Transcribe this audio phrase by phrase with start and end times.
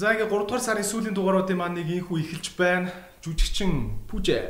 [0.00, 2.88] За ингээ 3 дугаар сарын сүүлийн дугааруудын маань нэг инхүү эхэлж байна.
[3.20, 4.48] Жүжигчин Пүжэ.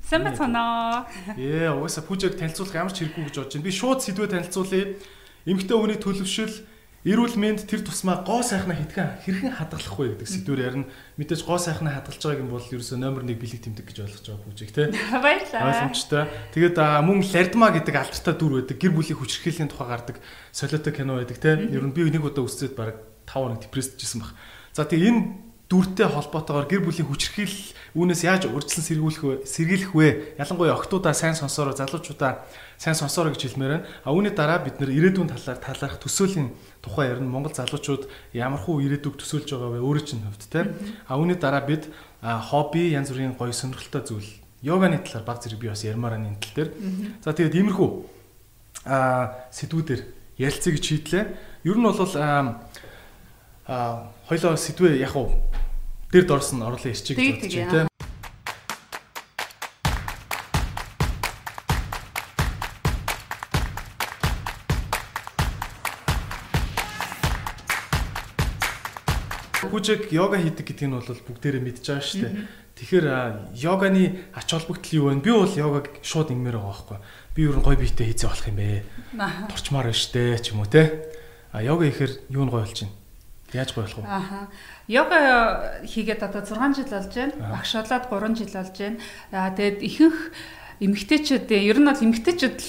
[0.00, 1.04] Сайн бацгаана.
[1.36, 3.66] Ээ, угаасаа Пүжэг танилцуулах ямар ч хэрэггүй гэж бодож байна.
[3.68, 4.96] Би шууд сэдвээ танилцуулъя.
[5.44, 6.64] Эмэгтэй хүний төлөвшил
[7.04, 10.88] эрүүл мэнд тэр тусмаа гоо сайхнаа хитгэн хэрхэн хадгалахгүй гэдэг сэдвээр ярина.
[11.20, 14.48] Мэдээж гоо сайхнаа хадгалж байгааг юм бол ерөөсөө номер 1 бэлэг тэмдэг гэж ойлгож байгаа
[14.48, 14.88] Пүжэг тий.
[15.12, 15.92] Баярлалаа.
[15.92, 16.24] Ойлгомжтой.
[16.56, 18.80] Тэгээд мөн Лардма гэдэг алдартай дүр байдаг.
[18.80, 20.16] Гэр бүлийн хүчирхээлийн тухай гардаг
[20.56, 21.52] солиотой кино байдаг тий.
[21.52, 22.96] Ер нь би нэг удаа үзсээд баг
[23.28, 24.32] 5 хоног депрессджсэн баг.
[24.76, 25.22] За тэгээ энэ
[25.72, 29.34] дүртэй холбоотойгоор гэр бүлийн хүчрхийл үүнээс яаж урьдчилан сэргийлэх вэ?
[29.48, 30.36] Сэргийлэх вэ?
[30.36, 32.44] Ялангуяа охтуудаа сайн сонсороо, залуучуудаа
[32.76, 33.88] сайн сонсороо гэж хэлмээр байна.
[34.04, 36.52] А үүний дараа бид нэр ирээдүйн талаар талаарх төсөөлийн
[36.84, 37.24] тухай ярина.
[37.24, 38.04] Монгол залуучууд
[38.36, 39.80] ямархуу ирээдүг төсөөлж байгаа вэ?
[39.80, 40.68] Өөрөө чинь хувьд те.
[41.08, 41.88] А үүний дараа бид
[42.20, 44.28] хобби, янз бүрийн гоё сонирхолтой зүйл
[44.60, 46.70] йоганы талаар баг зэрэг би бас ярмаар энэ тал дээр.
[47.24, 47.88] За тэгээд иймэрхүү
[48.84, 50.02] а сэдвүүдээр
[50.36, 51.24] ярилцъя гэж шийдлээ.
[51.64, 51.96] Ер нь бол
[53.66, 55.30] а хоёлоо сэдвээ яг уу
[56.10, 57.86] дээр дорсон орлоо ирчих гэж тийм.
[69.70, 72.34] Бүжиг йога хийдэг гэдэг нь бол бүгдээрээ мэдж байгаа шүү дээ.
[72.80, 73.06] Тэгэхээр
[73.60, 75.22] йоганы ач холбогдол юу вэ?
[75.22, 76.98] Би бол йогаг шууд ингэмээр байгаа байхгүй.
[77.36, 78.82] Би ер нь гой биетэй хийцээ болох юм бэ?
[79.52, 81.12] Турчмаар байна штэ ч юм уу те.
[81.52, 83.05] А йога ихээр юу нь гой болж байна?
[83.52, 84.06] Яаж гоё болох вэ?
[84.06, 84.48] Аха.
[84.88, 85.18] Йога
[85.86, 87.34] хийгээд одоо 6 жил болж байна.
[87.52, 88.98] Багш болоод 3 жил болж байна.
[89.30, 90.18] Аа тэгээд ихэнх
[90.76, 92.60] эмэгтэйчүүд ер нь бол эмэгтэйчүүд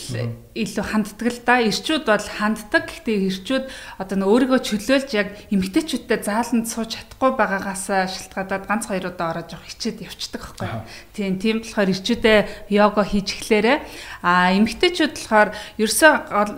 [0.56, 1.60] илүү ханддаг л да.
[1.60, 2.88] Ирчүүд бол ханддаг.
[2.88, 3.66] Гэхдээ ирчүүд
[4.00, 7.84] одоо нэг өөрийгөө чөлөөлж яг эмэгтэйчүүдтэй зааланд сууж чадахгүй байгаагаас
[8.32, 10.88] шалтгаалаад ганц хоёр удаа ороод явах хичээд явцдаг байхгүй.
[11.12, 12.40] Тийм тийм болохоор ирчүүдээ
[12.72, 13.78] йога хийж эхлээрээ
[14.24, 16.14] а эмэгтэйчүүд болохоор ерөөсөө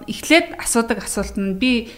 [0.05, 1.89] эхлээд асуудаг асуулт нь би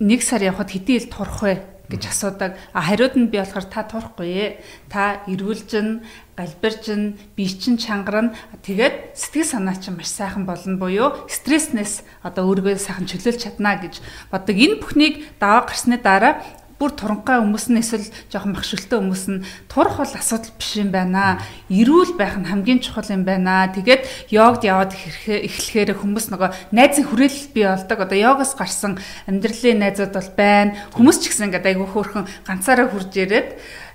[0.00, 1.54] нэг сар явхад хэдийн ил турах вэ
[1.88, 2.56] гэж асуудаг.
[2.72, 4.58] А хариуд нь би болохоор та турахгүй.
[4.88, 6.02] Та эрүүлжин,
[6.36, 8.32] галбиржин, бие чин чангарна.
[8.64, 14.00] Тэгээд сэтгэл санаа чинь маш сайхан болно буюу стресснээс одоо өөрийгөө сайхан чөлөөлж чадна гэж
[14.32, 14.56] боддог.
[14.56, 16.40] Энэ бүхнийг даваа гарсны дараа
[16.78, 21.38] бүр туранхай хүмүүс нь эсвэл жоохон махшилттай хүмүүс нь турах бол асуудал биш юм байна.
[21.70, 23.70] Ирүүл байх нь хамгийн чухал юм байна.
[23.70, 27.98] Тэгээд йогд яваад эхлэхээр хүмүүс нөгөө найзын хүрээлэл бий болдог.
[28.02, 28.98] Одоо йогоос гарсан
[29.30, 30.74] амьдралын найзууд бол байна.
[30.92, 33.50] Хүмүүс ч гэсэн ингээд айгүй хөөрхөн ганцаараа хурж ирээд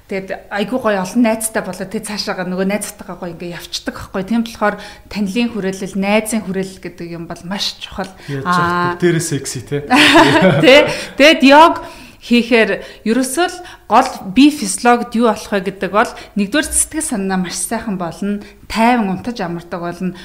[0.10, 4.26] Тэгэд айгүй гоё олон найзтай болоод тэг цаашаага нөгөө найзтайгаа гоё ингээ явцдаг байхгүй.
[4.26, 8.10] Тийм болохоор танилын хүрээлэл, найзын хүрээлэл гэдэг юм бол маш чухал.
[8.42, 9.62] Аа бүгдээрээ секси.
[9.70, 10.90] Тэ.
[11.14, 11.86] Тэгэд йог
[12.20, 13.58] хийхээр ерөөсөө л
[13.88, 19.20] гол би физиологид юу болох вэ гэдэг бол нэгдүгээр сэтгэл санаа маш сайхан болно, тайван
[19.20, 20.16] унтаж амардаг болно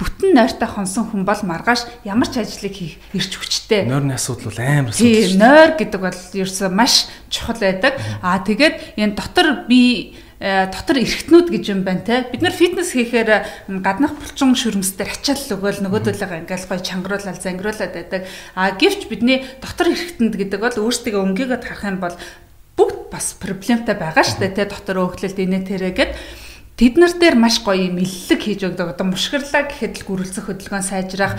[0.00, 3.84] бүтэн нойртой хонсон хүн бол маргааш ямар ч ажлыг хийх эрч хүчтэй.
[3.84, 5.12] Нойрны асуудал бол амар асуудал.
[5.12, 8.00] Тийм, нойр гэдэг бол ерөөсөө маш чухал байдаг.
[8.24, 12.24] Аа тэгээд энэ дотор би дотор эргэтнүүд гэж юм байна те.
[12.32, 13.44] Бид нар фитнес хийхээр
[13.84, 18.24] гаднах булчин шүрмсдэр ачаал өгөөл нөгөөдөлөө ингээл гоё чангаруулал зангируулад байдаг.
[18.56, 22.16] А гэвч бидний дотор эргэтэнд гэдэг бол өөрсдөө өнгийгөө харах юм бол
[22.80, 24.64] бүгд бас проблемтай байгаа штэ те.
[24.64, 26.12] Дотор өөхлөлт инээ тэрэгэд
[26.80, 28.96] тэд нар дээр маш гоё юм иллэг хийж өгдөг.
[28.96, 31.36] Одоо мушгирлаа гэхэд л гүрэлцэх хөдөлгөөн сайжрах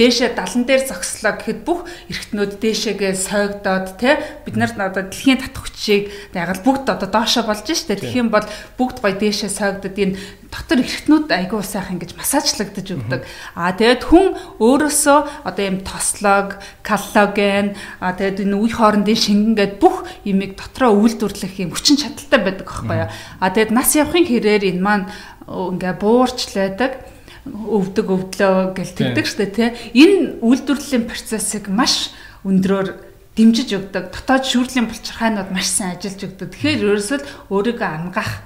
[0.00, 4.16] дээшээ далан дээр зогслоо гэхэд бүх эргэтнүүд дээшээгээ сойгдоод те
[4.48, 8.00] бид нар одоо дэлхийн татах хүчийг ягаад бүгд одоо доошоо болж штэ.
[8.00, 8.48] Тэгэх юм бол
[8.80, 10.16] бүгд гоё дээшээ сойгдод энэ
[10.48, 13.20] дотор эргэтнүүд айгүй сайхан ингэж массажлагдаж өгдөг.
[13.54, 14.26] Аа тэгээд хүн
[14.58, 20.96] өөрөөсөө одоо юм тослог, коллаген аа тэгээд энэ үе хоорондын шингэн гээд бүх имийг дотроо
[20.96, 23.10] үйлдвэрлэх юм хүчин чадалтай байдаг аахгүй юу.
[23.38, 25.06] Аа тэгээд нас явахын хэрээр энэ маань
[25.46, 29.68] ингээ буурчлаадаг өвдөг өвдлөө гэл тэгдэг штэ тий.
[29.96, 32.12] Энэ үйлдвэрлэлийн процессыг маш
[32.44, 32.88] өндрөөр
[33.36, 34.12] дэмжиж өгдөг.
[34.12, 36.48] Дотоод шүүрлийн булчирхайнууд маш сайн ажиллаж өгдөг.
[36.52, 37.18] Тэгэхээр ерөөсөө
[37.48, 38.44] өөрийгөө ангаах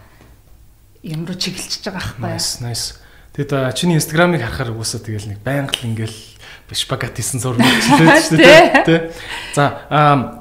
[1.02, 2.38] юм руу чиглэж байгаа байхгүй юу?
[2.38, 2.86] Nice, nice.
[3.34, 6.18] Тэгэд чиний инстаграмыг харахаар уусаа тэгэл нэг байнга л ингээл
[6.70, 9.00] бишбагат хийсэн зураг хэлээд шүү дээ тий.
[9.58, 9.82] За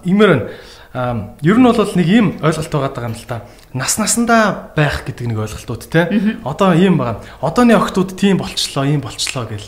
[0.05, 0.45] имэр байна.
[0.93, 3.41] Ер нь бол нэг ийм ойлголт байгаа юм л та
[3.73, 6.05] нас насандаа байх гэдэг нэг ойлголтууд те.
[6.45, 7.25] Одоо ийм байгаа.
[7.41, 9.65] Одооны охтууд тийм болчлоо, ийм болчлоо гэл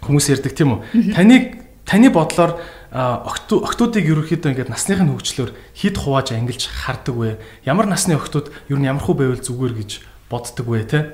[0.00, 1.12] хүмүүс ярьдаг тийм үү?
[1.12, 2.56] Таныг таны бодлоор
[2.90, 7.36] охтуудыг ерөөхдөө ингээд насныхын хөгжлөөр хид хувааж ангилж хардаг вэ?
[7.68, 9.90] Ямар насны охтууд ер нь ямар хөө байвал зүгээр гэж
[10.32, 11.12] боддог вэ те?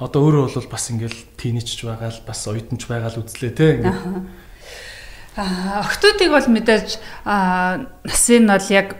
[0.00, 3.66] Одоо өөрөө бол бас ингээд тийнейч байгаа л бас оюутанч байгаа л үзлээ те.
[3.84, 4.00] Ингээд
[5.36, 6.88] охтуудыг бол мэдээж
[7.24, 8.94] насын бол яг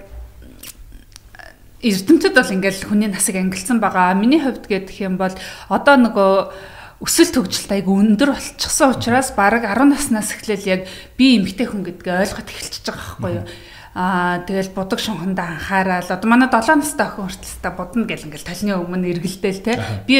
[1.84, 4.18] эрдэмтэд бол ингээл хүний насыг ангилсан байгаа.
[4.18, 5.34] Миний хувьд гэх юм бол
[5.68, 6.34] одоо нөгөө
[7.04, 10.82] өсөл төгжилт айгу өндөр болчихсон учраас бараг 10 наснаас эхлээл яг
[11.20, 13.46] би эмгтэй хүн гэдгээ ойлгоод эхэлчихэж байгаа байхгүй юу.
[13.94, 16.02] Аа тэгэл будаг шунхандаа анхаарал.
[16.02, 19.78] Одоо манай 7 настай охин хүртэлтэй будна гэл ингээл талны өмнө эргэлдээл те.
[20.10, 20.18] Би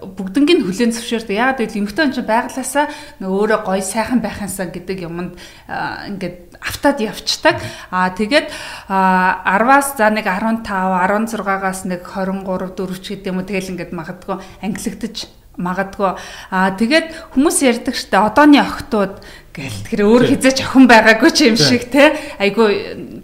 [0.00, 1.36] бүгднийг хүлэн зөвшөөрдөг.
[1.36, 2.88] Яг тэгэл эмхтэн чинь байглаасаа
[3.20, 5.36] өөрөө гоё сайхан байхансаа гэдэг юмд
[5.68, 7.60] ингээд автаад явцдаг.
[7.92, 8.48] Аа тэгээд
[8.88, 14.40] 10-аас за нэг 15, 16-аас нэг 23, 4 ч гэдэг юм уу тэгэл ингээд магадгүй
[14.64, 15.28] англигдаж
[15.60, 16.16] магадгүй
[16.50, 19.78] аа тэгээд хүмүүс ярьдаг штэ одооны охтууд гэл.
[19.82, 22.70] Тэгэхээр өөр хизээч охин байгаагүй ч юм шиг те айгу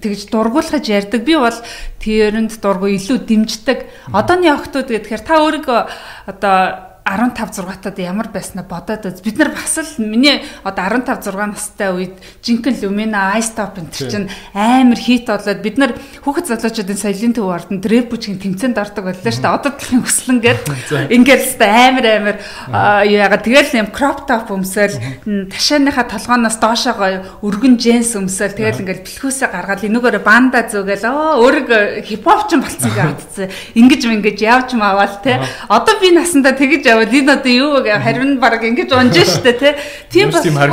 [0.02, 1.22] тэгж дургуулхаж ярьдаг.
[1.22, 1.58] Би бол
[2.02, 3.78] тэрэнд дургу илүү дэмждэг.
[4.10, 5.80] Одооны охтууд гэхээр та өөрийгөө
[6.26, 6.58] одоо
[7.06, 9.22] 15 6-тад ямар байснаа бодоод үз.
[9.22, 13.94] Бид нар бас л миний одоо 15 6 настай үед жинхэнэ Lumina Ice Top энэ
[13.94, 15.94] чинь амар хит болоод бид нар
[16.26, 19.54] хүүхэд залуучуудын соёлын төв ордон рэп бүжгийн тэмцээнд ордог байлаа шүү дээ.
[19.54, 20.62] Одоо тахын хүслэн гээд
[21.14, 22.36] ингээд л амар амар
[23.06, 24.98] яагаад тэгэл юм crop top өмсөөл
[25.46, 32.02] ташааныхаа толгооноос доошоо өргөн джинс өмсөөл тэгэл ингээд бэлхүүсээ гаргаад энүүгээр банда зөөгөл оо өөрөг
[32.02, 33.46] хип хоп ч болсон гэж
[33.78, 35.38] ингэж ингэж явж маавал те.
[35.70, 39.72] Одоо би насандаа тэгэж яваад энэ одоо юу вэ харин баг ингэж унж штэ тий.
[40.08, 40.72] Тийм болохоор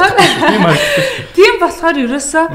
[1.36, 2.46] тийм болохоор ерөөсөө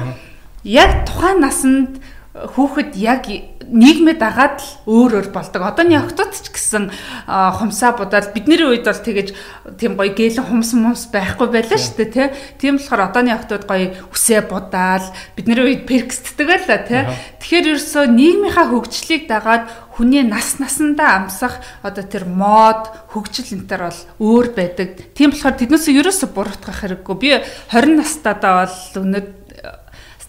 [0.65, 2.00] яг тухайн насанд
[2.32, 3.26] хүүхэд яг
[3.69, 5.61] нийгмээ дагаад л өөр өөр болдог.
[5.61, 6.88] Одооний охтууд ч гэсэн
[7.26, 9.35] хумсаа будаад бидний үед бол тэгэж
[9.76, 12.29] тийм гоё гэлэн хумс мумс байхгүй байлаа шүү дээ тий.
[12.56, 15.05] Тийм болохоор одооний охтууд гоё үсээ будаал
[15.37, 17.03] бидний үед перкстдэг байлаа тий.
[17.43, 23.82] Тэгэхээр ерөөсөө нийгмийнхаа хөгжлийг дагаад хүний нас насандаа амсах одоо тэр мод хөгжил энэ төр
[23.90, 25.10] бол өөр байдаг.
[25.18, 27.16] Тийм болохоор тэднээсээ ерөөсө буруутгах хэрэггүй.
[27.18, 27.34] Би
[27.74, 29.28] 20 настайдаа бол өнөд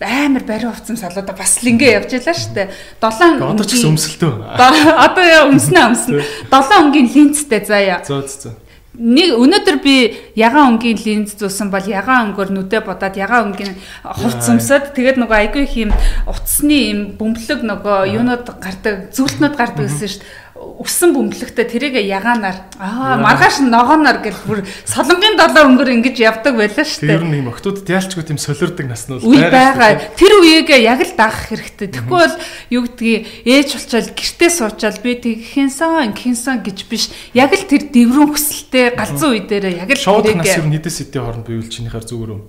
[0.02, 2.74] амар бариу хувцсан салуудаа бас л ингээ явж ялаа штэ.
[2.98, 4.34] 7 одоо ч гэсэн өмсөлтөө.
[5.06, 6.24] Одоо яа өмснө өмснө.
[6.50, 8.02] 7 өнгийн линзтэй заяа.
[8.02, 8.69] Зөө зөө
[9.00, 9.96] нэг өнөөдөр би
[10.36, 14.92] ягаан өнгийн линз зүүсэн бол ягаан өнгөөр нүдэ бодоод ягаан өнгийн хувц өмсөд.
[14.92, 15.92] Тэгээд нөгөө айгүй их юм
[16.28, 22.58] утасны юм бөмбөлөг нөгөө юунууд гардаг зүйлтнүүд гардаг гэсэн шүү дээ өссөн бөмбөлөгтэй тэрийг ягаанаар
[22.80, 27.16] аа маргааш ногооноор гэл бүр солонгийн долоо өнгөр ингэж явдаг байлаа шүү дээ.
[27.16, 30.04] Тэр нь юм октод яалчгүй тийм солиордог наснууд байгаа.
[30.20, 31.88] Тэр үеийг яг л даах хэрэгтэй.
[31.96, 32.36] Тэгэхгүй бол
[32.76, 37.08] юу гэдгийг ээж болчоод гэртээ суучаал би тэгхэнсэн ингэхэнсэн гэж биш.
[37.32, 41.24] Яг л тэр дэврэн хүсэлтэй галзуу үе дээр яг л тэрийг нас юу нэдэс эдийн
[41.24, 42.42] хооронд биелж чинийхэр зүгээр үү?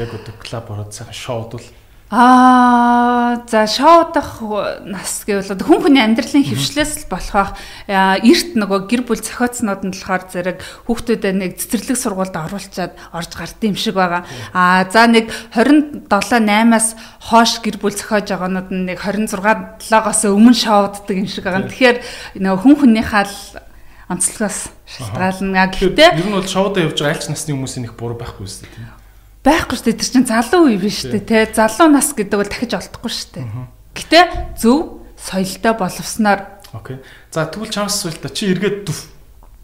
[0.00, 1.66] Яг одоо клуб ороод сайхан шоуд бол
[2.10, 4.42] Аа за шоудах
[4.82, 7.54] нас гэвэл хүн хүний амьдралын хөвшлээс л болох
[7.86, 10.58] эрт нөгөө гэр бүл зохиоцнууд нь болохоор зэрэг
[10.90, 14.26] хүүхдүүдэд нэг цэцэрлэг сургуульд оруулчаад орж гард юм шиг байгаа.
[14.50, 16.98] Аа за нэг 27 8-аас
[17.30, 21.70] хоош гэр бүл зохиож байгаанууд нь нэг 26 7-оос өмнө шоуддаг юм шиг байгаа.
[21.70, 21.98] Тэгэхээр
[22.42, 23.38] нөгөө хүн хүнийхээ л
[24.10, 25.70] онцлогоос шалтгаална.
[25.78, 28.99] Гэхдээ ер нь бол шоудаа явж байгаа альч насны хүмүүсийн их буруу байхгүй үстэй тийм
[29.44, 32.72] байхгүй шүү дээ тэр чинь залуу үе биш үү те залуу нас гэдэг бол дахиж
[32.76, 33.46] олдохгүй шүү дээ.
[33.96, 34.20] Гэтэ
[34.60, 36.40] зөв соёлтой боловсноор
[36.72, 36.98] Окей.
[37.30, 39.10] За тэгвэл чамс асуулт чи эргээд дүв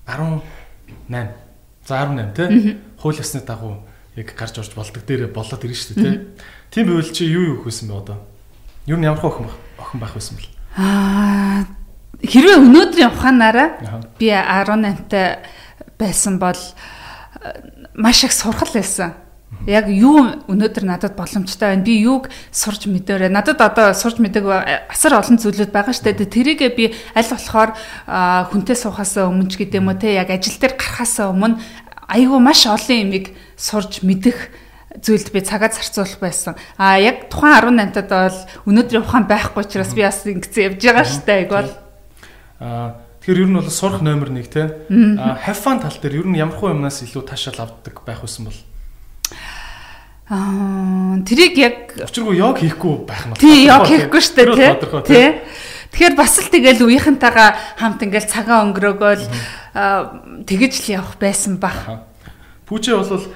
[0.07, 1.31] 18.
[1.87, 2.79] За 18 те.
[2.99, 3.87] Хууль ёсны дагуу
[4.17, 6.27] яг гарч орж болдог дээр болоод ирнэ шүү дээ те.
[6.71, 8.19] Тийм байвал чи юу юу хийсэн бэ одоо?
[8.87, 9.39] Юу нь ямар байх
[9.79, 10.51] охин байх байсан бэл?
[10.77, 11.69] Аа
[12.25, 13.69] хэрвээ өнөөдрийн ухаанаараа
[14.19, 15.47] би 18-тай
[15.99, 16.59] байсан бол
[17.95, 19.15] маш их сурхал байсан
[19.67, 21.83] яг юу өнөөдөр надад боломжтой байна.
[21.83, 23.31] Би юуг сурч мэдээрээ.
[23.31, 24.47] Надад одоо сурч мэдэг
[24.91, 26.31] асар олон зүйлүүд байгаа шүү дээ.
[26.31, 27.75] Тэрийгээ би аль болохоор
[28.55, 31.59] хүнтэй суухаас өмнө ч гэдэм үү те яг ажил дээр гарахаас өмнө
[32.07, 34.55] айгүй маш олон юмыг сурч мэдэх
[35.03, 36.55] зүйлд би цагаа зарцуулах байсан.
[36.79, 38.39] А яг тухайн 18-тад бол
[38.71, 41.41] өнөөдрийн ухаан байхгүй учраас би бас ингэсэн явж байгаа дээ.
[41.43, 41.73] Айгүй бол
[42.63, 44.71] а Тэгэхээр ер нь бол сурах номер 1 те.
[45.19, 48.55] А have fun тал дээр ер нь ямархуу юмнаас илүү таашаал авдаг байх байсан бол
[50.27, 53.39] Аа тэрийг яг учиргүй яг хийхгүй байх нь.
[53.39, 55.29] Тий, яг хийхгүй шүү дээ, тий.
[55.95, 59.25] Тэгэхээр бас л тэгэл үеийнхэнтэйгээ хамт ингээл цагаан өнгөрөөгөөл
[60.43, 62.11] тэгэж л явах байсан баг.
[62.67, 63.31] Пүүчээ бол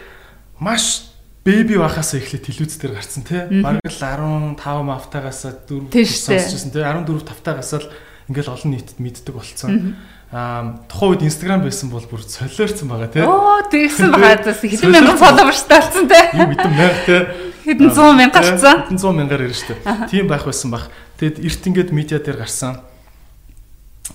[0.59, 1.15] маш
[1.47, 3.63] бэби байхаас эхлээд телевиз дээр гарцсан тий.
[3.63, 6.83] Бараг л 15 мафтагаас 4 сонсчихсон тий.
[6.83, 7.87] 14 тавтагаас л
[8.27, 9.95] ингээл олон нийтэд мэддэг болцсон
[10.31, 13.27] аа тухайн үед инстаграм байсан бол бүр солиорцсон байгаа тий.
[13.27, 16.25] Оо тэгсэн байгаа зас хэдэн мянган фолловерстай болсон тий.
[16.39, 17.23] Юу хэдэн мянга тий.
[17.67, 18.77] Хэдэн 100 мянга гарцсан.
[18.87, 19.75] Хэдэн 100 мянгаар ирж штэ.
[20.07, 20.87] Тийм байх байсан баг.
[21.19, 22.79] Тэгэд эрт ингээд медиа дээр гарсан.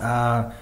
[0.00, 0.56] Аа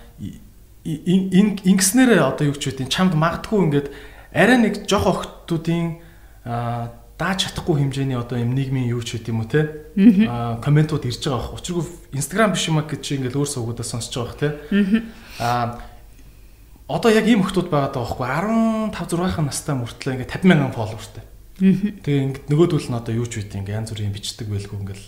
[0.83, 3.89] ингэснээр одоо юу ч үгүй чамд магадгүй ингээд
[4.35, 6.03] арай нэг жоох охтуудын
[6.43, 9.87] аа дааж чадахгүй хэмжээний одоо юм нийгмийн юу ч гэдэм үү те
[10.27, 11.63] аа комментууд ирж байгаа бах.
[11.63, 14.51] Учиргүй инстаграм биш юм а гэж ингээд өөр суугуудаа сонсож байгаа бах те.
[14.51, 20.75] Аа одоо яг ийм хүмүүс байгаад байгаа байхгүй 15 6 настай мөртлөө ингээд 50 мянган
[20.77, 21.25] фолловертэй.
[21.59, 25.03] Тэгээ ингээд нөгөөдөл нь одоо юу ч үгүй ингээд янз бүрийн бичдэг байлгүй ингээд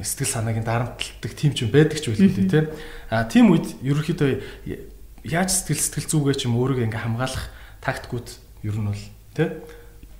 [0.00, 2.72] сэтгэл санаагийн дарамтлагдаг тийм ч юм байдаг ч үү те.
[3.10, 4.30] А тийм үед ерөнхийдөө
[5.28, 7.52] яаж сэтгэл сэтгэл зүгээ ч юм өөрийгөө ингээ хамгаалах
[7.84, 8.28] тактикууд
[8.64, 9.04] ер нь бол
[9.36, 9.60] те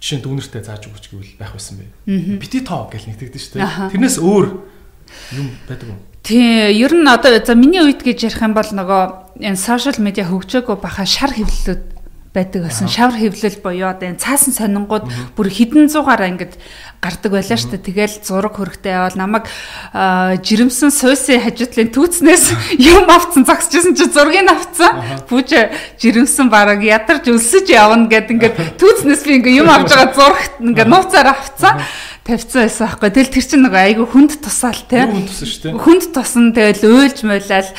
[0.00, 2.40] жишээ нь дүүнэртэй зааж өгч гэвэл байх байсан бэ.
[2.40, 3.60] Бити тоо гэж нэгтгэдэж штэ.
[3.92, 4.46] Тэрнээс өөр
[5.36, 6.00] юм байдаг уу?
[6.30, 10.30] Тий, ер нь одоо за миний үед гэж ярих юм бол нөгөө энэ сошиал медиа
[10.30, 11.98] хөгжөөгөө баха шар хэвлэлүүд
[12.30, 12.86] байдаг байсан.
[12.86, 16.54] Шавар хэвлэл буюу одоо энэ цаасан сонингууд бүр хідэн зугаараа ингээд
[17.02, 17.82] гардаг байлаа шүү дээ.
[17.90, 19.50] Тэгэл зураг хөргтэй явал намайг
[19.90, 25.26] жирэмсэн суйсын хажуудлын түүцнээс юм авцсан зогсчихсан чи зургийг авцсан.
[25.26, 25.50] Бүж
[25.98, 30.86] жирэмсэн бараг ядарч өлсөж явна гэд ингээд түүцнээс би ингээд юм авч байгаа зурагт ингээд
[30.86, 31.82] нууцаар авцсан
[32.24, 33.10] тавьсан байсан байхгүй.
[33.10, 35.04] Тэгэл тэр чинь нөгөө айгүй хүнд тусаал те.
[35.08, 35.80] Хүнд тусан шүү дээ.
[35.80, 37.70] Хүнд тусан тэгэл уйлж мойлал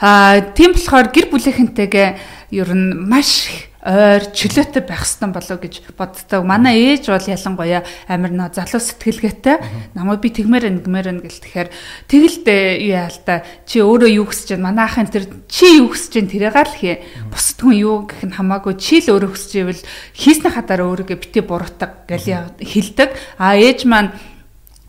[0.00, 2.08] аа тийм болохоор гэр бүлийнхэнтэйгээ
[2.56, 3.48] ер нь маш
[3.86, 6.42] ойр чөлөөтэй байх хэрэгтэй болов гэж боддог.
[6.42, 9.94] Манай ээж бол ялангуяа амир нөө залуу сэтгэлгээтэй.
[9.94, 11.68] Намайг би тэгмээр ингэмээр нь гэл тэгэхээр
[12.10, 14.74] тэгэлдээ юу яа л та чи өөрөө юу хүсэж байна?
[14.74, 16.96] Манай ахын тэр чи юу хүсэж байна тэрийг л хий.
[17.30, 19.82] Бусд хүн юу гэх нь хамаагүй чи л өөрөө хүсэж ивэл
[20.18, 23.14] хийсний хатаар өөрийгөө бити буруутаг гэл хэлдэг.
[23.38, 24.10] А ээж маань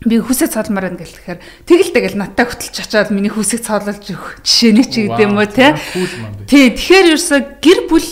[0.06, 4.46] би хүсээ цолмоор байна гэл тэгэхээр тэгэлдээ гэл надтай хөтөлж очоод миний хүсээ цоололж өгөх
[4.46, 5.74] жишээ нэг ч гэдэг юм уу те.
[6.46, 8.06] Тий, тэгэхээр ерөөсө гэр бүл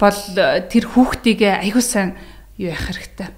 [0.00, 2.16] бол э, тэр хүүхдийгээ аягүй сайн
[2.56, 3.28] юу яах хэрэгтэй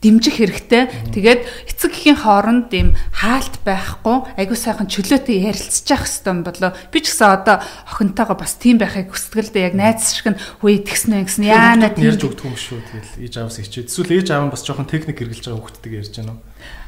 [0.00, 1.12] дэмжих хэрэгтэй.
[1.12, 6.72] Тэгээд эцэг эхийн хооронд ийм хаалт байхгүй, айгуу сайхан чөлөөтэй ярилцчих хэвээр болоо.
[6.88, 9.68] Би ч гэсэн одоо охинтойгоо бас тийм байхыг хүсдэг л дээ.
[9.68, 12.80] Яг найз шиг нь хөөе тэгснэ гэсэн яана тийм ярьж өгдөг юм шүү.
[12.80, 13.92] Тэгэл ээж аавс хичээд.
[13.92, 16.40] Эсвэл ээж аав нь бас жоохон техник хэрэгжилж байгаа хүүхдтэйг ярьж байна уу?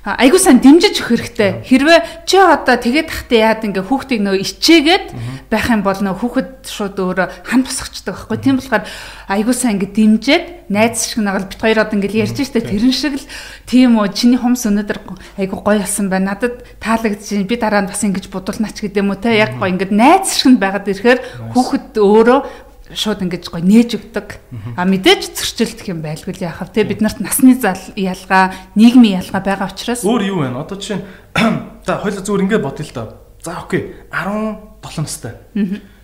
[0.02, 1.50] Айгуу сан дэмжиж өгөх хэрэгтэй.
[1.62, 5.06] Хэрвээ чи одоо тэгээд тахтай яад ингээ хүүхдийг нөө ичээгээд
[5.46, 8.38] байх юм бол нөө хүүхэд шууд өөрөө хан тусахчдаг байхгүй.
[8.42, 8.82] Тийм болохоор
[9.30, 13.14] айгуу сан ингээ дэмжээд найз шиг нагаал бит хоёр одоо ингээ ярьж штэ тэрэн шиг
[13.22, 13.30] л
[13.62, 14.98] тийм үү чиний хумс өнөдөр
[15.38, 16.34] айгуу гоё болсон байна.
[16.34, 17.46] Надад таалагдчих.
[17.46, 20.58] Би дараа нь бас ингэж будулнаач гэдэг юм уу те яг гоё ингээ найз шиг
[20.58, 24.28] байгаад ирэхээр хүүхэд өөрөө шууд ингэж гой нээж өгдөг.
[24.76, 29.42] А мэдээж зөрчилдөх юм байлгүй л яхав те бид нарт насны зал ялгаа, нийгмийн ялгаа
[29.42, 30.54] байгаа учраас өөр юу вэ?
[30.56, 31.04] Одоо жишээ нь
[31.86, 33.08] за хоёул зүгээр ингэ бодъё л доо.
[33.42, 35.34] За окей 17 настай.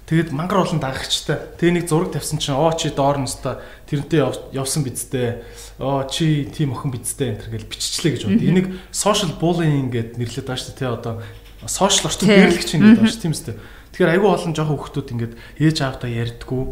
[0.09, 1.37] Тэгээд мангар олон дагагчтай.
[1.61, 4.25] Тэгээ нэг зураг тавьсан чинь оо чи доор настай тэрнтэй
[4.57, 5.45] явсан бидтэй.
[5.77, 8.41] Оо чи тийм охин бидтэй энэ гэж биччихлээ гэж бод.
[8.41, 10.81] Энийг social bullying гэд нэрлэдэг байгаа шүү.
[10.81, 11.15] Тэ одоо
[11.69, 13.55] social орчин хэрэглэгч юм гэдэг байна шүү тийм үстэй.
[13.99, 16.63] Тэгэхээр айгүй олон жоохон хүмүүс ингээд ээж аавтаа ярьдгүү.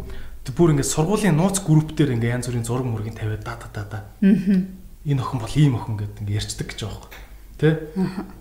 [0.47, 3.83] Бүр ингээд сургуулийн нууц групп дээр ингээд янз бүрийн зураг мөргийг тавиад да да да
[3.83, 3.99] да.
[4.23, 4.63] Аа.
[5.03, 7.11] Энэ охин бол ийм охин гэдэг ингээд ярьцдаг гэж байгаа юм.
[7.59, 7.69] Тэ?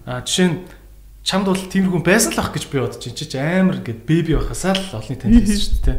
[0.07, 0.59] Аа жишээ нь
[1.26, 4.38] чамд бол тийм хүн байсан л ах гэж би бодож чинь чи амар ингээд беби
[4.38, 5.99] байхасаа л олны танд хэлсэн шүү дээ.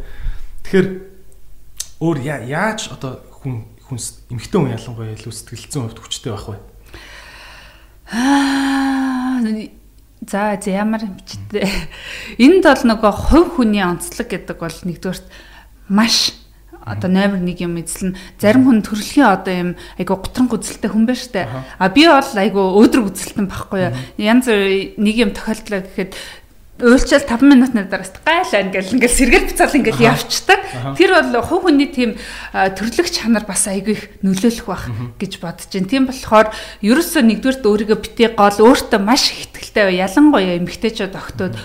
[0.63, 0.87] Тэгэхээр
[2.07, 3.99] өөр яаж одоо хүн хүн
[4.31, 6.59] эмэгтэй хүн ялангуяа илүү сэтгэлзэн хувьд хүчтэй байх вэ?
[8.15, 9.43] Аа
[10.25, 11.69] За за ямар хэмжтэй.
[12.41, 15.25] Энд бол нөгөө хувь хүний онцлог гэдэг бол нэгдүгээрт
[15.93, 16.33] маш
[16.87, 19.69] одоо номер 1 юм эзлэн зарим хүн төрөлхийн одоо юм
[19.99, 21.47] айгу гутран гүзэлтэй хүн байна штэ.
[21.77, 23.93] А би бол айгу өөдрөг гүзэлтэн байхгүй юу.
[24.17, 26.15] Янз нэг юм тохиолдлоо гэхэд
[26.77, 30.61] уйлчаал 5 минутны дараас гайлаа ингээл ингээл сэргэл буцаал ингээл явцдаг.
[30.93, 32.13] Тэр бол хувь хүний тийм
[32.53, 34.85] төрлөх чанар бас айгүй их нөлөөлөх бах
[35.17, 35.89] гэж бодож байна.
[35.89, 36.53] Тийм болохоор
[36.85, 41.57] ерөөсөө нэгдүгээрт өөрийгөө битээ гол өөртөө маш их ихтэй ялангуяа эмэгтэйчүүд охтууд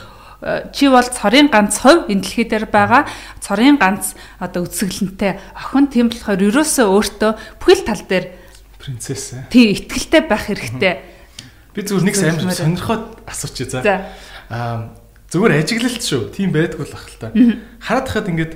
[0.73, 3.05] чи бол цорын ганц хувь энэ дэлхий дээр байгаа?
[3.45, 5.93] Цорын ганц одоо үсгэлэнтэй охин.
[5.93, 8.27] Тийм болохоор ерөөсөө өөртөө бүхэл тал дээр
[8.81, 10.95] принцесс тий ихтгэлтэй байх хэрэгтэй.
[11.77, 13.71] Би зүгээр нэг сайн сонирхоод асуучих.
[13.71, 14.11] За.
[14.51, 15.02] Аа
[15.33, 16.29] Зүгээр ажиглалт шүү.
[16.37, 17.33] Тийм байдгүй л ах л та.
[17.81, 18.53] Хараад хахад ингээд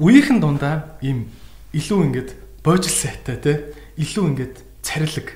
[0.00, 1.28] үеийнхэн дундаа ийм
[1.76, 2.30] илүү ингээд
[2.64, 3.52] боожил сайтай те
[4.00, 5.28] илүү ингээд царилэг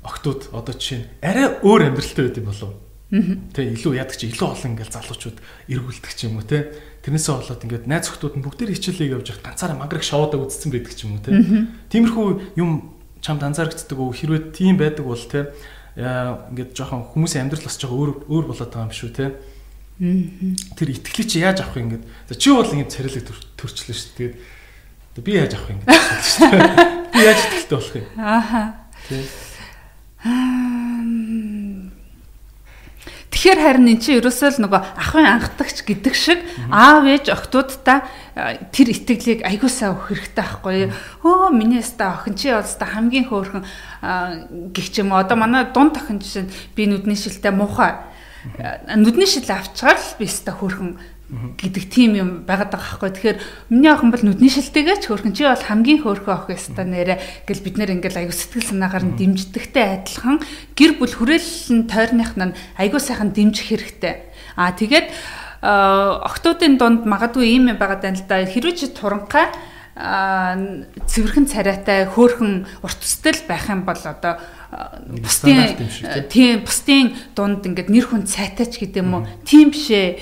[0.00, 2.72] октод одоо жишээ нь арай өөр амьдралтай байд юм болов.
[3.52, 6.72] Тэ илүү яадаг чи илүү олон ингээд залуучууд эргүүлдэг ч юм уу те.
[7.04, 10.96] Тэрнээсээ болоод ингээд найз охтууд нь бүгдээр хичээлээ явж явах ганцаараа мангар шоудаа үзсэн байдаг
[10.96, 11.36] ч юм уу те.
[11.92, 15.52] Тиймэрхүү юм чамд анзаарэгддэг үү хэрвээ тийм байдаг бол те
[15.98, 19.26] ингээд жоохон хүмүүсийн амьдрал бас жоохон өөр өөр болоод байгаа юм шүү те.
[19.98, 22.06] Тэр итгэлийг чи яаж авах юм ингээд.
[22.30, 23.26] За чи бол ингэ царилэг
[23.58, 24.14] төрчлөө шүү.
[24.14, 26.50] Тэгээд би яаж авах юм ингээд шүү.
[27.18, 28.06] Би яаж итгэлтэй болох юм?
[28.14, 28.62] Ааха.
[33.38, 38.02] Тэгэхээр харин эн чинь ерөөсөө л нөгөө ахын анхдагч гэдэг шиг аав ээж охтуудтай
[38.74, 40.94] тэр итгэлийг сайн өгөх хэрэгтэй байхгүй юу?
[41.22, 43.62] Өө миний яста охин чи болста хамгийн хөөрхөн
[44.74, 45.22] гих ч юм уу.
[45.22, 47.98] Одоо манай дунд охин жишээ би нүдний шилтэй муухай
[48.96, 50.90] нүдний шил авчгаар л би өстө хөөрхөн
[51.28, 53.12] гэдэг тийм юм байгаад байгаа байхгүй.
[53.12, 53.38] Тэгэхээр
[53.68, 57.64] миний охин бол нүдний шилтэйгээ ч хөөрхөн чи бол хамгийн хөөрхөн охин өстө нэрэ гэл
[57.68, 60.40] бид нэр ингээл аягүй сэтгэл санаагаар нь дэмждэгтэй адилхан
[60.72, 64.14] гэр бүл хүрээлэн тойрных нь аягүй сайхан дэмжих хэрэгтэй.
[64.56, 65.12] Аа тэгээд
[65.60, 68.48] октоодын дунд магадгүй ийм юм байгаа даа л да.
[68.48, 69.52] Хэрвээ чи туранхай
[69.98, 74.40] цэвэрхэн царайтай хөөхөн урт төстэй байх юм бол одоо
[74.70, 75.76] бусдын
[76.28, 80.20] тийм бусдын дунд ингээд нэр хүн цайтаач гэдэг юм уу тийм бишээ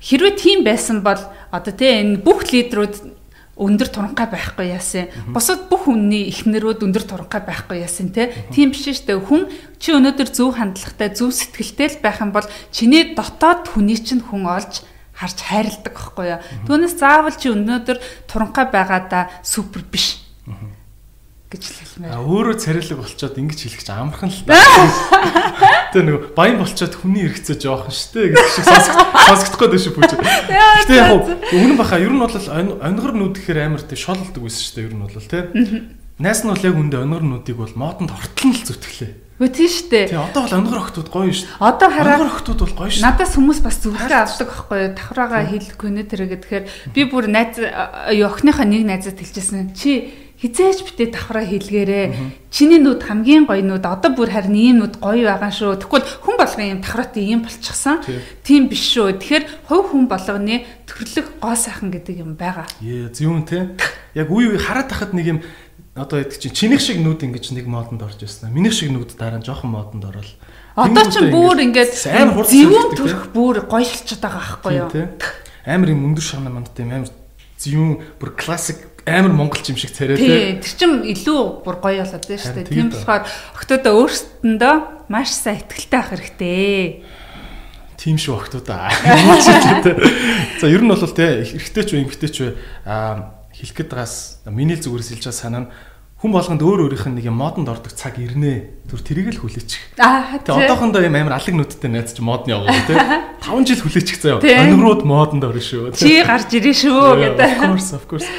[0.00, 1.20] хэрвээ тийм байсан бол
[1.52, 3.20] одоо тийм энэ бүх лидерүүд
[3.52, 5.12] өндөр туранхай байхгүй яасан.
[5.28, 8.32] Бусад бүх үнний ихнэрүүд өндөр туранхай байхгүй яасан те.
[8.48, 9.20] Тийм биш шүү дээ.
[9.20, 9.42] Хүн
[9.76, 14.48] чи өнөөдөр зөв хандлагатай, зөв сэтгэлтэй л байх юм бол чиний дотоод хүний чинь хүн
[14.48, 14.80] олж
[15.12, 16.40] харж хайрладаг байхгүй юу.
[16.64, 20.21] Түүнээс заавал чи өнөөдөр туранхай байгаадаа супер биш
[21.52, 22.16] гэж хэлмээр.
[22.16, 25.92] А өөрөө царилэг болчоод ингэж хэлэх чинь амархан л та.
[25.92, 30.12] Тэгээ нөгөө баян болчоод хүний хэрэгцээ жоохон штэ гэж шиг сонсогдох гээд шүү бүж.
[30.16, 31.12] Гэтэ яг
[31.52, 35.04] үнэн баха ер нь бол онгор нүд гэхээр амар тий шололдог байсан штэ ер нь
[35.04, 35.92] бол тий.
[36.16, 39.12] Найс нь бол яг үндэ онгор нүдийг бол модонд хортол нь л зүтгэлээ.
[39.42, 40.06] Үгүй тийм шүү дээ.
[40.12, 41.66] Тий, одоо бол онгор охтууд гоё шүү дээ.
[41.66, 43.02] Одоо хараа онгор охтууд бол гоё шүү.
[43.02, 44.92] Надаас хүмүүс бас зүрхээ авдаг байхгүй юу?
[44.94, 49.74] Давхраагаа хэлэхгүй нэ тэрэ гэхээр би бүр найз охиныхоо нэг найзад хэлчихсэн.
[49.74, 52.50] Чи хизээч битээ давхраа хийлгээрээ.
[52.50, 55.78] Чиний нүд хамгийн гоё нүд одоо бүр харин ийм нүд гоё байгаа шүү.
[55.86, 58.02] Тэгвэл хүн болгон ийм давхраатай ийм болчихсон.
[58.42, 59.22] Тийм биш шүү.
[59.22, 62.66] Тэгэхээр хувь хүн болгоны төрлөх гоо сайхан гэдэг юм байгаа.
[62.82, 63.78] Ээ зөвүүн те.
[64.18, 65.38] Яг үе үе хараад тахад нэг юм
[65.94, 68.50] одоо ядг чинь чиних шиг нүд ингэж нэг модонд орж ирсэн.
[68.50, 70.32] Минийх шиг нүд дараа нь жоохон модонд орол.
[70.74, 74.90] Одоо ч бүр ингээд зөвүүн төрөх бүр гоёлчод байгаа байхгүй юу?
[75.68, 77.12] Амар юм өндөр шагнаа мандтай юм амар
[77.60, 80.58] зөвүүн бүр классик амар монголч юм шиг царай тий.
[80.62, 82.70] Тэр чин илүү бүр гоё болоод байна шүү дээ.
[82.70, 83.22] Тийм болохоор
[83.58, 84.74] октодоо өөрсдөндөө
[85.10, 87.02] маш сайн ихтэй авах хэрэгтэй.
[87.98, 88.86] Тийм шүү октодоо.
[90.60, 92.50] За ер нь бол тий эрэгтэй ч үү эмэгтэй ч үү
[92.86, 95.70] аа хэлэх гээд байгаас миний зүгээрс хэлж байгаа санаа нь
[96.22, 98.86] хүн болгонд өөр өөрийнх нь нэг юм модонд ордог цаг ирнэ.
[98.86, 99.98] Түр тэрийг л хүлээчих.
[99.98, 102.94] Аа тэгээ одоохондоо юм амар алаг нүдтэй найз чи модны яваа тий.
[102.94, 104.38] 5 жил хүлээчих заяа.
[104.38, 105.90] Өнөрүүд модонд орно шүү.
[105.98, 107.50] Чи гарч ирэн шүү гэдэг.
[107.58, 108.30] Of course of course.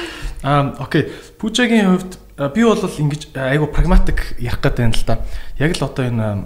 [0.44, 1.08] Аа окей.
[1.40, 2.20] Пужагийн хувьд
[2.52, 5.24] би бол ингэж айгу прагматик ярих гэдэг юм л да.
[5.56, 6.44] Яг л одоо энэ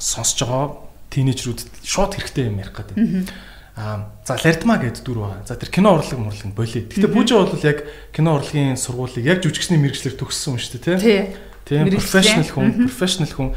[0.00, 0.64] сонсож байгаа
[1.12, 3.28] тийнейжрүүд шууд хэрэгтэй юм ярих гэдэг.
[3.76, 5.44] Аа за Лертма гэдэг дүр байгаа.
[5.44, 6.88] За тэр кино урлаг мурлаг болиё.
[6.88, 7.84] Гэтэ Бүжи бол яг
[8.16, 11.36] кино урлагийн сургуулийг яг жүжигчний мэрэгчлэр төгссөн юм шүү дээ, тий.
[11.68, 13.52] Тийм профешнл хүн, профешнл хүн.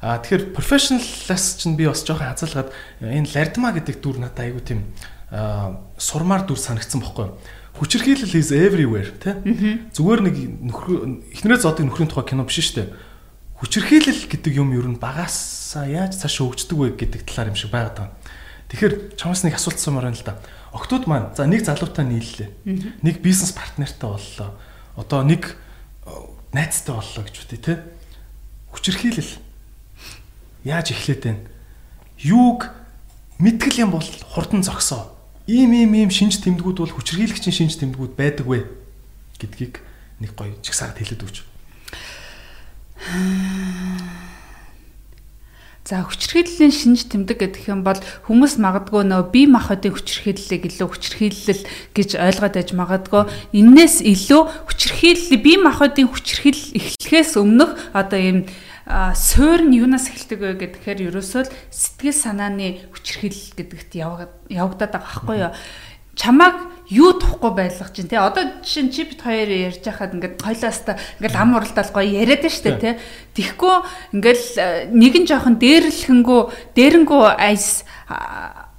[0.00, 2.72] Аа тэгэхээр профешналлаас чинь би бас жоохон хазаалгаад
[3.04, 4.90] энэ Лертма гэдэг дүр надад айгу тийм
[5.28, 7.36] аа сурмаар дүр санагдсан бохгүй юу?
[7.78, 9.34] Хүчирхийлэл is everywhere тий.
[9.94, 10.36] Зүгээр нэг
[10.68, 12.88] нөхөр эхнэрээ зодыг нөхрийн тухай кино биш шүү дээ.
[13.62, 17.96] Хүчирхийлэл гэдэг юм ер нь багасаа яаж цааш хөгждөг вэ гэдэг талаар юм шиг байгаад
[17.96, 18.16] байна.
[18.70, 20.40] Тэгэхээр чамаас нэг асуулт сумаар байна л да.
[20.72, 22.48] Октод маань за нэг залуутай нийллээ.
[23.02, 24.50] Нэг бизнес партнертай боллоо.
[24.96, 25.58] Одоо нэг
[26.54, 27.74] найзтай боллоо гэж үтэй те.
[28.70, 29.38] Хүчирхийлэл
[30.64, 31.42] яаж эхлээд байна?
[32.18, 32.70] Юуг
[33.38, 35.12] мэтгэл юм бол хурдан зогсоо.
[35.50, 38.70] Ийм ийм ийм шинж тэмдгүүд бол хүчирхийлэгчийн шинж тэмдгүүд байдаг вэ
[39.42, 39.82] гэдгийг
[40.22, 41.42] нэг гоё чигсаад хэлээд өгч.
[45.90, 47.98] За хүчирхийллийн шинж тэмдэг гэдэг юм бол
[48.30, 51.66] хүмүүс магадгүй нөө бие махбодын хүчирхийллийг илүү хүчирхийлэл
[51.98, 58.46] гэж ойлгоод байж магадгүй энээс илүү хүчирхийлэл бие махбодын хүчирхийлэл эхлэхээс өмнөх одоо ийм
[59.14, 63.92] суур нь юунаас эхэлдэг вэ гэхээр ерөөсөө сэтгэл санааны хүчирхийлэл гэдэгт
[64.50, 65.52] явагдаад байгаа байхгүй юу?
[66.18, 66.56] Чамааг
[66.90, 70.98] юу тухгүй байлгах чинь тий одоо жишээ нь чи бит хоёр ярьж байхад ингээд хоёлаастаа
[71.22, 72.94] ингээд ам уралдаал гоё яриад нь штэ тий
[73.38, 73.74] Тэгэхгүй
[74.18, 76.40] ингээл э, нэгэн жоохон дээрлэхэнгүү
[76.74, 77.86] дээрэнгүү айс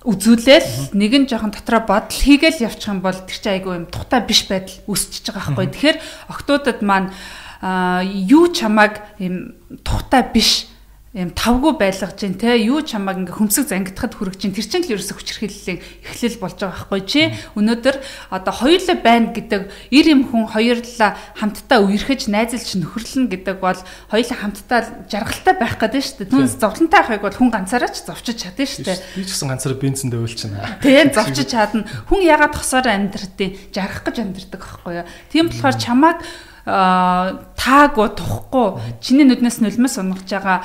[0.04, 4.50] үзүүлээл нэгэн жоохон дотроо бодол хийгээл явчих юм бол тэр чинь айгүй юм тухтай биш
[4.50, 5.67] байдал үүсчихэж байгаа байхгүй.
[5.71, 5.97] Тэгэхээр
[6.34, 7.13] октодод маань
[7.62, 9.54] юу чамааг юм
[9.86, 10.71] тухтай биш
[11.12, 14.95] юм тавгүй байлгаж чинь те юу чамааг ингээ хөмсөг зангидахад хүрэх чинь тэр чинь л
[14.95, 17.21] ерөөсө хүчрхийллийн эхлэл болж байгаа байхгүй чи?
[17.60, 17.95] Өнөөдөр
[18.32, 23.76] одоо хоёулаа байна гэдэг ир юм хүн хоёрлаа хамтдаа үерхэж найзалж нөхөрлөн гэдэг бол
[24.08, 24.80] хоёулаа хамтдаа
[25.12, 26.32] жаргалтай байх гэдэг шүү дээ.
[26.32, 28.97] Түнс зовлонтой байхыг бол хүн ганцаараа ч зовчиж чадна шүү дээ.
[29.19, 31.84] Би ч гэсэн ганцаараа бензиндээ уйлчихна тийм зовчиж чадна.
[32.08, 35.08] Хүн ягаад тосоор амьдрдیں жаргах гэж амьдрдаг байхгүй юу?
[35.28, 36.24] Тийм болохоор чамааг
[36.65, 38.67] таагүй тухгүй.
[39.02, 40.62] Чиний нүднээс нулимс унгаж байгаа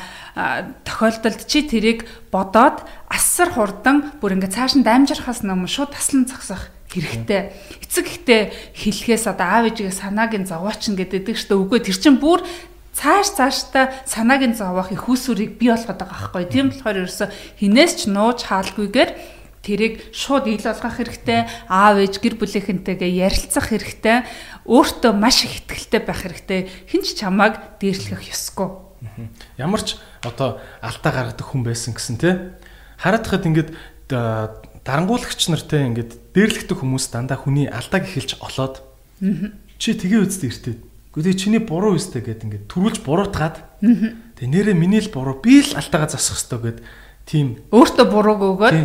[0.84, 6.68] тохиолдолд чи тэрийг бодоод асар хурдан бүр ингээ цааш нь дамжирхаас өмнө шууд таслан зогсох
[6.92, 7.52] хэрэгтэй.
[7.80, 12.20] Эцэг ихтэй хэлэхээс одоо аав ээжигээ санааг нь зовооч нь гэдэг штэ үгүй тэр чин
[12.20, 12.44] бүр
[12.96, 16.44] цааш цааштай санааг нь зовоох их усүрийг бий болгоод байгаа байхгүй.
[16.48, 17.28] Тийм болохоор ерөөсө
[17.60, 19.10] хинээс ч нууж хаалгүйгээр
[19.60, 21.40] тэрийг шууд ил болгох хэрэгтэй.
[21.68, 24.22] Аав ээж гэр бүлийнхэнтэйгээ ярилцах хэрэгтэй
[24.66, 26.60] өөртөө маш их ихтгэлтэй байх хэрэгтэй.
[26.90, 28.68] Хэн ч чамааг дээрлэх ёсгүй.
[29.56, 32.58] Ямар ч одоо алдаа гаргадаг хүн байсан гэсэн те
[32.98, 33.70] хараад хахад ингээд
[34.10, 38.82] дарангуулагч нартай ингээд дээрлэгдэх хүмүүс дандаа хүний алдааг эхэлж олоод
[39.78, 40.76] чи тгээ үстэ иртээ
[41.16, 43.56] Гэхдээ чиний буруу үстэй гэд ингээд төрүүлж буруутгаад
[44.36, 46.78] тэгээ нэрээ миний л буруу би л алдаагаа засах хэвээр гэд
[47.24, 48.76] тийм өөртөө бурууг өгөөд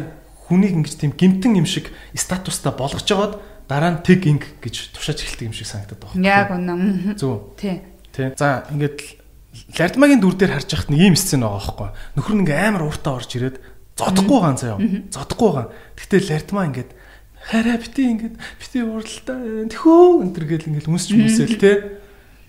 [0.48, 3.36] хүнийг ингэж тийм гимтэн юм шиг статустай болгож жагаад
[3.71, 6.27] дараа нь тэг инг гэж тушааж эхэлдэг юм шиг санагдаад байна.
[6.27, 7.15] Яг үнэн.
[7.15, 7.55] Зөв.
[7.55, 7.79] Тий.
[8.12, 8.36] Тий.
[8.36, 8.99] За ингээд
[9.79, 11.89] Лардмагийн дүр дээр харж яхад нэг ийм сцен байгаа байхгүй.
[12.19, 13.63] Нөхөр нь ингээ амар ууртаа орж ирээд
[13.95, 14.79] зодохгүй байгаа заяа.
[15.15, 15.67] Зодохгүй байгаа.
[15.95, 16.91] Гэхдээ Лардмаа ингээд
[17.47, 19.39] хараа бити ингээд бити ууралтаа
[19.71, 21.71] тэхөө энэ гэл ингээд үнсч мүсэл те.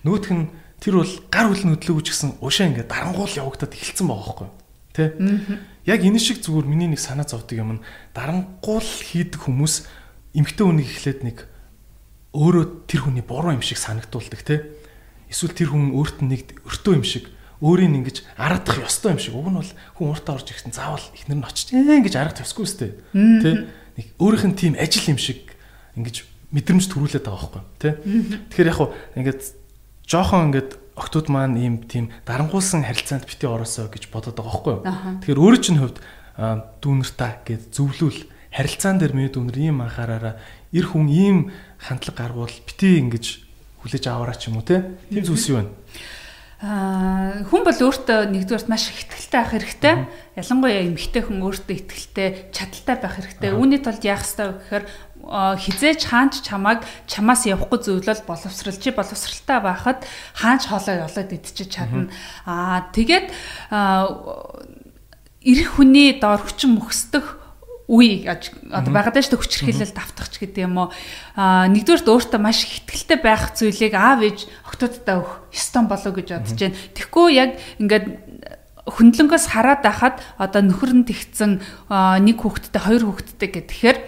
[0.02, 0.50] Нүүтх нь
[0.82, 4.50] тэр бол гар хөлн хөдлөөгүй ч гэсэн ушаа ингээд дарангуул явагдаад эхэлсэн байгаа байхгүй.
[4.98, 5.04] Тэ?
[5.86, 10.01] Яг энэ шиг зүгээр миний нэг санаа зовдөг юм нь дарангуул хийдэг хүмүүс
[10.36, 11.38] эмгтэн хүнийг эхлээд нэг
[12.32, 14.64] өөрөө тэр хүний буруу юм шиг санагдуулдаг те.
[15.28, 17.28] Эсвэл тэр хүн өөрт нь нэг өртөө юм шиг
[17.60, 19.36] өөрийг ингэж араадах ёстой юм шиг.
[19.36, 22.96] Уг нь бол хүн уртаа орж ирсэн заавал ихнэр нь очиж ингэж араадах ёсгүй сте.
[23.12, 23.68] Тэ.
[24.00, 25.52] Нэг өөрийнх нь тийм ажил юм шиг
[25.94, 27.92] ингэж мэдрэмж төрүүлээд байгаа байхгүй тий.
[28.52, 29.42] Тэгэхээр яг хуу ингээд
[30.08, 34.76] жоохон ингээд октод маань ийм тийм дарангуулсан харилцаанд бити ороосоо гэж бодоод байгаа байхгүй.
[35.24, 35.98] Тэгэхээр өөрөө чинь хувьд
[36.36, 38.20] дүүнэртаа гэж зөвлөвл
[38.52, 40.36] харилцаан дээр миний дүүнэр ийм анхаараараа
[40.76, 41.38] эр хүн ийм
[41.80, 43.24] хандлага гаргуул бити ингэж
[43.80, 44.94] хүлээж аваараа ч юм уу те.
[45.10, 45.68] Тийм зүйлс юу вэ?
[46.62, 49.94] Аа хүн бол өөртөө нэгдүгээрт маш их ихтэлтэй байх хэрэгтэй.
[50.38, 53.50] Ялангуяа эмэгтэй хүн өөртөө ихтэлтэй, чадaltaй байх хэрэгтэй.
[53.50, 54.84] Үүний тулд яах ёстой вэ гэхээр
[55.58, 60.06] хизээч хаанч чамайг чамаас явахгүй зөвлөл боловсрал чи боловсралтай байхад
[60.38, 62.06] хаанч хоолой олоод идчих чадна.
[62.46, 63.26] Аа тэгээд
[65.42, 67.41] эрх хүний доор хүчин мөхсдөх
[67.90, 70.88] үе одоо байгаад шүү дээ хүчрхийлэл давтахч гэдэг юм уу?
[71.34, 76.28] А нэгдүгээрт өөртөө маш их ихтгэлтэй байх зүйлийг аав ээж октодтой өгөх ёстой болов гэж
[76.30, 76.78] бодож байна.
[76.94, 77.50] Тэгэхгүй яг
[77.82, 78.06] ингээд
[78.86, 81.62] хөндлөнгөөс хараад байхад одоо нөхөр нь тэгсэн
[82.26, 83.98] нэг хүүхэдтэй хоёр хүүхэдтэй гэхээр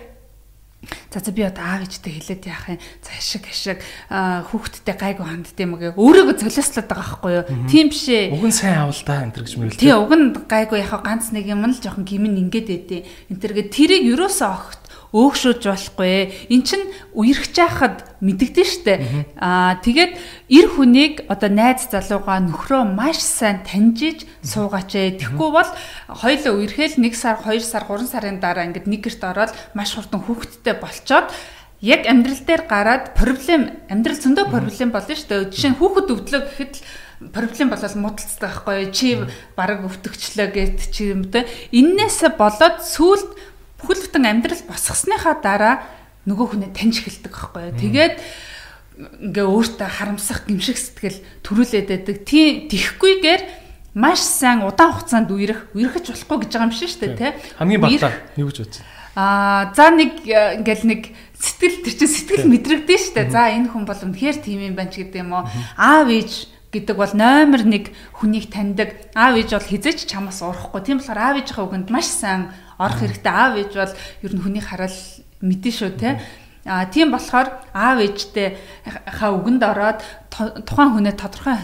[1.10, 2.80] За за би одоо аав ээжтэй хэлээд яах юм.
[3.02, 3.78] За ашиг ашиг
[4.10, 5.96] хүүхдтэй гайгүй хандд юм гээ.
[5.96, 7.44] Өөрийгөө золиослоод байгаа байхгүй юу?
[7.70, 8.34] Тийм биш ээ.
[8.36, 9.80] Уг нь сайн авал да энэ төр гэж мэрэл.
[9.80, 13.00] Тий, уг нь гайгүй яхаа ганц нэг юм л жоохон гимэн ингээд өгдөө.
[13.32, 14.83] Энэ төргээ тэрийг юусоо огт
[15.14, 16.50] өөгшөөж болохгүй.
[16.50, 16.82] Эн чин
[17.14, 18.94] үерхэж яхад мэддэгдэн штэ.
[19.38, 20.18] Аа тэгээд
[20.50, 25.22] эр хүнийг одоо найз залууга нөхрөө маш сайн таньжиж суугаач ээ.
[25.22, 25.70] Тэгэхгүй бол
[26.10, 30.18] хоёулаа үерхэл 1 сар, 2 сар, 3 сарын дараа ингээд нэг гэрт ороод маш хурдан
[30.26, 31.30] хүүхэдтэй болчоод
[31.78, 35.52] яг амьдрал дээр гараад проблем амьдрал зөндөө проблем болно шүү дээ.
[35.54, 36.82] Жишээ нь хүүхэд өвдлөө гэхэд л
[37.30, 39.08] проблем болол муудалцдаг байхгүй чи
[39.56, 43.36] бараг өвтөгчлөө гэт чи юм те эннээсээ болоод сүулт
[43.80, 45.74] бүхэл бүтэн амьдрал босгосныхаа дараа
[46.24, 47.78] нөгөө хүнээ таньж эхэлдэг байхгүй юу.
[47.80, 48.14] Тэгээд
[48.94, 52.16] ингээ өөртөө харамсах гимшиг сэтгэл төрүүлээд байдаг.
[52.22, 53.42] Тийм тихгүйгээр
[53.94, 57.30] маш сайн удаан хугацаанд үерх үерхэж болохгүй гэж байгаа юм шиг шүү дээ тий.
[57.58, 58.84] Хамгийн багтаа юу гэж бодсон?
[59.14, 61.02] Аа за нэг ингээл нэг
[61.38, 63.30] сэтгэл тэр чинь сэтгэл мэдрэгдэн шүү дээ.
[63.30, 65.46] За энэ хүн бол үнэхээр тийм юм байна ч гэдэг юм уу.
[65.78, 68.90] Аав ээж гэдэг бол номер 1 хүнийг таньдаг.
[69.14, 70.82] Аав ээж бол хизээч чамаас урахгүй.
[70.82, 73.32] Тийм болохоор аав ээжийнхээ үгэнд маш сайн орох хэрэгтэй.
[73.32, 74.98] Аав ээж бол ер нь хүний хараал
[75.40, 76.20] мэдэн шүү те.
[76.64, 78.56] А тийм болохоор аав ээжтэй
[78.88, 80.00] ха үгэнд ороод
[80.32, 81.60] тухайн хүнээ тодорхой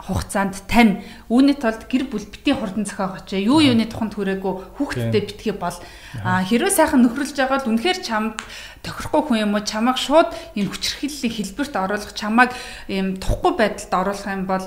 [0.00, 1.04] хугацаанд тань.
[1.28, 3.36] Үүний тулд гэр бүл бити хурдан зохиогооч.
[3.36, 5.76] Юу юуны тухайд хүрээгүй хүүхдтэй битгий бол
[6.24, 8.40] хэрвээ сайхан нөхрөлж байгаа бол үнэхээр чамд
[8.80, 12.50] тохирохгүй хүн юм уу чамайг шууд энэ хүчрхийллийн хэлбэрт оруулах чамайг
[12.88, 14.64] ийм тухгүй байдалд оруулах юм бол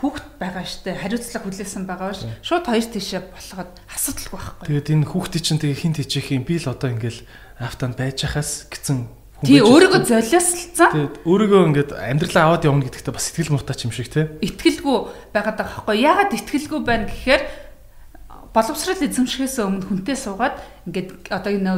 [0.00, 2.26] хүүхэд байгаа штэ хариуцлага хүлээсэн байгаа ш.
[2.42, 4.66] Шууд хоёр тишээ болгоод асуудалгүй байхгүй.
[4.66, 7.22] Тэгээд энэ хүүхдээ чинь тэгээ хинт хийчих юм би л одоо ингээл
[7.62, 9.06] автанд байж хахаас гэсэн
[9.44, 10.88] Тий өөрийгөө золиослцсан.
[10.94, 14.24] Тэгээд өөрийгөө ингээд амьдралаа аваад явна гэдэгтээ бас сэтгэл муутай юм шиг тий.
[14.40, 14.96] Итгэлгүй
[15.36, 15.96] байгаад байгаа байхгүй.
[16.00, 17.42] Яагаад итгэлгүй байна гэхээр
[18.56, 20.56] боловсрал эзэмшихээс өмнө хүнтэй суугаад
[20.88, 21.72] ингээд одоо энэ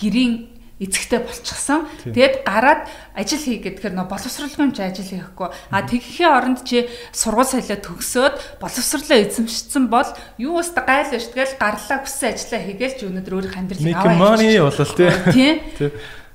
[0.00, 0.32] гэрийн
[0.80, 1.84] эцэгтэй болчихсон.
[2.08, 5.48] Тэгээд гараад ажил хий гэхээр нөө боловсралгүй ч ажил хийхгүй.
[5.68, 10.08] А тэгэхийн оронд чи сургууль соёлоо төгсөөд боловсрлоо эзэмшсэн бол
[10.40, 14.08] юу өстө гайл биш тэгэл гарлаа хүссэн ажиллаа хийгээл чи өнөөдөр өөрийнх амьдралыг аваа.
[14.08, 15.52] Make money болол тий.
[15.76, 15.90] Тий.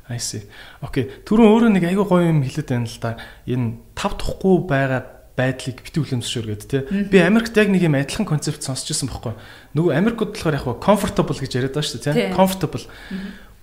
[0.06, 0.46] I see.
[0.86, 1.10] Окей.
[1.26, 3.18] Түрүүн өөрөө нэг айгүй гоё юм хэлээд байна л да.
[3.50, 5.02] Энэ тав тухгүй байгаа
[5.36, 6.82] байдлыг бити үлэмсшөөргээд тий.
[7.12, 9.34] Би Америкт яг нэг юм адилхан концепт сонсч ирсэн байхгүй.
[9.76, 12.30] Нөгөө Америкт болохоор яг comfortable гэж яриад байгаа шүү дээ тий.
[12.32, 12.86] Comfortable.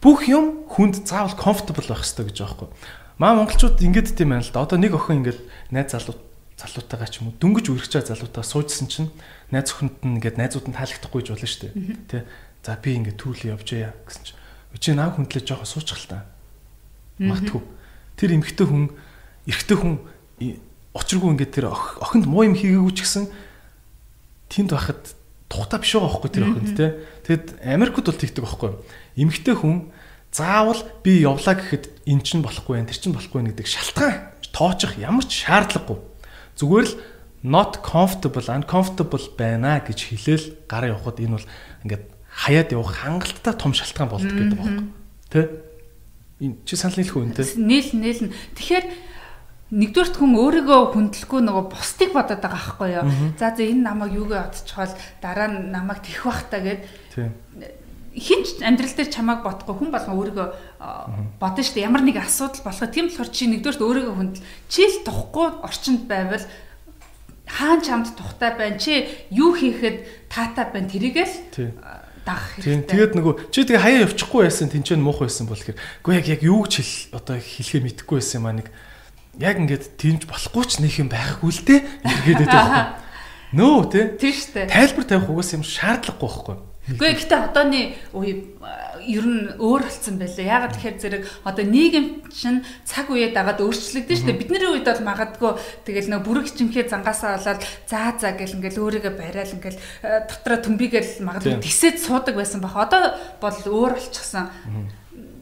[0.02, 2.70] Бүх юм хүнд заавал comfortable байх хэрэгтэй гэж байгаа байхгүй.
[3.22, 4.66] Маа монголчууд ингэдэг тийм байна л да.
[4.66, 6.18] Одоо нэг охин ингээд найз залуу
[6.58, 9.10] залуутайгаа ч юм уу дөнгөж үргэж залуутаа суужсэн чинь
[9.54, 12.26] найз охинд нь ингээд найзууд нь таалагдахгүй ч болно шүү дээ.
[12.26, 12.26] Тэ.
[12.66, 14.38] За би ингээд түүл явж яа гэсэн чинь.
[14.82, 16.26] Чи наав хүндлээ жоохо суучих л та.
[17.22, 17.62] Магтгүй.
[18.18, 18.90] Тэр эмгтэй хүн
[19.46, 19.94] эрэгтэй хүн
[20.94, 23.24] очиргүй ингээд тэр охинд муу юм хийгээгүй ч гэсэн
[24.50, 25.02] тэнд байхад
[25.48, 26.86] тухта биш байгаа байхгүй тэр охинд те.
[27.28, 28.72] Тэгэд Америкт бол тэгдэг байхгүй.
[29.16, 29.92] Эмгтэй хүн
[30.32, 35.44] заавал би явлаа гэхэд эн чинь болохгүй тэр чинь болохгүй гэдэг шалтгаан тоочих ямар ч
[35.44, 35.98] шаардлагагүй.
[36.56, 36.94] Зүгээр л
[37.42, 41.48] not comfortable, uncomfortable байна гэж хэлээл гараа явахад энэ бол
[41.84, 44.86] ингээд хаяад явах хангалттай том шалтгаан болдог гэдэг байхгүй.
[45.32, 45.40] Тэ?
[46.40, 47.44] Энэ чи санал нийлэх үү энэ?
[47.58, 48.30] Нийл нийлнэ.
[48.56, 48.86] Тэгэхээр
[49.72, 53.04] нэгдүгürt хүн өөрийгөө хүндлэхгүй нөгөө бусдыг бодоод байгаа байхгүй юу.
[53.40, 54.94] За за энэ намайг юугээ одчихвол
[55.24, 56.84] дараа нь намайг тэх бах та гэд.
[58.12, 60.48] Хинч амьдрал дээр чамайг бодохгүй хүн болгон өөрийгөө
[61.40, 61.88] бодно шүү дээ.
[61.88, 64.44] Ямар нэг асуудал болоход тийм болохоор чи нэгдүгürt өөрийгөө хүндэл.
[64.68, 66.44] Чи л тухгүй орчинд байвал
[67.48, 68.76] хаан чамд тухтай байна.
[68.76, 70.92] Чи юу хийхэд таатай байна.
[70.92, 71.34] Тэрийгэл
[72.24, 72.84] дагах хэрэгтэй.
[72.84, 72.86] Тийм.
[72.86, 76.40] Тэгээд нөгөө чи тэгээ хаяа явчихгүй байсан тэнцэн муухай байсан бол гэхээр үгүй яг яг
[76.46, 78.68] юу гэж хэл одоо хэлхээ мэдэхгүй байсан юм аа нэг
[79.42, 82.84] яг ингээд тиймж болохгүй ч нэг юм байхгүй л дээ байдаг байхгүй.
[83.52, 84.04] Нөө тий.
[84.16, 84.70] Тийм штэ.
[84.70, 86.56] Тайлбар тавих угаас юм шаардлагагүй байхгүй.
[86.82, 88.58] Гэхдээ гэхдээ одооны үе
[89.06, 90.66] ер нь өөр болсон байлаа.
[90.66, 94.42] Ягаад тэгэхээр зэрэг одоо нийгэм чинь цаг үеэ дагаад өөрчлөгдөн шүү дээ.
[94.42, 95.52] Бидний үед бол магадгүй
[95.86, 100.58] тэгэл нэг бүрэг чимхээ зангаасаа болоод заа заа гэл ингээл өөрийгөө барайл ингээл э, дотроо
[100.58, 102.74] төмбигээл магадгүй тисэд суудаг байсан баг.
[102.74, 104.50] Одоо бол өөр болчихсон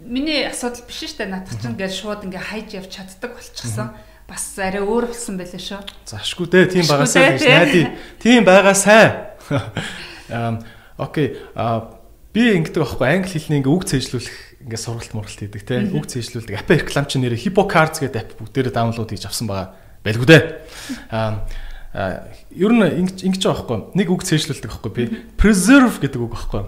[0.05, 1.33] миний асуудал биш шүү дээ.
[1.40, 3.96] Надад ч ингээд шууд ингээд хайж явж чаддаг болчихсон.
[4.29, 5.81] Бас арай өөр болсон байлаа шүү.
[6.05, 6.68] Зашгүй дээ.
[6.68, 7.88] Тийм байгаасаа гэж найдаа.
[8.20, 9.05] Тийм байгаасаа.
[10.31, 10.61] Аа
[11.01, 11.41] окей.
[11.57, 11.97] Аа
[12.31, 14.37] би ингэдэг аахгүй англи хэлний ингээ үг цээжлүүлэх
[14.69, 15.83] ингээ сургалт мургалт хийдэг те.
[15.91, 16.61] Үг цээжлүүлдэг.
[16.61, 19.75] Апп реклам чи нэрээ HippoCards гэдэг апп бүгдээрээ даунлоод хийж авсан байгаа.
[20.05, 20.45] Байлгүй дээ.
[21.11, 21.43] Аа
[22.55, 23.99] ер нь ингэж байгаа байхгүй.
[23.99, 25.03] Нэг үг цээжлүүлдэг аахгүй би.
[25.35, 26.65] Preserve гэдэг үг аахгүй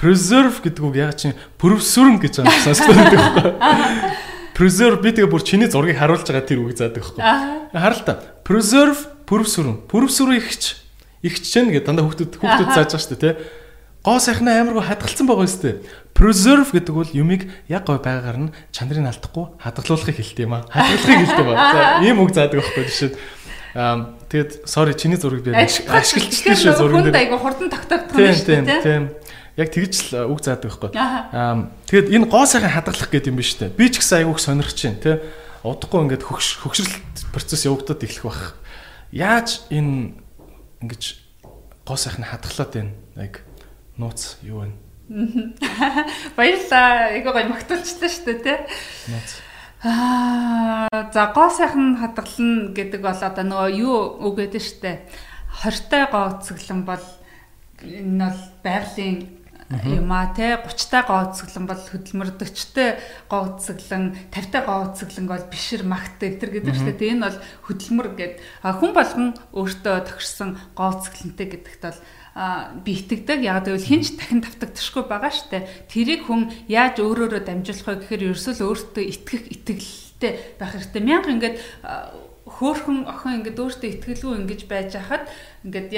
[0.00, 3.52] preserve гэдэг үг яг чинь preserve гэж байгаа сонсдог байхгүй.
[4.56, 7.20] Preserve би тэгээ бүр чиний зургийг харуулж байгаа тэр үг заадаг байхгүй.
[7.76, 8.16] Харал та.
[8.40, 8.96] Preserve
[9.28, 9.76] preserve.
[9.84, 10.80] Preserve ихч
[11.20, 13.34] ихч чинь гэдэг дандаа хүүхдүүд хүүхдүүд зааж байгаа шүү дээ тий.
[14.00, 15.76] Гоо сайхнаа амаргүй хадгалсан байгаа юм дээ.
[16.16, 20.64] Preserve гэдэг бол юмыг яг гой байгаагаар нь чанарыг алдахгүй хадгалуулахыг хэлдэг юм аа.
[20.72, 21.54] Хадгалахыг хэлдэг ба.
[21.54, 23.12] За ийм үг заадаг байхгүй жишээ.
[23.76, 27.12] Аа тэгээд sorry чиний зургийг би ашиглчихсан шүү зургийг.
[27.12, 28.48] Хүнд айгу хурдан тогтоогдох юм шүү.
[28.48, 29.02] Тийм тийм.
[29.60, 30.96] Яг тэгж л үг заадаг байхгүй.
[30.96, 33.68] Аа тэгэд энэ гоо сайхан хадгалах гэдэг юм биш үү?
[33.76, 35.16] Би ч гэсэн айгуух сонирхож байна тий.
[35.60, 38.56] Удахгүй ингээд хөгш хөгшрөлт процесс явагдаад эхлэх бах.
[39.12, 40.16] Яаж энэ
[40.80, 41.02] ингэж
[41.84, 42.96] гоо сайхан хадгалаад байна?
[43.20, 43.44] Яг
[44.00, 44.72] нууц юу вэ?
[46.36, 47.12] Баярлаа.
[47.12, 48.58] Эго гой магтуулчихлаа шүү дээ тий.
[49.12, 49.30] Нууц.
[49.84, 54.96] Аа за гоо сайхан хадгална гэдэг бол одоо нөгөө юу үг гэдэг шүү дээ.
[55.60, 57.04] Хортой гоо цэглэн бол
[57.84, 62.98] энэ бол байгалийн юм а те 30-тай гооцглон бол хөдөлмөрдөгчтэй
[63.30, 67.14] гооцглон 50-тай гооцглон бол бишэр магт энэ гэдэг шүү дээ.
[67.14, 67.38] Энэ бол
[67.70, 68.34] хөдөлмөр гэд
[68.66, 71.98] хүн болгон өөртөө тохирсон гооцглонтэй гэдэгт бол
[72.34, 73.40] би итгэдэг.
[73.42, 75.66] Яг гэвэл хинч дахин тавтагдчихгүй байгаа штэ.
[75.90, 81.02] Тэрийг хүн яаж өөрөөрөө дамжуулах вэ гэхээр ерөөсөө өөртөө итгэх итгэлтэй байх хэрэгтэй.
[81.02, 81.56] Мянга ингээд
[82.46, 85.26] хөөхөн охин ингээд өөртөө итгэлгүй ингэж байж хахад
[85.66, 85.90] ингээд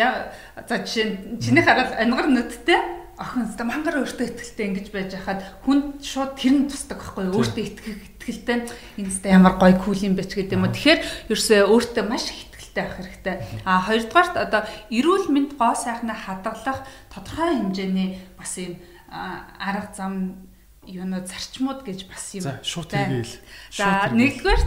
[0.68, 2.80] за жишээ нь чиний хараад ангар нүдтэй
[3.16, 7.64] охин өстө мангар өөртөө ихтэй ингэж байж хахад хүн шууд тэр нь тусдаг байхгүй өөртөө
[7.64, 8.56] итгэх итгэлтэй
[9.00, 11.00] энэ өстө ямар гоё кул юм бэ ч гэдэг юм уу тэгэхээр
[11.32, 16.88] ерөөсөө өөртөө маш их итгэлтэй байх хэрэгтэй а хоёрдугаарт одоо эрүүл мэнд гоо сайхнаа хадгалах
[17.12, 18.80] тодорхой хэмжээний бас юм
[19.12, 20.48] арга зам
[20.88, 22.42] юунууд зарчмууд гэж бас юм.
[22.42, 23.36] За шууд хийгээл.
[23.70, 24.62] За нэгдүгээр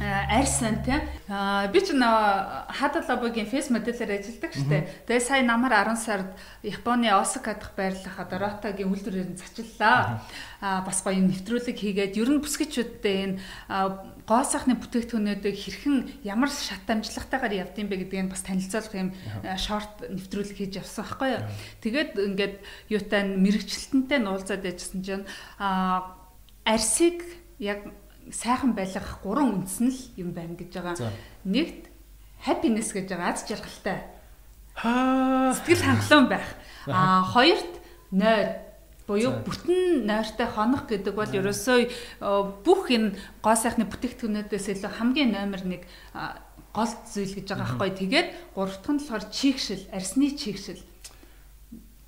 [0.00, 0.94] арьсан тий.
[1.26, 4.78] Би ч нөө хадалабогийн фейс модельээр ажилладаг штэ.
[5.10, 6.30] Тэгээ сая намар 10 сард
[6.62, 10.22] Японы Осака дахь байрлах одоо Ротагийн үйлдвэрээр нь зачиллаа.
[10.62, 13.36] Аа бас гоё нэвтрүүлэг хийгээд ер нь бүсгичүүдтэй энэ
[14.22, 19.10] гоо сайхны бүтээгдэхүүнүүдийг хэрхэн ямар шат амжилттайгаар явдсан бэ гэдгийг бас танилцуулах юм
[19.58, 21.42] шорт нэвтрүүлэг хийж явсан байхгүй юу.
[21.82, 22.54] Тэгээд ингээд
[22.86, 25.26] юутай мэрэгчлэлтэнтэй нуулзаад яжсан чинь
[25.58, 26.14] аа
[26.62, 27.24] арсыг
[27.58, 27.82] яг
[28.32, 31.12] сайхан байлгах гурван үндэс нь л юм байна гэж байгаа.
[31.44, 31.88] Нэгт
[32.44, 33.32] happiness гэж байгаа.
[33.34, 33.98] Аз жаргалтай.
[34.78, 36.48] Сэтгэл хангалуун байх.
[36.86, 37.72] Аа хоёрт
[38.10, 38.64] нойр.
[39.08, 42.20] Буюу бүтэн нойртой хонох гэдэг бол ерөөсөө
[42.60, 45.80] бүх энэ гоо сайхны бүтээгдэхүүнүүдээс илүү хамгийн номер 1
[46.76, 47.90] гол зүйл гэж байгаа байхгүй.
[47.96, 50.76] Тэгээд гурав дахь нь болохоор чигшил, арсны чигшил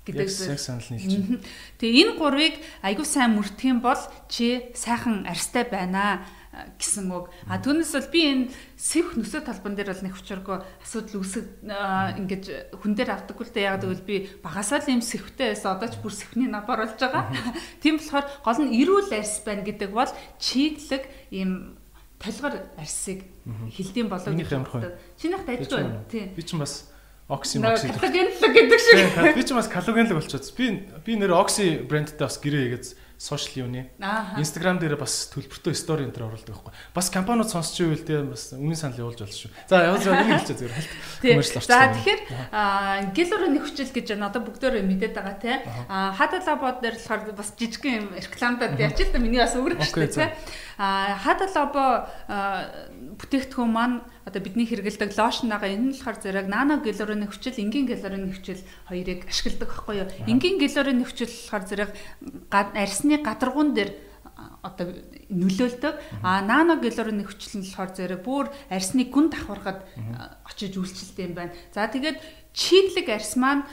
[0.05, 1.45] гэдэг зүйл санал нийлж.
[1.77, 7.31] Тэгээ энэ гурвыг айгүй сайн мөрдөх юм бол чи сайхан арьстай байна гэсэн үг.
[7.47, 12.43] А түүнээс бол би энэ сэвх нөсөө талбан дээр бол нэг учиргүй асуудал үүсэг ингэж
[12.75, 15.95] хүн дээр авдаггүй л дээ яг гэвэл би багасаа л юм сэвхтэй байсан одоо ч
[16.03, 17.31] бүр сэвхний напар болж байгаа.
[17.81, 20.11] Тийм болохоор гол нь эрүүл арьс байна гэдэг бол
[20.43, 21.79] чиглэг ийм
[22.19, 23.23] толгор арьсыг
[23.71, 24.99] хилдэм болоо гэж боддог.
[25.15, 26.03] Чинийх дайдгүй байна.
[26.11, 26.35] Тийм.
[26.35, 26.90] Би ч бас
[27.31, 28.99] окси мокси калогенлог гэдэг шиг.
[29.35, 30.43] Би ч бас калогенлог болчиход.
[30.59, 32.85] Би би нэр окси брэндтэй бас гэрээ хийгээд
[33.21, 33.93] сошиал юуны.
[34.41, 36.73] Instagram дээр бас төлбөртэй стори энэ төр оруулдаг байхгүй.
[36.89, 39.53] Бас компаниуд сонсч ивэл те бас үнийн санал явуулж болно шүү.
[39.69, 40.91] За явуулж байгаа нэг хэлчихэ зүгээр хэлт.
[41.21, 41.69] Commercial орчих.
[41.69, 42.21] За тэгэхээр
[43.13, 44.07] гэлөр нэг хүчил гэж.
[44.17, 45.61] Одоо бүгдөө мэдээд байгаа те.
[45.85, 50.09] А хадал лабод дээр болохоор бас жижиг юм рекламадад ячил та миний бас өгөрөх шүү
[50.17, 50.33] те.
[50.81, 52.09] А хадал лабо
[53.21, 58.29] бүтээгдэхүүн маань одоо бидний хэрэгэлдэг лошнага энэ нь болохоор зэрэг нано гиалурын хүчил, энгийн гиалурын
[58.29, 60.07] хүчил хоёрыг ашигладаг байхгүй юу?
[60.29, 61.91] Энгийн гиалурын хүчил болохоор зэрэг
[62.51, 63.91] арьсны гадаргуун дээр
[64.61, 64.93] одоо
[65.29, 65.95] нөлөөлдөг.
[66.21, 69.85] А нано хүчил нь болохоор зэрэг бүр арьсны гүн давхархад
[70.45, 71.53] очиж үйлчлэлтэй юм байна.
[71.73, 72.21] За тэгээд
[72.53, 73.65] чиглэг арьс маань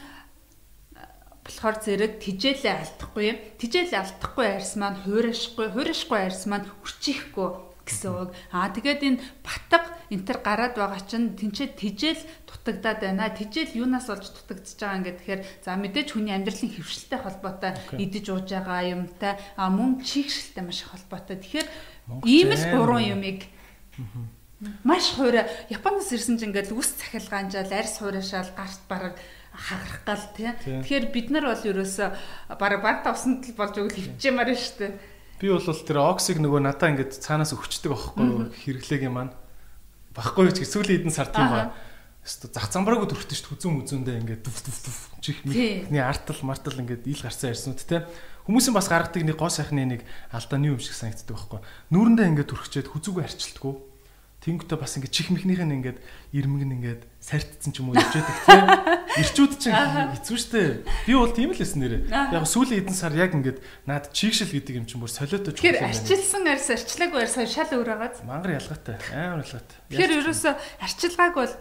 [1.44, 3.56] болохоор зэрэг тижээлээ алдахгүй.
[3.61, 7.48] Тижээлээ алдахгүй арьс маань хуурашгүй, хуурашгүй арьс маань үрчихгүй
[7.88, 8.30] гэсэн үг.
[8.52, 13.28] Аа тэгээд энэ батга энэ төр гараад байгаа чинь тэнцээ тижэл дутагдаад байна.
[13.28, 18.48] Тижэл юунаас болж дутагдж байгаа юм гэхээр за мэдээж хүний амьдралын хөвшилтэй холбоотой идэж ууж
[18.48, 21.36] байгаа юмтай а мөн чигшилтэй маш холбоотой.
[21.36, 21.68] Тэгэхээр
[22.24, 23.44] ийм л гурван юмыг
[24.82, 29.14] маш хуурай Японоос ирсэн чинь ингээд үс цахилгаанжаал арьс хуурашаал гарт бараг
[29.52, 30.50] хагарах гал тий.
[30.64, 32.04] Тэгэхээр бид нар бол ерөөсө
[32.58, 34.92] бараг баг тавсанд л болж өгөл хөвчмээр шүү дээ.
[35.38, 38.26] Би бол тэр оксиг нөгөө надаа ингээд цаанаас өгчдөг байхгүй
[38.66, 39.34] хэрэглээг юм маань.
[40.18, 41.70] Багхгүй ч сүүлийн хэдэн сар тийм ба.
[42.26, 43.54] Өстө зах замбараагүй төрөхтэй шүү дээ.
[43.54, 48.02] Хүзүүн мүзүүндээ ингээд дүф дүф дүф чих мэхний артал мартал ингээд ил гарсан ярьснууд те.
[48.50, 50.02] Хүмүүсийн бас гаргадаг нэг гоо сайхны нэг
[50.35, 51.61] алдааны юм шиг санагддаг байхгүй.
[51.94, 53.74] Нүүрэндээ ингээд төрөхчээд хүзүүгээ арчилдаггүй
[54.48, 55.98] Тэнгүүтээ бас ингээд чих мэхнийх нь ингээд
[56.32, 58.64] ирмэг нь ингээд сартцсан ч юм уу ичээдэг тийм.
[59.20, 60.88] Ирчүүд чинь хэцүү шттэ.
[61.04, 62.08] Би бол тийм л байсан нэрээ.
[62.08, 65.52] Яг сүүлийн хэдэн сар яг ингээд наад чигшил гэдэг юм чинь бүр юм байна.
[65.52, 68.24] Тэгэхээр арчилсан арьс арчлаагүй арьс шал өөр байгааз.
[68.24, 68.96] Мангар ялгаатай.
[69.12, 69.76] Амар ялгаатай.
[69.92, 71.54] Тэгэхээр ерөөсө арчилгааг бол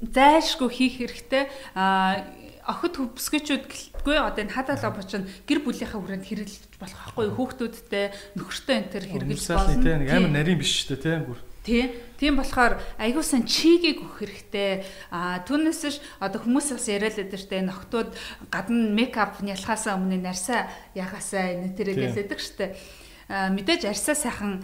[0.00, 1.44] зайлшгүй хийх хэрэгтэй.
[1.76, 2.24] Аа
[2.66, 8.74] охид хөвсгөчүүд гэлтгүй одоо энэ хадалаа бочин гэр бүлийнхаа хүрээнд хэрэглэж болох байхгүй хүүхдүүдтэй нөхөртэй
[8.74, 10.02] энэ төр хэрэглэж болно.
[10.10, 11.38] Амар нарийн биш шүү дээ тийм бүр.
[11.66, 11.90] Тий.
[12.14, 14.86] Тийм болохоор аягуулсан чигийг өгөх хэрэгтэй.
[15.10, 18.14] А түүнээс ш одоо хүмүүс бас яриад байдаг штэ ногтууд
[18.54, 22.78] гадна мейкап нялхаасаа өмнө нарсаа ягаасаа энэ тэрэг гэлээдэг штэ.
[23.26, 24.62] А мэдээж арьсаа сайхан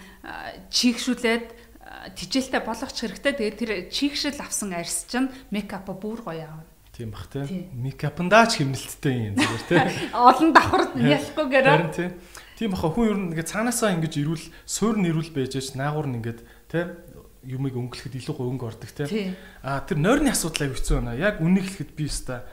[0.71, 1.47] чигшүүлээд
[2.15, 3.33] тижээлтэй болгоч хэрэгтэй.
[3.35, 6.63] Тэгээд тэр чигшил авсан арьс чинь мейкапа бүр гоё аав.
[6.93, 7.67] Тийм бах тий.
[7.73, 9.81] Мейкапандаа ч хэмнэлттэй юм зүгээр тий.
[10.13, 11.67] Олон давхар ялахгүйгээр.
[11.67, 12.11] Харин тий.
[12.61, 16.21] Тийм бах хүн ер нь ингээд цаанаасаа ингэж ирүүл суурь нэрүүл байж ш наагур нь
[16.21, 16.89] ингээд тий
[17.43, 19.35] юмыг өнгөлөхөд илүү гоо өнгө ордог тий.
[19.63, 21.19] А тэр нойрны асуудал аяг хэцүү байна.
[21.19, 22.47] Яг үнийг хэлэхэд би өста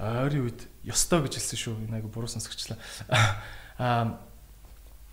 [0.00, 1.74] ойрын үед ёстой гэж хэлсэн шүү.
[1.92, 2.80] Аяг буруу сонсогчлаа.
[3.76, 4.22] А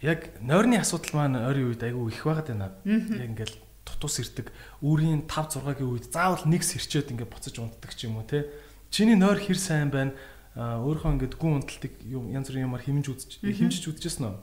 [0.02, 2.72] яг нойрны асуудал маань ойрын үед аягүй их байгаад байна.
[2.86, 4.54] Яг ингээл тутус ирдэг.
[4.80, 8.48] Үүрийн 5 6-гийн үед заавал нэг сэрчээд ингээд буцаж унтдаг ч юм уу тий.
[8.94, 10.14] Чиний нойр хэр сайн байна?
[10.52, 14.36] өөрийнхөө ингээд гүн унталтыг янз бүрийн юмар хэмж үзэж хэмжиж үзчихсэн үү?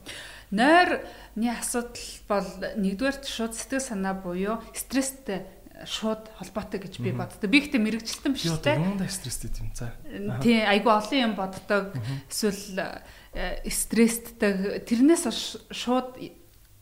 [0.50, 2.48] Нойрны асуудал бол
[2.80, 5.44] нэгдүгээр шууд сэтгэл санаа буюу стресстэй
[5.84, 7.50] шууд холбоотой гэж би боддог.
[7.50, 8.58] Би ихтэй мэрэгчлэн биш үү?
[8.64, 9.94] Юунда стресстэй юм за.
[10.42, 11.94] Тий, айгүй олон юм боддог.
[12.26, 13.04] Эсвэл
[13.36, 15.28] э, стресстэй тэрнээс
[15.70, 16.18] шууд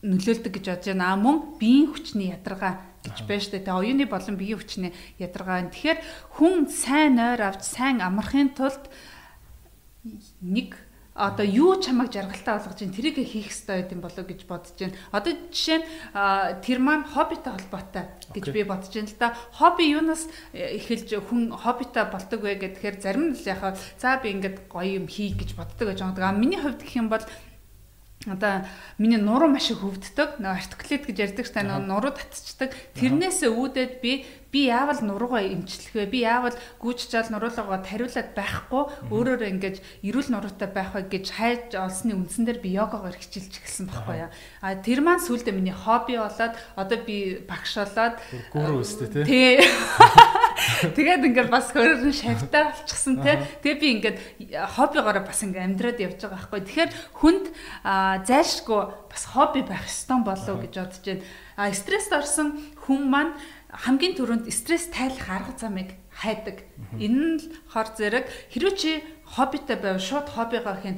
[0.01, 1.13] нөлөөлдөг гэж бодож байна.
[1.13, 3.65] А мөн биеийн хүчний ядаргаа гэж байна шүү дээ.
[3.67, 5.67] Тэгээ оюуны болон биеийн хүчний ядаргаа.
[5.69, 5.99] Тэгэхээр
[6.37, 8.89] хүн сайн нойр авч сайн амархын тулд
[10.41, 10.77] нэг
[11.17, 14.93] одоо юу чамайг жаргалтай болгож чинь тэрийг хийх хэрэгтэй байт юм болоо гэж бодож байна.
[15.09, 15.85] Одоо жишээ нь
[16.61, 18.05] тэр маань хоббитой холбоотой
[18.37, 19.33] гэж би бодож байна л да.
[19.57, 24.29] Хобби юунаас э, эхэлж хүн хоббитой болдог вэ гэхээр зарим нь л яхаа за би
[24.37, 26.37] ингээд гоё юм хий гэж боддог гэж байгаа.
[26.37, 27.25] Миний хувьд гэх юм бол
[28.27, 30.43] одоо миний нуруу маш их хөвддөг.
[30.43, 32.75] Нөгөө артикулит гэж ярьдаг ш тань нуруу татчихдаг.
[32.99, 36.05] Тэрнээсээ үүдээд би би яавал нуруугаа эмчлэх вэ?
[36.07, 39.75] Би яавал гүйчжаал нуруулаагаа тариулаад байхгүй өөрөөр ингэж
[40.07, 44.31] эрүүл нуруутай байх вэ гэж хайж олсны үндсэн дээр би йогагаар хичээлж эхэлсэн байхгүй яа.
[44.63, 48.15] А тэр маань сүүлдээ миний хобби болоод одоо би багш болоод
[48.55, 49.59] гүрүү өстэй тий.
[50.57, 53.37] Тэгээд ингээд бас хөрөн шавтаа болчихсон тий.
[53.61, 54.17] Тэгээ би ингээд
[54.73, 56.61] хоббигоороо бас ингээд амьдраад явж байгаа байхгүй.
[56.65, 56.91] Тэгэхээр
[57.21, 57.45] хүнд
[58.25, 61.23] зайлшгүй бас хобби байх ёстой болов гэж бодож байна.
[61.57, 63.33] А стресст орсон хүн маань
[63.69, 66.65] хамгийн түрүүнд стресс тайлах арга замыг хайдаг.
[66.97, 68.91] Энэ нь хор зэрэг хэрвээ чи
[69.27, 70.97] хоббитой байв шууд хоббигоо хийн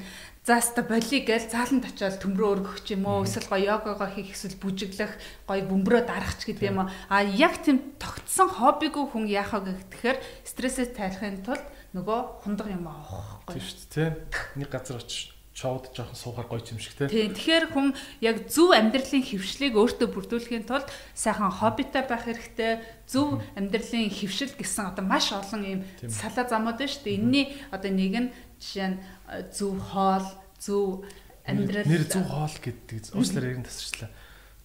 [0.50, 3.22] зааста боли гэж зааланд очиод төмрөө өргөх ч юм уу?
[3.22, 5.14] Эсвэл гоё йогагоо хийх эсвэл бүжиглэх
[5.46, 6.90] гоё бөмбөрөө дарах ч гэдэг юм уу?
[7.14, 10.18] А яг тийм тогтсон хоббигүй хүн яах вэ гэхээр
[10.50, 11.62] стрессээс тайлахын тулд
[11.94, 14.10] нөгөө хундаг юм авах байхгүй тийм шүү дээ
[14.58, 17.08] нэг газар очиж шоуд жоохон суухаар гоё юм шиг тий.
[17.10, 17.36] Тийм.
[17.36, 17.88] Тэгэхээр хүн
[18.24, 22.80] яг зөв амьдралын хөвшлийг өөртөө бүрдүүлэхийн тулд сайхан хоббитай байх хэрэгтэй.
[23.04, 27.18] Зөв амьдралын хөвшил гэсэн одоо маш олон юм салаа замууд байна шүү дээ.
[27.20, 27.46] Энийний
[27.76, 28.30] одоо нэг нь
[28.64, 28.98] жишээ нь
[29.28, 30.24] э, зөв хоол,
[30.60, 31.08] зөв
[31.48, 34.12] амьдрал нэр зөв хоол гэдэг уучлаар ярин тасарчлаа.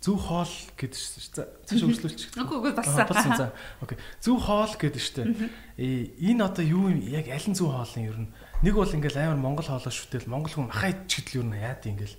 [0.04, 1.48] Зөв хоол гэдэг шүү дээ.
[1.64, 2.30] Цааш өөрчлөлчих.
[2.36, 3.32] Үгүй үгүй болсон.
[3.40, 3.46] За.
[3.80, 3.96] Окей.
[4.20, 6.28] Зөв хоол гэдэг шүү дээ.
[6.28, 8.28] Энэ одоо юу юм яг аль нь зөв хоолны ер нь
[8.64, 12.16] Нэг бол ингээл амар монгол хоолой шүтэл монгол хүн махаа идчихэл юу нэ яад ингээл.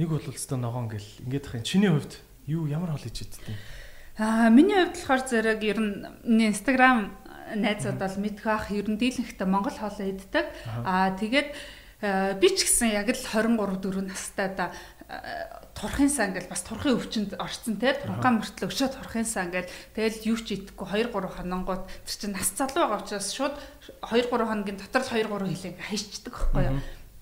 [0.00, 2.16] Нэг бол өстой ногоон ингээл ингээд ахын чиний хувьд
[2.48, 3.44] юу ямар хоол иж иддэг?
[4.16, 7.12] Аа миний хувьд болохоор зэрэг ер нь Instagram
[7.60, 10.48] найзууд бол мэдэх ах ер нь дийлэнхтэй монгол хоолой иддэг.
[10.80, 11.52] Аа тэгээд
[12.00, 14.72] би ч гэсэн яг л 23 4 настай да
[15.76, 17.94] турхын сан гэж бас турхын өвчнөд орцсон те.
[17.94, 22.34] Турхаа мөртлөө өшөө турхын сан гэж тэгэл юу ч идэхгүй 2 3 хоногоот тэр чинь
[22.34, 23.54] нас залуу байгаа учраас шууд
[24.02, 26.80] 2 3 хоногийн дотор л 2 3 хилээ хайчдаг байхгүй юу.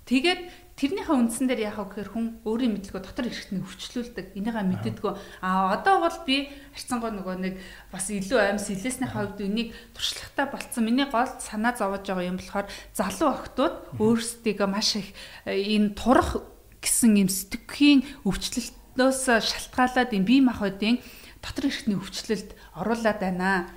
[0.08, 0.40] Тэгээд
[0.74, 4.34] тэрнийхээ үндсэн дээр яах вэ гэхээр хүн өөрийн мэдлэгөө дотор ирэхтний өвчлүүлдэг.
[4.34, 5.12] Энийгээ мэддэггүй.
[5.38, 7.54] А одоо бол би харьцангуй нөгөө нэг
[7.94, 10.82] бас илүү аимс хэлээснийхээ хувьд энийг туршлагатай болцсон.
[10.82, 15.14] Миний гол санаа зовоож байгаа юм болохоор залуу охтууд өөрсдийгөө маш их
[15.46, 16.42] э, энэ турах
[16.82, 20.98] гэсэн юм сэтгэхийн өвчлөлтөөс шалтгаалаад юм бие махбодын
[21.38, 23.70] дотор эрхтний өвчлөлд оруулаад байна.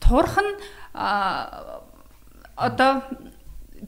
[0.00, 0.56] Турх нь
[2.56, 3.02] одоо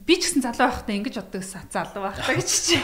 [0.05, 2.77] би ч гэсэн залуу байхдаа ингэж боддог гэсэн залуу байхдаа гэж чи.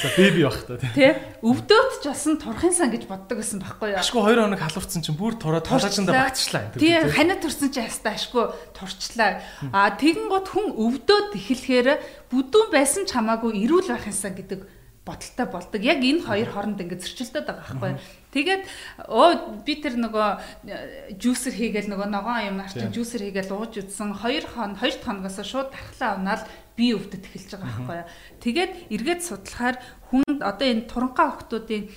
[0.00, 1.10] За беби байхдаа тий.
[1.42, 3.98] Өвдөөд ч болсон турхын сан гэж боддог гэсэн байхгүй юу?
[3.98, 6.70] Ашгүй 2 хоног халуурсан чинь бүр тураад талаачанда багтчлаа.
[6.78, 8.44] Тий ханаа турсан чинь ястаа ашгүй
[8.76, 9.42] турчлаа.
[9.72, 11.88] А тэгэн гот хүн өвдөөд эхлэхээр
[12.30, 14.60] бүдүүн байсан ч хамаагүй эрүүл байх юмсан гэдэг
[15.02, 15.80] бодолтой болдог.
[15.82, 17.92] Яг энэ хоёр хооронд ингээд зөрчилдөд байгаа байхгүй.
[18.30, 18.62] Тэгээд
[19.10, 24.46] оо би тэр нөгөө жүүсэр хийгээл нөгөө ногоон юм нарчин жүүсэр хийгээл ууж үзсэн 2
[24.54, 26.46] хон 2 хоногоос шууд тархлаа унаад
[26.78, 27.98] би өвдөд эхэлж байгаа байхгүй.
[28.38, 29.76] Тэгээд эргээд судлахаар
[30.14, 31.90] хүн одоо энэ туранхаа охтуудын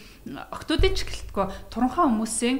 [0.49, 2.57] охтуудын ч гэлтгөө туранхаа хүмүүсийн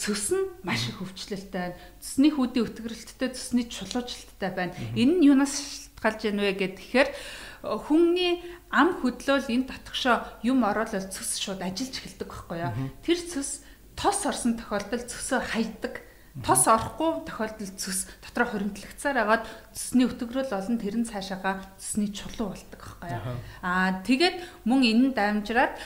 [0.00, 1.76] цөс нь маш их хөвчлөлтэй байна.
[2.00, 4.72] Цэсний хүүдийн өтгөрөлттэй, цэсний чулуужлалттай байна.
[4.96, 7.08] Энэ нь юунаас шалтгаалж яана вэ гэхээр
[7.62, 12.74] хүнний ам хөдлөөл энэ татгшоо юм ороолол цөс шууд ажиллаж эхэлдэг байхгүй яа.
[13.06, 13.62] Тэр цөс
[13.94, 15.94] тос орсон тохиолдолд цөсөө хайдаг.
[16.42, 19.44] Тос орохгүй тохиолдолд цөс дотроо хоригдлогцаар агаад
[19.76, 23.36] цэсний өтгөрөл олон тэрэн цаашаага цэсний чулуу болдог байхгүй яа.
[23.60, 25.76] Аа тэгээд мөн энэ дамжраад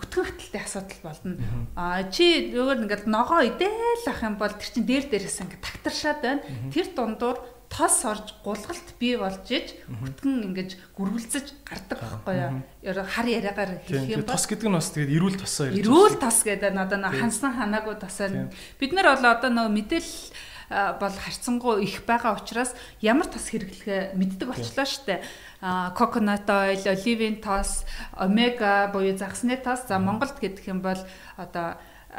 [0.00, 1.36] өтгөн хэтэлтэй асуудал болно.
[1.76, 6.20] Аа чи өөр ингээд ногоо идээл ах юм бол тэр чин дээр дээрээс ингээд тагтаршаад
[6.24, 6.42] байна.
[6.72, 7.36] Тэр дундуур
[7.72, 13.00] тос орж гулгалт бий болж иж хөтгөн ингэж гүргэлцэж гардаг байхгүй юу?
[13.08, 15.88] Хар яриагаар хэлэх юм бол тос гэдэг нь бас тэгээд эрүүл тосоо ярьж байна.
[15.88, 18.52] Эрүүл тос гэдэг одоо нэг хансан ханаагүй тосоо.
[18.76, 24.48] Бид нар бол одоо нэг мэдээлэл бол харьцангуй их байгаа учраас ямар тос хэрэглэхээ мэддэг
[24.48, 25.20] болчлоо штэ.
[25.96, 27.84] Coconut oil, оливын тос,
[28.16, 29.86] омега буюу загсны тос.
[29.88, 30.98] За Монголд гэдэг юм бол
[31.36, 31.76] одоо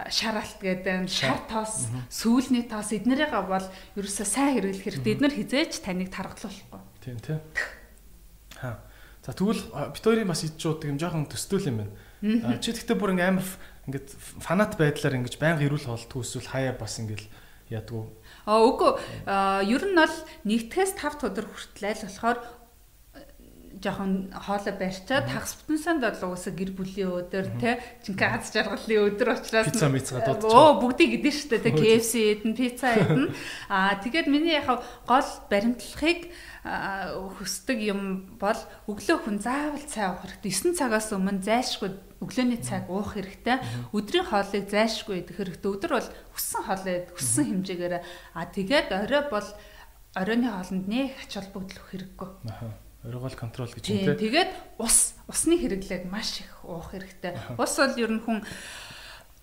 [0.10, 5.14] шаралт гэдэг шар тоос, сүүлний тоос эднэрийгээ бол ерөөсөө сайн хэрэглэх хэрэгтэй.
[5.14, 6.82] Эднэр хизээч таныг таргалуулахгүй.
[7.06, 7.39] Тийм тийм.
[8.66, 8.82] Аа.
[9.22, 9.62] За тэгвэл
[9.94, 11.94] бит хоёрын бас ид шуудаг юм жоохон төстөл юм байна.
[12.60, 13.48] Чи тэгтээ бүр ингээм амар
[13.88, 14.08] ингээд
[14.41, 17.30] фанат байдлаар ингэж байнга ирүүл хоолтгүй эсвэл хаяа бас ингээд
[17.72, 18.04] ядгүй.
[18.50, 18.91] Аа үгүй.
[19.70, 22.39] Ер нь бол нэгтгэс 5 өдөр хүртэл айл болохоор
[23.84, 29.11] жоохон хоолой барьчаад хагас бүтэн санд бол уусаа гэр бүлийн өдөр те чинkä аз жаргалын
[29.11, 33.36] өдөр учраас пицца мицгаа дуудаж оо бүгдийг идэн штэ те KFC идэн пицца идэн
[33.67, 34.71] аа тэгээд миний яг
[35.03, 36.31] гол баримтлахыг
[36.63, 38.55] хүсдэг юм бол
[38.88, 40.71] өглөө хүн заавал цай уух хэрэгтэй.
[40.71, 41.91] 9 цагаас өмнө зайлшгүй
[42.23, 43.59] өглөөний цаг уух хэрэгтэй.
[43.91, 45.67] Өдрийн хоолыг зайлшгүй идэх хэрэгтэй.
[45.75, 49.47] Өдөр бол хүссэн хоолой хүссэн хэмжээгээр аа тэгээд орой бол
[50.15, 52.29] оройны хоолнд нэг ач холбогдол хэрэггүй
[53.04, 54.16] Оройгол контрол гэж юм те.
[54.16, 57.36] Тэгээд ус усны хэрэглээг маш их уух хэрэгтэй.
[57.60, 58.39] Ус бол ер нь хүн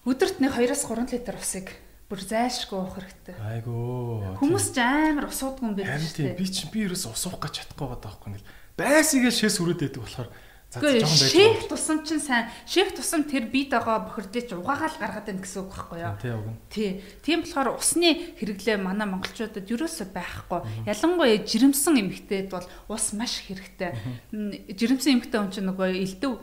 [0.09, 1.69] өдөрт нэг 2-3 литр усыг
[2.09, 3.37] бүр зайлшгүй уух хэрэгтэй.
[3.37, 4.41] Айгөө.
[4.41, 6.41] Хүмүүс ч амар ус уудгүй юм шүү дээ.
[6.41, 8.51] Би чи би ерөөс ус уух гэж чадахгүй байгаа байхгүй ингээл.
[8.81, 10.31] Байсыгээ шээс үрээд байдаг болохоор
[10.71, 12.47] Гэхдээ шеф тусам чинь сайн.
[12.63, 16.15] Шеф тусам тэр бие дагаа бохирдож угаагаал гаргаад байна гэсэн үг байхгүй юу?
[16.23, 16.59] Тий, уг нь.
[16.71, 16.91] Тий.
[17.27, 20.87] Тийм болохоор усны хэрэглээ манай монголчуудад юусоо байхгүй.
[20.87, 23.99] Ялангуяа жирэмсэн эмэгтэйд бол ус маш хэрэгтэй.
[24.31, 26.39] Жирэмсэн эмэгтэй хүн чинь нөгөө элдв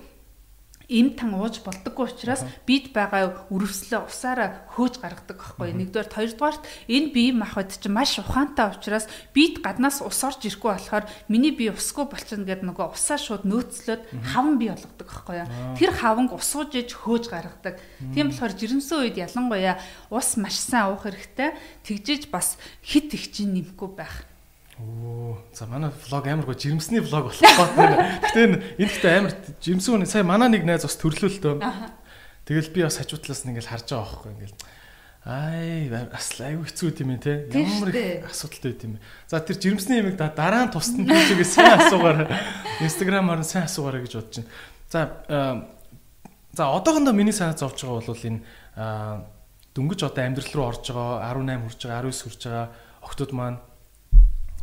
[0.87, 5.75] им тан ууж болдоггүй учраас бид байгаа өрөвслөө усаараа хөөж гаргадаг байхгүй.
[5.75, 11.05] Нэгдүгээр хоёрдугаарт энэ бие махбод чинь маш ухаантай учраас бид гаднаас ус орж ирэхгүй болохоор
[11.27, 15.43] миний бие усгүй болчихно гэдэг нөгөө усаа шууд нөөцлөөд хаван бие болгодог байхгүй.
[15.75, 17.83] Тэр хаванг усууж иж хөөж гаргадаг.
[18.15, 19.75] Тийм болохоор жирэмсэн үед ялангуяа
[20.07, 21.51] ус маш сайн уух хэрэгтэй.
[21.83, 24.23] Тэгжиж бас хит их чинь нэмэхгүй байх.
[24.77, 28.21] Оо, за манай влог амар гоо жирэмсний влог болох байна.
[28.21, 31.55] Гэтэ энэ ихтэй амар жирэмсэн хүн сая манай нэг найз бас төрлөө л дөө.
[32.45, 34.57] Тэгэл би бас хажуутлаас нь ингээл харж байгаа байхгүй ингээл.
[35.27, 37.49] Ай, бас аюу хэцүү юм те.
[37.51, 39.03] Ямар их асуудалтай байт юм бэ.
[39.27, 42.29] За тэр жирэмсний юмыг дараа нь тусдан тийчгээ сайн асуугаарай.
[42.85, 44.51] Instagram-аар сайн асуугаарай гэж бодож байна.
[44.87, 44.99] За
[46.57, 48.41] за одоохондоо миний санаа зовж байгаа бол энэ
[49.75, 52.67] дөнгөж одоо амьдрал руу орж байгаа 18 хүрж байгаа 19 хүрж байгаа
[53.05, 53.59] охтууд маань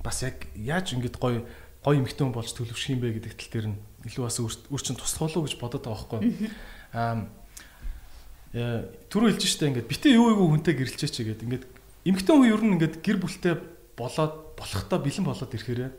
[0.04, 1.42] бас яг яаж ингэж гоё
[1.80, 5.48] гоё эмхтэн болж төлөвшөх юм бэ гэдэг тал дээр нь илүү бас өөрчн туслах уу
[5.48, 6.50] гэж бодоод байгаа байхгүй.
[6.92, 7.24] Аа
[8.52, 11.64] э, түрүү хэлж штэ ингээд битээ юу юу хүнтэй гэрэлчээч гэдэг ингээд
[12.04, 13.56] эмхтэн хүн ер нь ингээд гэр бүлтэй
[13.96, 15.90] болоод болохтой бэлэн болоод ирэхээр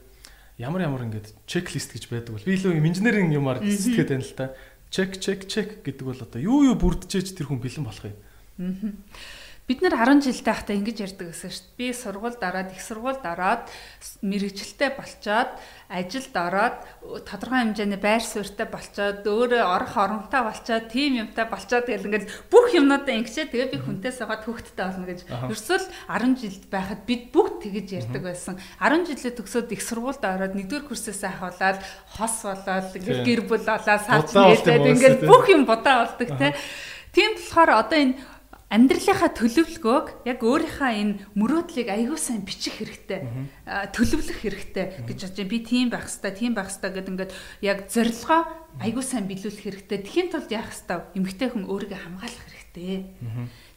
[0.61, 4.53] ямар ямар ингээд чеклист гэж байдаг бол би илүү инженерийн юмар сэтгэхэд байна л та.
[4.93, 8.15] Чек чек чек гэдэг бол одоо юу юу бүрдчихэж тэр хүн бэлэн болох юм.
[8.61, 11.77] Аа Бид нэр 10 жилдээ хахта ингэж ярьдаг гэсэн шүү дээ.
[11.81, 13.65] Би сургууль дараад, их сургууль дараад,
[14.21, 15.57] мэрэгчлээ болчоод,
[15.89, 16.77] ажилд ороод,
[17.25, 22.77] тодорхой хэмжээний байр суурьтай болчоод, өөрөө орох оронтой болчоод, тим юмтай болчоод тэгэл ингээд бүх
[22.77, 25.19] юмнуудаа ингэчээ тэгээ би хүнтэйс байгаа хөвгттэй болно гэж.
[25.49, 28.61] Ерөөсөл 10 жилд байхад бид бүгд тэгэж ярьдаг байсан.
[28.77, 31.81] 10 жилээ төгсөөд их сургуульд ороод нэгдүгээр курсээс ахуулаад
[32.13, 36.53] хос болоод ингээд гэр бүл болоод сарч нээлээд ингээд бүх юм бодаа болдог те.
[37.15, 38.15] Тийм болохоор одоо энэ
[38.73, 43.21] амьдралынхаа төлөвлөгөөг яг өөрийнхөө энэ мөрөөдлийг аягүй сайн бичих хэрэгтэй.
[43.65, 47.33] Төлөвлөх хэрэгтэй гэж бодож би тийм байх хэвээр, тийм байх хэвээр гэдэг ингээд
[47.65, 48.41] яг зорилгоо
[48.77, 49.99] аягүй сайн биелүүлэх хэрэгтэй.
[50.05, 53.09] Тэхийн тулд яах хэвээр эмгтэй хүн өөрийгөө хамгаалах хэрэгтэй.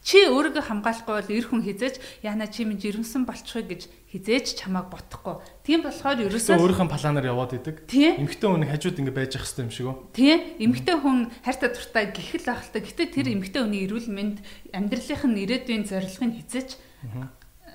[0.05, 4.89] Чи өөрийгөө хамгаалахгүй бол эр хүн хизээж яана чи минь жирэмсэн болчихё гэж хизээж чамааг
[4.93, 5.37] ботохгүй.
[5.65, 7.85] Тийм болохоор ерөөсөө өөрийнхөө планаар яваад идэг.
[8.17, 9.97] Эмэгтэй хүн хажууд ингэ байж ах хэвээр юм шиг үү?
[10.17, 10.39] Тийм.
[10.65, 12.83] Эмэгтэй хүн хайртай дуртай гихэл ахaltaа.
[12.83, 14.39] Гэтэ тэр эмэгтэй хүний эрүүл мэнд
[14.73, 16.71] амьдралынх нь ирээдүйн зорилгыг хизээж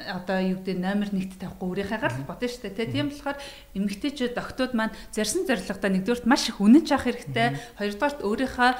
[0.09, 2.91] одоо юу гэдэг номер 1-т тавихгүй өөрийнхээгаар л бодно шүү дээ.
[2.93, 3.37] Тийм болохоор
[3.77, 7.47] эмэгтэйчүүд октод маань зарсан зорилгодоо нэгдүгürt маш их үнэнч авах хэрэгтэй.
[7.77, 8.71] Хоёрдугаарт өөрийнхөө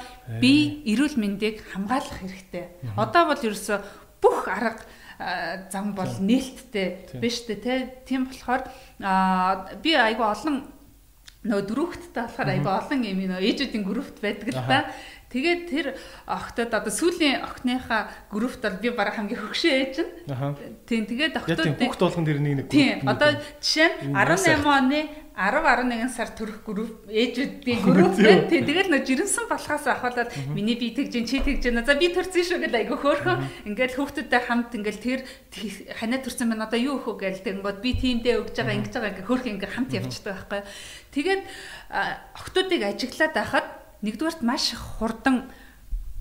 [0.42, 2.64] бие эрүүл мэндийг хамгаалах хэрэгтэй.
[2.98, 3.74] Одоо бол ерөөсө
[4.20, 4.84] бүх арга
[5.70, 8.04] зам бол нээлттэй биш үү.
[8.04, 8.66] Тийм болохоор
[9.80, 10.74] би айгүй олон
[11.44, 14.88] нөгөө дөрөвхттэй болохоор айгүй олон юм нөө ээжүүдийн группт байдаг л та.
[15.34, 15.86] Тэгээд тэр
[16.30, 20.10] охтод одоо сүүлийн охиныхаа группт бол би бараг хамгийн хөгшөө ээж нь.
[20.86, 22.66] Тийм тэгээд охтод бүх толгон дэр нэг нэг.
[22.70, 28.46] Тийм одоо жишээ нь 18 оны 10 11 сар төрөх групп ээжүүдийн групп байна.
[28.46, 31.82] Тэгээд нөө жирэмсэн болохоос ахуулаад миний би тэгж чи тэгж байна.
[31.82, 33.42] За би төрсөн шүү гэдэг айгүй хөөрхөн.
[33.66, 35.20] Ингээл хүүхдүүдтэй хамт ингээл тэр
[35.98, 36.70] ханаа төрсэн байна.
[36.70, 39.90] Одоо юу өөхөө гээл тэгэнгүүт би тиймдээ өгж байгаа ингэж байгаа ингээ хөөрхөн ингээ хамт
[39.98, 40.62] явчихдаг байхгүй.
[41.10, 41.42] Тэгээд
[42.38, 43.66] охтуудыг ажиглаад байхад
[44.04, 45.48] нэгдүгээрт маш хурдан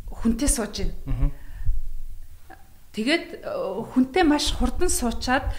[0.07, 1.31] хүнтэй сууж байна.
[2.93, 3.43] Тэгээд
[3.91, 5.51] хүнтэй маш хурдан суучаад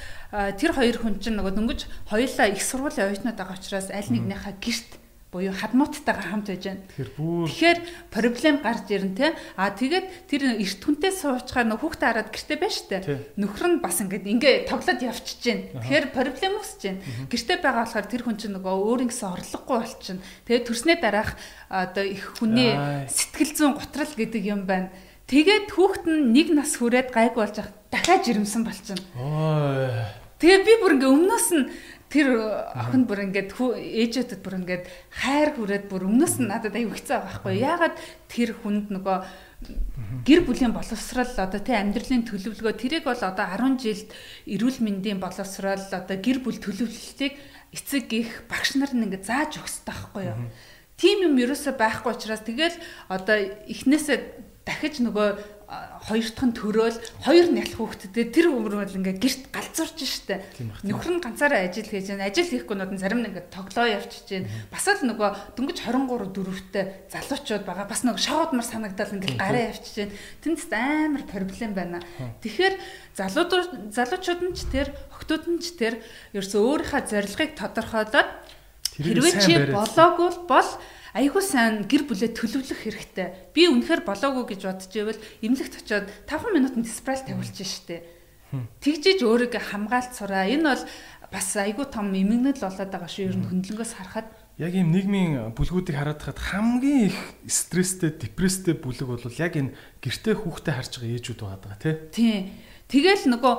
[0.57, 4.91] тэр хоёр хүн чинь нөгөө дөнгөж хоёулаа их сургуулийн оюутнууд байгаа учраас аль нэгнийхээ гэрт
[5.35, 6.87] буюу хадмууттайгаа хамт байж байна.
[6.95, 7.79] Тэгэхээр
[8.15, 9.35] проблем гарч ирэн тэ.
[9.59, 12.99] А тэгээд тэр эрт хүнтэй суучгаар нөх хүүхдээ хараад гэртээ байна штэ.
[13.35, 15.65] Нөхөр нь бас ингээд ингээ тоглоод явчихж байна.
[15.83, 17.03] Тэгэхээр проблем үүсэж байна.
[17.27, 20.23] Гэртээ байгаа болохоор тэр хүн чинь нөгөө өөр ингэсэн орлогогүй болчихно.
[20.47, 21.31] Тэгээд төрснөө дараах
[21.67, 22.71] одоо их хүний
[23.11, 24.95] сэтгэл зүйн готрал гэдэг юм байна.
[25.27, 27.59] Тэгээд хүүхэд нь нэг нас хүрээд гайг болж
[27.91, 29.03] дахиад жирэмсэн болчихно.
[30.39, 31.65] Тэгээд би бүр ингээ өмнөөс нь
[32.15, 32.39] тэр
[32.79, 37.59] охин бүр ингээд ээжээдэд бүр ингээд хайр хүрээд бүр өмнөөс нь надад аюу хэцүү байхгүй.
[37.59, 37.99] Яагаад
[38.31, 39.19] тэр хүнд нөгөө
[40.23, 44.09] гэр бүлийн боловсрал одоо тий амьдралын төлөвлөгөө тэрийг бол одоо 10 жилд
[44.47, 47.35] эрүүл мэндийн боловсрал одоо гэр бүл төлөвлөлтийг
[47.75, 50.39] эцэг их багш нар нь ингээд зааж өгсөж байхгүй юу?
[50.95, 52.79] Тийм юм ерөөсөй байхгүй учраас тэгэл
[53.11, 53.37] одоо
[53.67, 55.64] эхнээсээ дахиж нөгөө
[56.05, 60.37] хоёр дахь нь төрөөл хоёр нялх хүүхдтэй тэр өмөр бол ингээ гэрт галзуурч штэ.
[60.85, 62.29] Нөхөр нь ганцаараа ажил хийж байна.
[62.29, 64.49] Ажил хийхгүй нууд нь зарим нь ингээ тоглоо явчихж байна.
[64.69, 67.87] Бас л нөгөө дөнгөж 23 дөрөвтэй залуучууд байгаа.
[67.89, 70.17] Бас нөгөө шоудмар санагдал ингээ гараа явчихж байна.
[70.45, 71.99] Тэнд амар проблем байна.
[72.45, 72.75] Тэгэхээр
[73.17, 76.05] залуучууд нь ч тэр охтууд нь ч тэр
[76.37, 78.31] ерөөсөө өөрийнхөө зорилгыг тодорхойлоод
[79.01, 80.71] хэрвээ чи болоогүй бол
[81.15, 83.55] айгүй сайн гэр бүлээ төлөвлөх хэрэгтэй.
[83.55, 88.03] Би үнэхээр болоогүй гэж бодож ивэл эмнэлэгт очиод 5 минутанд диспрал тавиулж штэ.
[88.83, 90.51] Тэгжиж өөрийгөө хамгаалт сураа.
[90.51, 90.83] Энэ бол
[91.31, 93.31] бас айгүй том эмгэнэл болоод байгаа шүү.
[93.31, 97.19] Ер нь хөндлөнгөөс харахад яг ийм нийгмийн бүлгүүдийг хараад хахад хамгийн их
[97.51, 101.95] стресстэй, депресстэй бүлэг бол яг энэ гэртээ хүүхдээ харж байгаа ээжүүд байгаа тий.
[102.15, 102.39] Тийм.
[102.95, 103.55] Тэгэл нөгөө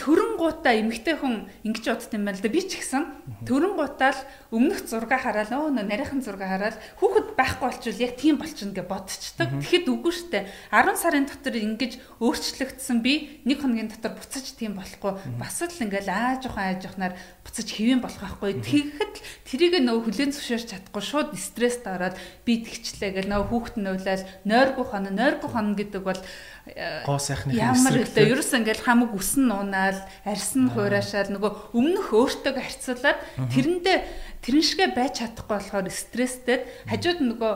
[0.00, 2.48] төрөн гутаа эмгтэй хүн ингэж бодд юм байна л да.
[2.48, 3.04] Би ч гэсэн
[3.44, 4.16] төрөн гутаал
[4.48, 9.48] өмнөх зураг хараад өө нарийнхан зураг хараад хүүхэд байхгүй болчвол яг тийм болчихно гэж бодчихдаг.
[9.60, 11.92] Тэгэхэд үгүй штэ 10 сарын дотор ингэж
[12.24, 15.12] өөрчлөгдсөн би нэг хоногийн дотор буцаж тийм болохгүй.
[15.36, 17.12] Бас л ингээл ааж ухаан ааж ухнаар
[17.48, 18.60] буцаж хэвэн болох байхгүй.
[18.60, 19.14] Тэгэхэд
[19.48, 24.24] тэрийг нөгөө хүлэн зөвшөөрч чадахгүй шууд стресс дараад би тэгчлээ гэл нөгөө хүүхэд нь уйлал
[24.44, 26.20] нойргүй хоноо нойргүй хоноо гэдэг бол
[27.08, 33.18] гоо сайхны ямар гэдэг ерөөс ингээл хамаг үсэн нуунаал арьсан хуурашаал нөгөө өмнөх өөртөө харьцуулаад
[33.48, 33.98] тэрэндээ
[34.44, 37.52] тэрэн шигэ байж чадахгүй болохоор стресстэй хажууд нөгөө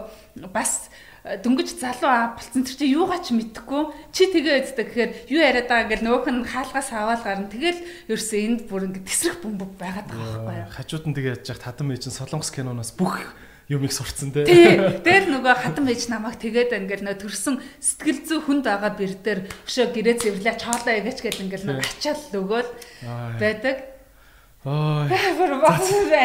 [0.48, 0.88] бас
[1.22, 5.70] дөнгөж залуу аа болцсон тэр чи юугаа ч мэдэхгүй чи тэгээ өддөг гэхээр юу яриад
[5.70, 7.78] байгаа ингээл нөгөөх нь хаалгаас аваад гарна тэгэл
[8.10, 11.62] ерөөсөө энд бүр ингээд тесрэх бөмбөг байгаад байгаа байхгүй юу хажууд нь тэгээ яаж яах
[11.62, 13.22] тадам ээж нь солонгос киноноос бүх
[13.70, 14.42] юм их сурцсан те.
[14.42, 19.40] Тэгэл нөгөө хатан байж намайг тэгээд ингээл нөө төрсөн сэтгэл зүй хүнд байгаа бэр дээр
[19.64, 22.70] өшөө гэрээ зэврлээ чоолоо ивэч гэл ингээл нөгөө ачаал өгөөл
[23.38, 23.76] байдаг.
[24.66, 25.08] Ой.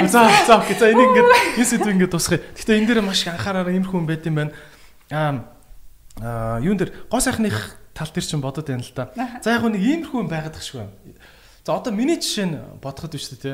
[0.09, 0.61] За за.
[0.65, 2.41] За энийг ингээд энэ сэдв ингээд тусгая.
[2.57, 4.53] Гэтэ энэ дээр маш анхаараараа ийм хүн байд юм байна.
[5.11, 9.11] Аа юун дээр гоо сайхных тал дээр чинь бодод байна л да.
[9.43, 10.93] За яг нэг иймэрхүү юм байгаад тах шиг байна.
[11.65, 13.51] За одоо миний жишээ нь бодоход биш үү те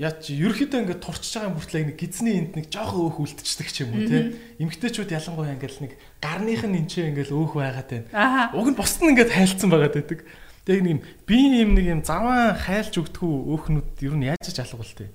[0.00, 3.84] яа чи ерөөхдөө ингээд турчж байгаа бүртлээ нэг гизний энд нэг жоохон өөх үлдчихдэг ч
[3.84, 8.56] юм уу те эмгтээчүүд ялангуяа ингээд нэг гарных нь энчээ ингээд өөх байгаад байна.
[8.56, 10.24] Уг нь бусд нь ингээд хайлтсан байгаад байдаг.
[10.64, 14.56] Тэгээ нэг юм би юм нэг юм заван хайлж өгдөггүй өөхнүүд ер нь яаж ч
[14.64, 15.12] тээ.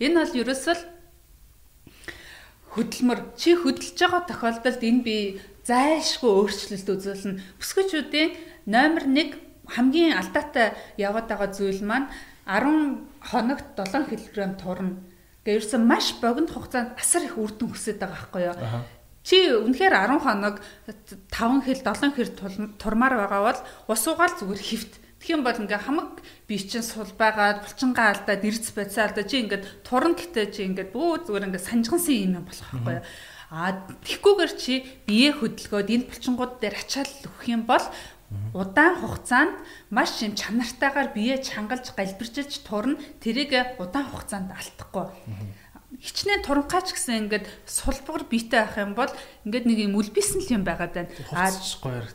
[0.00, 0.80] Энэ бол ерөөсөл
[2.76, 5.16] хөдөлмөр чи хөдөлж байгаа тохиолдолд энэ би
[5.64, 7.40] зайлшгүй өөрчлөлт үзүүлнэ.
[7.58, 8.30] Бүсгүүчүүдийн
[8.68, 9.34] номер 1
[9.74, 12.12] хамгийн алдаатай яваад байгаа зүйл маань
[12.46, 15.00] 10 хоногт 7 кг турна.
[15.42, 18.56] Гэхдээ ерөөсөн маш богино хугацаанд асар их үр дүн өсөд байгаа байхгүй юу?
[19.26, 22.30] Чи үнэхээр 10 хоног 5 хил 7 хил
[22.78, 23.60] турмаар байгаа бол
[23.90, 24.62] ус угаал зүгээр
[25.26, 25.42] хөвт.
[25.42, 29.64] Тэгхийн бол ингээ хамаг бие чинь сул байгаад булчингаа алдаад эрдэс байцаа алдаад чи ингээд
[29.82, 33.06] туран гэтээ чи ингээд бөө зүгээр ингээ санжгансан юм болох байхгүй юу?
[33.50, 34.74] А тэгхгүйгээр чи
[35.06, 37.82] бие хөдөлгөөд энэ булчингууд дээр ачаал өгөх юм бол
[38.54, 39.54] Удаан хугацаанд
[39.90, 45.06] маш юм чанартайгаар бие чангалж галбирчилж турна тэрийг удаан хугацаанд алдахгүй.
[45.96, 49.12] Хичнээн туранхаач гэсэн ингээд сулбар биетэй байх юм бол
[49.48, 51.10] ингээд нэг юм үлбисэн л юм байгаад байна.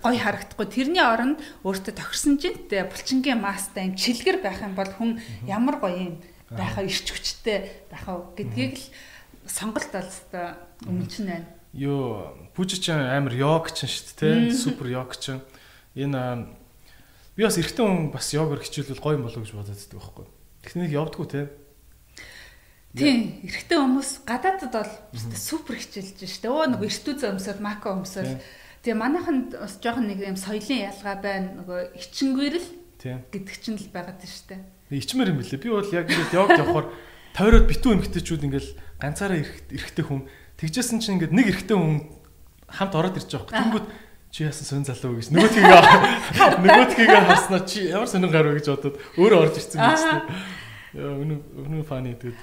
[0.05, 0.67] Гой харагдахгүй.
[0.69, 5.17] Тэрний оронд өөртөө тохирсон жинтэй булчингийн мастай юм чилгэр байх юм бол хүн
[5.49, 6.15] ямар гоё юм
[6.51, 8.85] байхаа ирч хүчтэй байхаа гэдгийг л
[9.47, 11.47] сонголт олстой өмнө байна.
[11.73, 15.39] Йоо, пүүжи ч амар йог ч шүү дээ, супер йог ч
[15.95, 16.51] энэ
[17.35, 20.25] би бас эрэгтэй хүн бас йогоор хичээлвэл гоё юм болов гэж бодоод байдаг байхгүй.
[20.61, 21.41] Техник явдггүй те.
[22.91, 24.91] Тийм, эрэгтэй хүмүүс гадаадд бол
[25.39, 26.51] супер хичээлж штэ.
[26.51, 28.43] Өө нөгөө эртүү зөмсөд мако өмсөд.
[28.83, 31.55] Тэгээ манайханд бас жоохон нэг юм соёлын ялгаа байна.
[31.63, 32.69] Нөгөө ичингүүрэл
[33.31, 34.59] гэдэг чинь л байгаад штэ.
[34.91, 35.63] Ичмэр юм билээ.
[35.63, 36.87] Би бол яг ингээд йог явахаар
[37.31, 40.27] тойроод битүү эмгтээчүүд ингээл ганцаараа эрэгтэй хүн
[40.59, 42.11] тэгжсэн чинь ингээд нэг эрэгтэй хүн
[42.67, 43.87] хамт ороод ирж байгаа байхгүй.
[43.87, 43.87] Тэнгүүд
[44.31, 45.63] чи яасан сонь залуу гэж нөгөөдгийг
[46.63, 50.23] нөгөөдгийг харснаа чи ямар сонин гар вэ гэж бодоод өөрөө орж ирсэн юм чинь.
[50.95, 52.39] Яа өнөө өнөө фаны тэгээд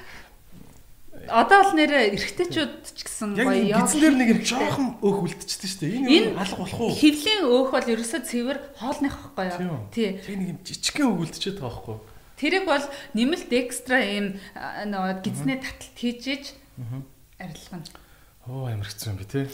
[1.26, 3.82] Одоо бол нэрэ эргэжтэйчүүд ч гэсэн гоё яа.
[3.82, 5.98] Гизлэр нэг юм жоохон өөх үлдчихсэн шүү дээ.
[6.06, 6.94] Энэ алга болох уу?
[6.94, 9.82] Хевлийн өөх бол ерөөсөө цэвэр хоолных байхгүй юу?
[9.90, 10.22] Тий.
[10.22, 12.02] Тэг нэг юм жижигхэн өөх үлдчихэд байгаа байхгүй юу?
[12.38, 12.84] Тэрэг бол
[13.18, 16.54] нэмэлт экстра юм нөгөө гизний таталт хийж
[17.38, 17.86] арилгана.
[18.48, 19.44] Оо амар хэцүү юм би тий.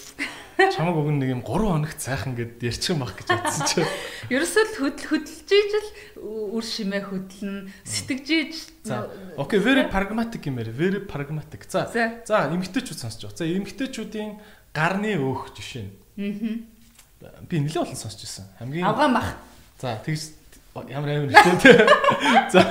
[0.55, 3.83] Чамаг өгн нэг юм 3 хоногт сайхан гэд ярьчих юм бах гэж бодсон чи.
[4.31, 5.89] Ерөөсөө л хөдөл хөдөлж ижил
[6.23, 8.55] үр шимээ хөдлөн сэтгэж иж.
[8.87, 9.11] За.
[9.35, 10.71] Окей, very pragmatic юм яриа.
[10.71, 11.67] Very pragmatic.
[11.67, 11.91] За.
[11.91, 13.35] За, эмгтээчүүд сонсож.
[13.35, 14.39] За, эмгтээчүүдийн
[14.71, 15.91] гарны өөх жишээ.
[16.15, 17.43] Аа.
[17.51, 18.47] Би нэлээд олон сонсож байсан.
[18.63, 19.35] Хамгийн Авгаа мах.
[19.83, 20.39] За, тэгж
[20.87, 21.83] ямар амар нэртэй.
[22.55, 22.63] За.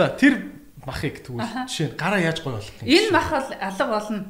[0.00, 0.48] За, тэр
[0.88, 2.88] махыг тэгвэл жишээ гараа яаж гоё болох юм.
[2.88, 4.24] Энэ мах бол алга болно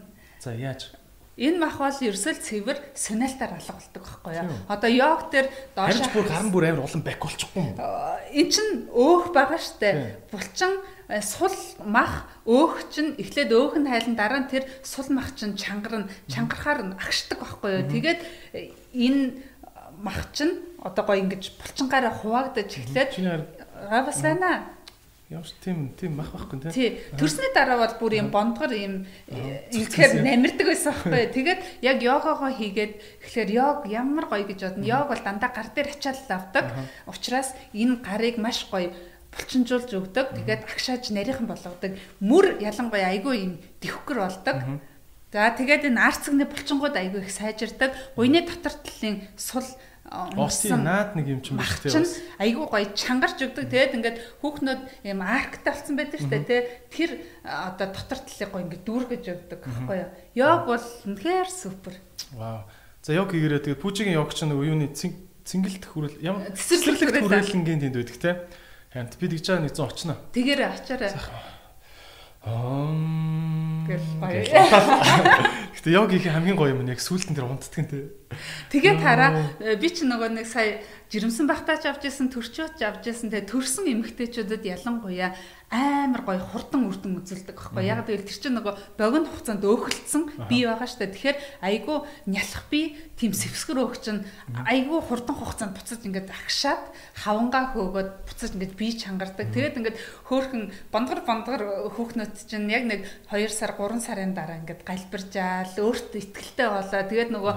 [0.47, 0.95] За яаж?
[1.35, 4.55] Энэ мах бол ерөөсөө цэвэр соналтаар алга болдог байхгүй юу?
[4.71, 7.75] Одоо йог дээр доош харин бүр гарын бүр амар улам бак болчихгүй юм.
[8.31, 10.23] Эн чин өөх байгаа штэ.
[10.31, 10.79] Булчин
[11.11, 11.51] э, сул
[11.83, 16.95] мах өөх чин эхлээд өөх нь хайлан дараа нь тэр сул мах чин чангарна чангарахаар
[16.95, 17.91] агшдаг байхгүй юу?
[17.91, 18.21] Тэгээд
[18.55, 19.43] э, энэ
[19.99, 23.19] мах чин одоо гоё ингэж булчингаараа хуваагдаж эхлээд
[23.91, 24.76] бас байна
[25.27, 27.03] Ямар тийм тийм мах байхгүй тий.
[27.19, 31.35] Төрсний дараа бол бүр юм бондгор юм ингэхээр намирдаг байсан байхгүй.
[31.35, 32.93] Тэгээд яг йогогоо хийгээд
[33.27, 34.87] тэгэхээр йог ямар гоё гэж бодно.
[34.87, 36.71] Йог бол дандаа гар дээр ачаал авдаг.
[37.11, 38.95] Учираас энэ гарыг маш гоё
[39.35, 40.27] булчинжуулж өгдөг.
[40.47, 41.99] Тэгээд агшааж нарийнхан болгодог.
[42.23, 43.53] Мөр ялангуяа айгүй юм
[43.83, 44.57] дэвхгэр болдог.
[45.35, 47.99] За тэгээд энэ арцгны булчингууд айгүй их сайжирдаг.
[48.15, 49.67] Гуйны дотор талын сул
[50.07, 52.07] Осын наад нэг юм ч юм байна тийм
[52.39, 56.63] айгүй гоё чангарч өгдөг тэгээд ингээд хүүхнүүд юм арктай болсон байдаг шүү дээ тий
[56.95, 57.11] тэр
[57.43, 60.11] одоо дотор талыг гоё ингээд дүүргэж өгдөг байхгүй юу?
[60.39, 61.95] Йог бол үнэхээр супер.
[62.39, 62.63] Вау.
[63.03, 67.97] За йог хийгээрээ тэгээд пүүжигийн йог ч нэг юуны цэнгэлт хүрэл ямар цэцэрлэгт хүрээлэнгийн тэнд
[67.99, 68.35] байдаг тий
[68.95, 71.11] харин би тэгж байгаа нэг зэн очно тэгээрээ очаарай
[72.47, 72.95] Аа
[73.91, 74.43] гэл гоё.
[75.75, 77.99] Гэтэ йог хийх хамгийн гоё юм яг сүултэн дээр унтдаг юм те.
[78.73, 79.31] Тэгээ тараа
[79.79, 84.67] би ч нөгөө нэг сая жирэмсэн багтаач авч исэн төрчөөч авч исэн те төрсэн эмэгтэйчүүдэд
[84.67, 85.39] ялангуяа
[85.71, 90.63] амар гоё хурдан үрдэн үзүүлдэг байхгүй яг тэгэл тэр чинь нөгөө богино хугацаанд өөхөлдсөн бий
[90.63, 91.11] байгаа штэ.
[91.11, 94.23] Тэгэхээр айгүй нялх би тийм сэвсгэр өөх чинь
[94.63, 96.87] айгүй хурдан хугацаанд буцаж ингээд агшаад
[97.19, 99.51] хавангаа хөөгөөд буцаж ингээд бие чангардаг.
[99.51, 99.99] Тэгээд ингээд
[100.31, 101.63] хөөхөн бондгор бондгор
[101.99, 103.03] хөөхнөт чинь яг нэг
[103.35, 107.03] 2 сар 3 сарын дараа ингээд галбиржаал өөртөө ихтгэлтэй болоо.
[107.11, 107.55] Тэгээд нөгөө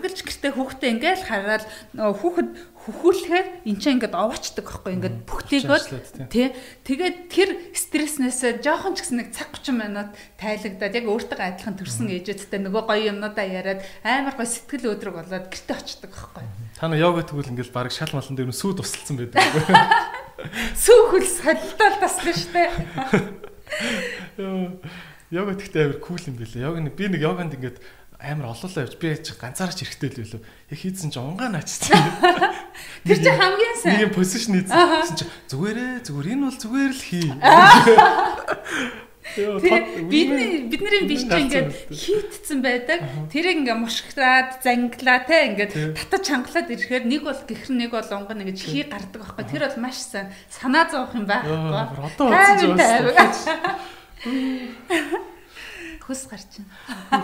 [0.00, 2.48] үргэлж гэртээ хүүхдээ ингээд хараад хүүхэд
[2.80, 6.56] хөхүүлэхээр эн чинь ингээд овоочдаг байхгүй ингээд бүхтэйгөөд тий.
[6.88, 12.08] тэгээд тэр стресснээсээ жоохон ч гэсэн нэг цаг 30 минут тайлагдаад яг өөртөө адилхан төрсэн
[12.08, 16.44] ээжэдтэй нөгөө гоё юмнуудаа яриад амар гоё сэтгэл өдрөг болоод гэртээ очдог байхгүй.
[16.80, 19.44] Та нар йога тэгвэл ингээд баг шал малан дээр нь сүү тусалсан байдаг.
[20.80, 22.64] Сүү хөл солилдол таслаа штэ
[25.30, 26.66] Йога тэгтээ амар кул юм билээ.
[26.66, 27.78] Йог би нэг йоганд ингээд
[28.20, 30.40] амар олоолаа явж би яж ганцаарч эрэхтэй л билүү.
[30.70, 31.96] Яг хийдсэн чи унгаан ачсан.
[33.08, 33.96] Тэр чи хамгийн сайн.
[34.04, 37.28] Нэг позишн хийсэн чи зүгээрээ зүгээр энэ бол зүгээр л хий.
[39.36, 42.98] Бидний бидний биш чи ингээд хийтцэн байдаг.
[43.30, 48.42] Тэрийг ингээ мушгираад, занглаа те ингээд татаж чангалаад ирэхээр нэг бол гихэр нэг бол онгон
[48.42, 49.44] нэг хий гардаг байхгүй.
[49.46, 50.34] Тэр бол маш сайн.
[50.50, 51.78] Санаа зовох юм байхгүй.
[52.18, 52.26] Одоо
[52.74, 53.38] үзэж
[56.10, 57.22] Хүс гарч байна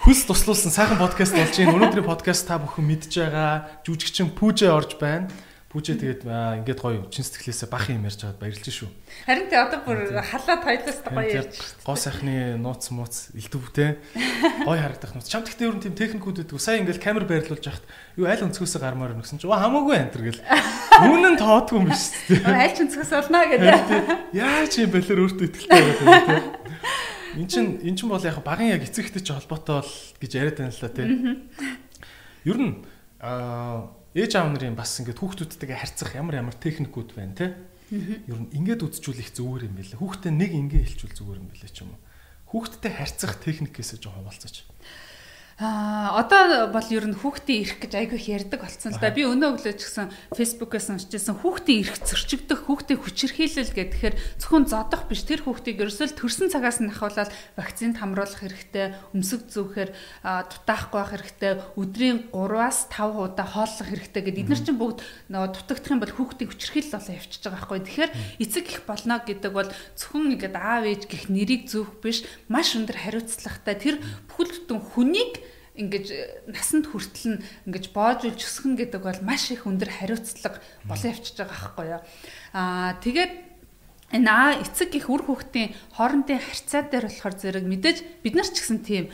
[0.00, 1.76] хүс туслуулсан сайхан подкаст болж байна.
[1.76, 3.68] Өнөөдрийн подкаст та бүхэн мэдж байгаа.
[3.84, 5.28] Жүжигчин Пүүжэ орж байна.
[5.68, 8.88] Пүүжэ тэгээд ингээд гоё чин сэтгэлээсээ бах юм ярьж байгаад баярлж шүү.
[9.28, 11.84] Харин тэ одоо бүр халаад хоёлоос гоё ярьж шүү.
[11.84, 14.00] Гоо сайхны нууц мууц элдвтэй.
[14.66, 15.28] Гоё харагдах нууц.
[15.28, 16.58] Чам тэгтээ ер нь тийм техникүүд өгдөг.
[16.58, 17.86] Сая ингээд камер байрлуулж яхад
[18.18, 20.42] юу аль өнцгөөсөө гармаар нүгсэн чи хамаагүй антер гэл.
[21.06, 22.10] Үүн нь тоодгүй юм биш?
[22.50, 24.34] Аль ч өнцгөөс олно гэдэг.
[24.34, 26.59] Яаж юм бэлэр өөртөө ихтэй байгаа юм те.
[27.36, 30.74] Эн чин эн чин бол яг багын яг эцэгтэй ч холбоотой бол гэж яриад байна
[30.74, 31.10] л да тийм.
[32.48, 32.72] Ер нь
[33.20, 37.46] аа ээж аав нарын бас ингээд хүүхдүүдтэйгээ харьцах ямар ямар техникүүд байна те.
[37.90, 39.98] Ер нь ингээд их зүгээр юм билээ.
[40.00, 42.00] Хүүхдээ нэг ингээ хэлчихвэл зүгээр юм билээ ч юм уу.
[42.50, 44.66] Хүүхдтэй харьцах техникээс жоохон хаваалцаач.
[44.66, 45.09] Аа
[45.60, 49.12] одоо бол ер нь хүүхдийн эрх гэж айгүй их ярьдаг болсон л да.
[49.12, 55.04] Би өнөө өглөө ч гэсэн фэйсбүүкээс уншижсэн хүүхдийн эрх зөрчигдөх, хүүхдийн хүчирхийлэл гэхээр зөвхөн зодох
[55.04, 55.20] биш.
[55.28, 57.28] Тэр хүүхдийг ерөөсөө төрсэн цагаас нь ахуулаад
[57.60, 59.90] вакцинд хамруулах хэрэгтэй, өмсөг зүүхээр
[60.24, 64.40] дутаахгүй байх хэрэгтэй, өдрийн 3-аас 5 удаа хооллох хэрэгтэй гэдэг.
[64.48, 67.80] Эдгээр чинь бүгд нөгөө дутагдах юм бол хүүхдийн хүчирхийлэл болоо явчихж байгаа байхгүй.
[67.84, 72.72] Тэгэхээр эцэг их болно гэдэг бол зөвхөн ингээд аав ээж гих нэрийг зүүх биш, маш
[72.80, 73.96] өндөр хариуцлагатай тэр
[74.40, 75.32] бүхэл бүтэн хүнийг
[75.76, 81.10] ингэж э, насанд хүртэл нь ингэж боожулж өсгөн гэдэг бол маш их өндөр хариуцлага болон
[81.12, 82.02] явчихж байгаа байхгүй юу.
[82.56, 83.32] Аа тэгээд
[84.16, 88.58] энэ аа эцэг их үр хүүхдийн хоорондын харьцаа дээр болохоор зэрэг мэдээж бид нар ч
[88.58, 89.04] гэсэн тийм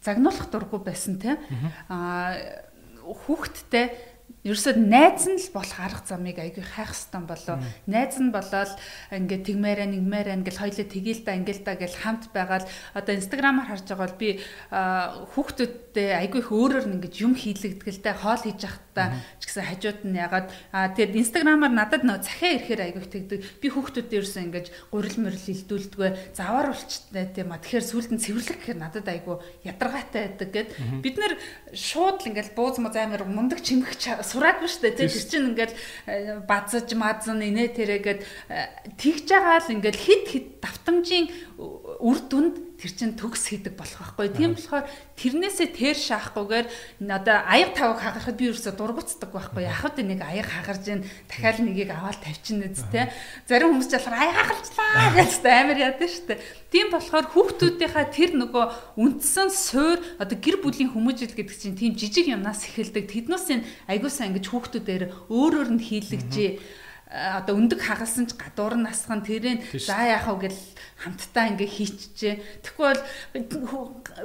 [0.00, 1.36] загнуулах дурггүй байсан тийм
[1.92, 2.64] аа
[3.04, 4.15] хүүхдтэй
[4.46, 7.58] ерөөсөд найз нь л болох арга замыг айгүй хайх стан болоо.
[7.90, 8.78] Найз нь болоод
[9.10, 13.90] ингээд тэгмээрэ нэгмээрэ ингээл хоёлоо тгийл та ингээл та гэл хамт байгаад одоо инстаграмаар харж
[13.90, 14.30] байгаа бол би
[14.70, 20.14] хүүхдүүдтэй айгүй их өөрөөр нь ингээд юм хийлэгдгэлтэй хоол хийж явахдаа ч гэсэн хажууд нь
[20.14, 20.46] ягаад
[20.94, 23.40] тэгээд инстаграмаар надад нөө захиа ирэхээр айгүй тэгдэг.
[23.58, 28.58] Би хүүхдүүдтэй ерөөсөө ингээд гурил мөрөл илдүүлдэггүй завар болчтой тийм а тэгэхээр сүулт нь цэвэрлэх
[28.62, 29.36] гэхээр надад айгүй
[29.66, 30.68] ядаргаатай байдаг гэд.
[31.02, 31.34] Бид нэр
[31.74, 35.00] шууд л ингээд бууз моз амар мундаг чимгч сураагүй шүү дээ.
[35.00, 38.20] Тэр чинь ингээд э, базаж мазан инээ тэрэгээд
[38.52, 44.16] э, тэгж байгаа л ингээд хит хит давтамжийн үр дүнд тэр чин төгс хийдэг болох
[44.16, 44.28] байхгүй.
[44.36, 44.84] Тийм болохоор
[45.16, 46.66] тэрнээсээ тэр шаахгүйгээр
[47.08, 49.64] одоо аяг тавг хагарахад би ерөөсө дургуцдаг байхгүй.
[49.64, 53.08] Яхад нэг аяг хагарж ийн дахиад нэгийг аваад тавьчихна үст те.
[53.48, 56.40] Зарим хүмүүс ч болохоор аяг хагалчлаа гэж амар яадаг штэ.
[56.68, 58.64] Тийм болохоор хүүхдүүдийнхаа тэр нөгөө
[59.00, 63.08] үндсэн суур одоо гэр бүлийн хүмүүжил гэдэг чинь тийм жижиг юмнаас эхэлдэг.
[63.08, 66.50] Тэднээс энэ аягуулсан ингэж хүүхдүүдээр өөрөөр нь хийлэгжээ
[67.06, 70.60] одоо өндөг хагалсан ч гадуур нь насхан тэрэн за яах вэ гэл
[70.98, 72.34] хамтдаа ингээ хийчихжээ.
[72.66, 73.02] Тэгэхгүй бол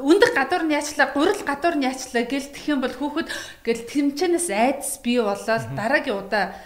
[0.01, 3.29] өндөг гадуур нь яачлаа, гурил гадуур нь яачлаа гэл тэх юм бол хүүхэд
[3.61, 6.57] гэл тэмчэнээс айдас бий болоод дараагийн удаа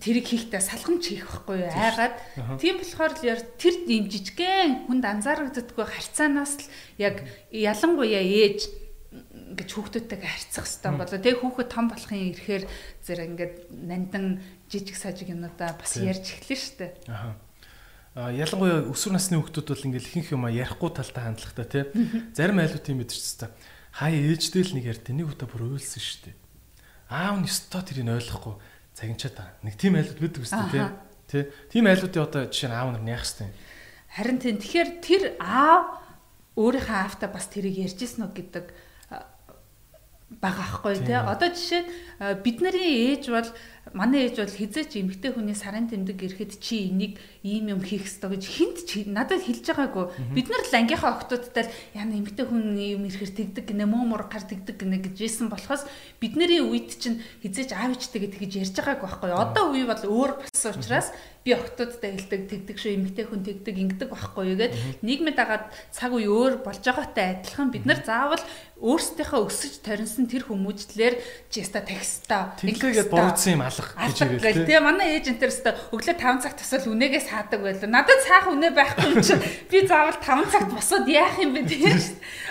[0.00, 2.16] тэрийг хийхдээ салхамч хийх байхгүй айгаад
[2.56, 6.66] тийм болохоор л яар тэр юм жижигхэн хүнд анзаарагддаггүй харьцаанаас л
[6.96, 8.88] яг ялангуяа ээж
[9.58, 11.18] ингэж хүүхдүүдтэйгээ харьцах хэрэгтэй болоо.
[11.18, 12.64] Тэг хүүхэд том болохын ирэхээр
[13.00, 14.26] зэрэг ингээд нандан
[14.68, 20.32] жижиг сажиг юмудаа бас ярьж эхлэн штэ аа ялангуяа өсвөр насны хүүхдүүд бол ингээл ихэнх
[20.32, 21.84] юм ярихгүй талтай хандлагатай тий.
[22.34, 23.54] Зарим айлууд тийм мэдэрч та
[23.94, 26.34] хай ээжтэй л нэг ярьд нэг удаа бүр уйлсан штэ
[27.08, 28.54] аав нь өстой тэрийг ойлгохгүй.
[28.92, 29.56] Цагинчаад байгаа.
[29.64, 30.84] Нэг тийм айлууд байдаг үстэй тий.
[31.28, 31.42] Тий.
[31.72, 33.48] Тийм айлуудын одоо жишээ нь аав нар яах хэвтэй.
[34.12, 34.56] Харин тийм.
[34.60, 35.82] Тэгэхээр тэр аав
[36.60, 38.66] өөрийнхөө аавтаа бас тэрийг ярьжсэн үү гэдэг
[40.28, 41.16] байгаа хгүй тий.
[41.16, 41.88] Одоо жишээ нь
[42.44, 43.48] бидний ээж бол
[43.96, 48.36] манай ээж бол хизээч эмгтэй хүний сарын тэмдэг ирэхэд чи энийг ийм юм хийх ёстой
[48.36, 50.04] гэж хинт чи надад хэлж байгаагүй.
[50.36, 54.44] Бид нар л ангийнхаа охтуудтай л яна эмгтэй хүн юм ирэхээр тэгдэг гинэ муу мургаар
[54.44, 55.88] тэгдэг гинэ гэж хэлсэн болохоос
[56.20, 59.32] бидний үед чинь хизээч аав ичтэй гэж ярьж байгаагүй байхгүй.
[59.32, 61.08] Одоо үе бол өөр болсон учраас
[61.48, 64.76] би октодтой хэлдэг тэгдэг шүү эмгтэй хүн тэгдэг ингэдэг байхгүй юу гэд.
[65.00, 68.44] Нийгмийн дагаад цаг үе өөр болж байгаатай адилхан бид нар заавал
[68.78, 71.18] өөрсдийнхөө өсөж торинсон тэр хүмүүжлэр
[71.50, 76.44] жиста текста тэглээгээд буруудсан юм алга гэж хэлээ тэгээ манай ээж энэ төрөстө өглөө 5
[76.46, 79.34] цагт тасвал үнэгээ саадаг байлаа надад цаах үнэ байхгүй юм чи
[79.72, 81.96] би заавал 5 цагт босоод яах юм бэ тэгээ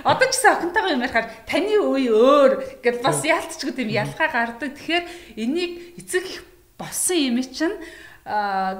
[0.04, 2.52] одоо ч гэсэн охинтойгоо юм ярихаар таны үе өөр
[2.84, 4.76] гэд бас яалтчгүй тийм ялгаа гардаг.
[4.76, 5.06] Тэгэхээр
[5.40, 6.44] энийг эцэг их
[6.76, 7.80] болсон юм чинь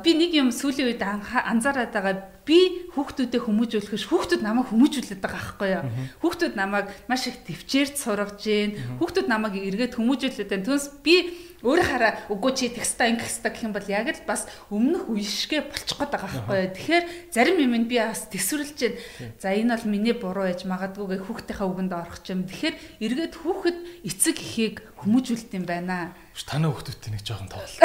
[0.04, 2.16] би нэг юм сүүлийн үед анзаараад байгаа
[2.48, 5.84] би хүүхдүүдэд хүмүүжүүлэхш хүүхдүүд намайг хүмүүжүүлээд байгаа байхгүй юу.
[6.24, 8.80] Хүүхдүүд намайг маш их төвчээрд сургаж гин.
[9.04, 10.68] Хүүхдүүд намайг эргээд хүмүүжүүлээд байна.
[10.68, 11.16] Түнс би
[11.64, 15.62] өөр хараа үгүй чи текста ингэх хэвээр гэх юм бол яг л бас өмнөх үешгээ
[15.68, 16.72] болчих гээд байгаа байхгүй юу.
[16.78, 19.00] Тэгэхээр зарим юм би бас төсвөрлж байна.
[19.42, 22.46] За энэ бол миний буруу яж магадгүй гэх хүүхдийнхээ үгэнд орох юм.
[22.46, 26.14] Тэгэхээр эргээд хүүхэд эцэг эхийг хүмүүжүүлт юм байна.
[26.46, 27.76] Танай хүүхдүүдтэй нэг жоохон тоглол.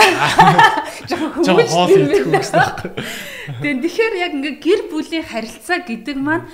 [1.09, 3.81] Жоохон хүмүүжүүлт юм байна.
[3.81, 6.51] Тэгэхээр яг ингээ гэр бүлийн харилцаа гэдэг маань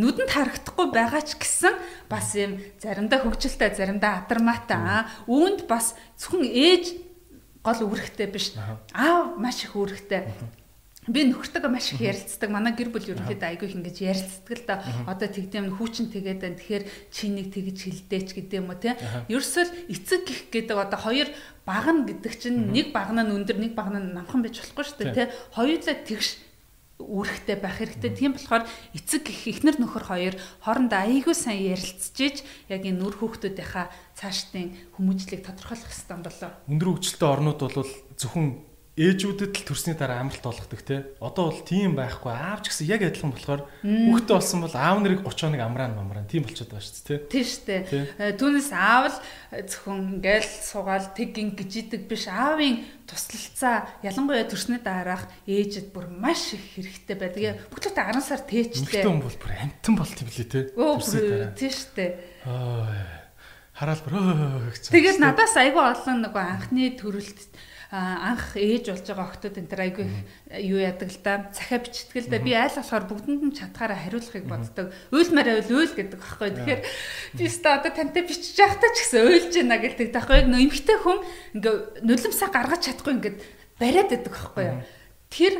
[0.00, 1.76] нүдэнд харагдахгүй байгаа ч гэсэн
[2.08, 6.96] бас юм заримдаа хөвгчлээ заримдаа адармаатай үүнд бас зөвхөн ээж
[7.60, 8.56] гол үүрэгтэй биш.
[8.96, 10.32] Аав маш их үүрэгтэй
[11.10, 12.46] би нөхөртөг маш их ярилцдаг.
[12.46, 14.74] Манай гэр бүл ерөнхийдөө айгүй их ингэж ярилцдаг л да
[15.10, 16.54] одоо тэгдэм хүүчин тэгээд байна.
[16.54, 18.94] Тэгэхээр чи нэг тэгж хилдээч гэдэг юм уу те
[19.26, 21.26] ерөөсөл эцэг гих гэдэг одоо хоёр
[21.66, 25.18] багна гэдэг чинь нэг багна нь өндөр нэг багна нь намхан байж болохгүй шүү дээ
[25.18, 25.24] те
[25.58, 26.28] хоёулаа тэгш
[27.02, 28.10] үүрэгтэй байх хэрэгтэй.
[28.14, 28.62] Тийм болохоор
[28.94, 35.42] эцэг их эхнэр нөхөр хоёр хоорондоо айгүй сайн ярилцчихэж яг энэ нүр хүүхдүүдийнхаа цаашдын хүмүүжлийг
[35.42, 36.50] тодорхойлох хэрэгтэй болоо.
[36.70, 38.46] Өндөр хөгжилтэй орнууд бол зөвхөн
[38.92, 41.16] ээжүүдэд л төрсний дараа амралт болгодог те.
[41.16, 42.28] Одоо бол тийм байхгүй.
[42.28, 46.28] Аав ч гэсэн яг адилхан болохоор хүүхдээ болсон бол аав нарыг 30 хоног амраан амраан
[46.28, 47.24] тийм болчиход байгаа шүү дээ те.
[47.32, 48.36] Тийм шүү дээ.
[48.36, 49.16] Түүнээс аав л
[49.64, 52.28] зөвхөн ингээл суугаал тэг ингэж идэг биш.
[52.28, 57.64] Аавын туслалцаа ялангуяа төрсний дараах ээжэд бүр маш их хэрэгтэй байдаг.
[57.72, 59.08] Бүгдлээ 10 сар тээчтэй.
[59.08, 60.60] Хүүхдээ бол бүр амтан болт юм лээ те.
[61.56, 62.10] Тийм шүү дээ.
[62.44, 63.22] Аа
[63.72, 64.68] хараал бүр.
[64.92, 70.06] Тэгээд надаас айгүй олон нөгөө анхны төрөлт анх ээж болж байгаа охтууд энэ төр айгүй
[70.64, 74.96] юу яадаг л да цахиа бичтгэл да би айл болохоор бүгдэнд нь чадхаараа хариулахыг боддог.
[75.12, 76.50] Уйлмаар байвал уйл гэдэг байхгүй.
[76.56, 76.82] Тэгэхээр
[77.36, 80.40] би өстө одоо тантай бичиж байхдаа ч гэсэн уйлж байна гэдэг таахгүй.
[80.40, 81.20] Яг нөө эмхтэй хүн
[81.52, 83.38] ингээ нулимсаа гаргаж чадахгүй ингээд
[83.76, 84.66] бариад байдаг байхгүй.
[85.28, 85.54] Тэр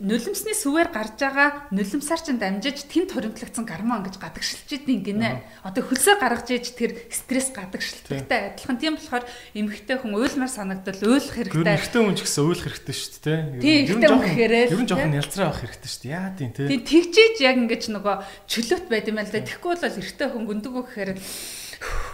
[0.00, 5.44] нулимсны сүвээр гарч байгаа нулимсаар чинь дамжиж тэнд хоримтлагдсан гормон гэж гадагшилчихэд гинэ.
[5.62, 8.78] Одоо хөлсөө гаргаж ээж тэр стресс гадагшилттай адилхан.
[8.78, 9.24] Тийм болохоор
[9.54, 11.62] эмэгтэй хүн уйлмаар санагдал уйлах хэрэгтэй.
[11.62, 13.38] Эмэгтэй хүн ч гэсэн уйлах хэрэгтэй шүү дээ.
[13.62, 16.14] Тийм эмэгтэй хүн гэхээрээ ер нь жоохон ялцраа авах хэрэгтэй шүү дээ.
[16.14, 16.62] Яа тийм те.
[16.68, 18.16] Тийм тэгжээж яг ингэж нөгөө
[18.50, 19.44] чөлөөт байд юм л да.
[19.44, 21.10] Тэгэхгүй бол эрэгтэй хүн гүндгүү гэхээр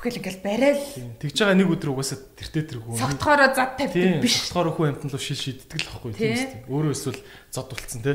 [0.02, 0.84] гэл ингээл барайл.
[1.20, 2.96] Тэгж байгаа нэг өдөр угаасаа тэртээ тэргүй.
[2.98, 4.36] Согтохороо зад тавьдаг биш.
[4.48, 6.60] Согтохороо хүн амтан руу шил шийддэг л байхгүй тийм үстэй.
[6.68, 7.20] Өөрөө эсвэл
[7.52, 8.12] зод болцсон те.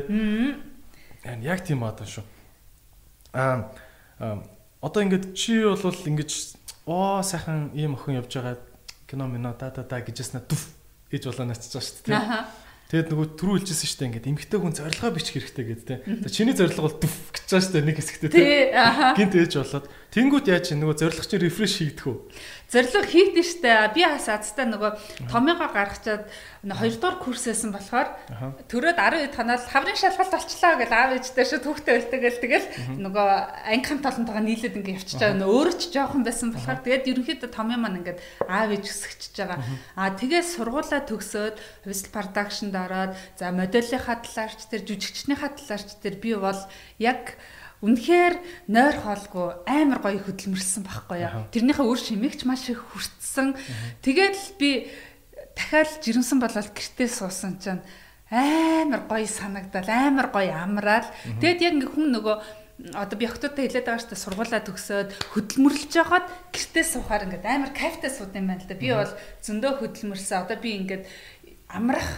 [1.26, 1.38] Аа.
[1.42, 2.24] Яг тийм аа шүү.
[3.32, 3.70] Аа
[4.80, 6.30] одоо ингээд чи бол ингэж
[6.86, 8.56] оо сайхан ийм охин явж байгаа
[9.08, 10.70] кино мино да да да гэжсэн дүф
[11.10, 12.64] гэж болоо байгаа шүү дээ.
[12.86, 16.30] Тэгэд нөгөө түрүү хэлжсэн шүү дээ ингээд эмгтэй хүн зорилгоо бичих хэрэгтэй гэдэг те.
[16.30, 18.46] Чиний зорилго бол дүф гэж байгаа шүү дээ нэг хэсэгтээ те.
[19.18, 19.86] Гинт ээж болоод
[20.16, 22.16] тэнгууд яаж нөгөө зорилго чинь рефреш хийгдэх үү?
[22.72, 23.92] Зорилго хийгдэн штэ.
[23.92, 26.24] Би бас азтай нөгөө томьёогоо гаргачаад
[26.64, 28.08] хоёрдугаар курсээсэн болохоор
[28.66, 32.66] төрөөд 12 танаал хаврын шалгалт болчлаа гэж аав ээжтэй шүү түүхтэй өлтөгээл тэгэл
[33.06, 33.28] нөгөө
[33.70, 35.46] ангихан толонтойгоо нийлээд ингээ явчихж байгаа.
[35.46, 38.18] Өөрөө ч жоохон байсан болохоор тэгээд ерөнхийдөө томьёо маань ингээд
[38.50, 39.60] аав ээж өсгөж байгаа.
[39.94, 41.56] Аа тэгээд сургуулаа төгсөөд
[41.86, 46.58] Whistle Production-д ороод за модельийнхаа талаарч тэр жүжигчнийхаа талаарч тэр би бол
[46.98, 47.38] яг
[47.84, 48.34] Үнэхээр
[48.72, 51.44] нойр хоолгүй амар гоё хөдөлмөрлсөн байхгүй яа.
[51.52, 53.52] Тэрнийхээ үр шимэгч маш их хүртсэн.
[54.00, 54.88] Тэгээд би
[55.52, 57.84] дахиад жирэмсэн болол гэртээ суусан чинь
[58.32, 61.08] амар гоё санагдал амар гоё амраал.
[61.40, 62.36] Тэгэд яг ингээ хүн нөгөө
[62.92, 67.72] одоо би охтуудтай хэлээд байгаа шүү дээ сургуулаа төгсөөд хөдөлмөрлөж байгаад гэртээ суухаар ингээд амар
[67.72, 68.76] кайфтай сууд юм байна л да.
[68.76, 70.44] Би бол зөндөө хөдөлмөрсөн.
[70.44, 71.04] Одоо би ингээд
[71.72, 72.08] амрах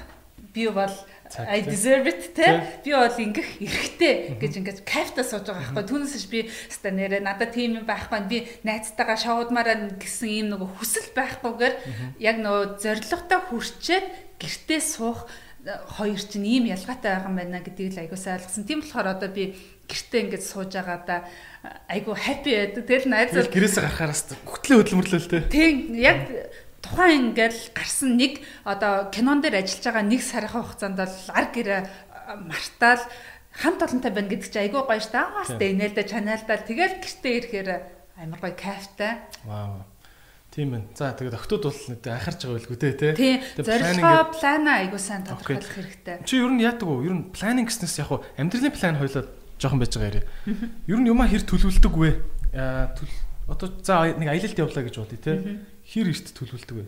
[0.51, 0.95] би бол
[1.37, 5.85] I deserve it те би бол ингэх эрхтэй гэж ингээд кайфта сууж байгаа байхгүй.
[5.85, 11.13] Түүнээс би ста нэрэ надад тийм юм байхгүй би найзтайгаа шоудмаараа гэсэн ийм нөгөө хүсэл
[11.13, 11.75] байхгүйгээр
[12.23, 14.07] яг нөгөө зоригтой хүрчээд
[14.41, 15.29] гэртээ суух
[15.69, 18.65] э, хоёр чинь ийм ялгаатай байгаа юм байна гэдгийг л айгуусаа ойлгосон.
[18.65, 19.53] Тийм болохоор одоо би
[19.85, 21.17] гэртээ ингээд сууж байгаа да
[21.93, 22.85] айгу happy байдаг.
[22.89, 25.39] Тэгэл найзууд гэрээсээ гарахаараас хөтлөө хөдөлмөрлөө л те.
[25.53, 26.31] Тийм яг
[26.89, 31.81] тухайн ингээл гарсан нэг одоо кинон дээр ажиллаж байгаа нэг сарын хугацаанд бол ар гэрээ
[32.49, 33.05] мартаал
[33.53, 35.27] хамт олонтой байна гэдэг чинь айгүй гоё шүү дээ.
[35.29, 37.71] Аа сте инээлдэ чанаалдаа тэгэл гэртээ ирэхээр
[38.25, 39.13] амар гоё кайфтай.
[39.45, 39.85] Вау.
[40.55, 40.89] Тийм байна.
[40.97, 43.13] За тэгээд октод бол нэг анхаарч байгаа байлгүй те тий.
[43.15, 46.17] Тэгээд зорилгоо плана айгүй сайн тодорхойлох хэрэгтэй.
[46.25, 47.05] Чи ер нь яадаг вэ?
[47.05, 49.23] Ер нь планинг гэснээс яг хуу амьдралын план хоёлоо
[49.61, 50.27] жоохон байж байгаа ярэ.
[50.89, 52.11] Ер нь юмаа хэр төлөвлөдөг вэ?
[52.57, 52.97] Аа
[53.49, 55.33] одоо за нэг аялалд явлаа гэж бодъё те
[55.89, 56.87] хэр ихт төлөвлөдөг вэ?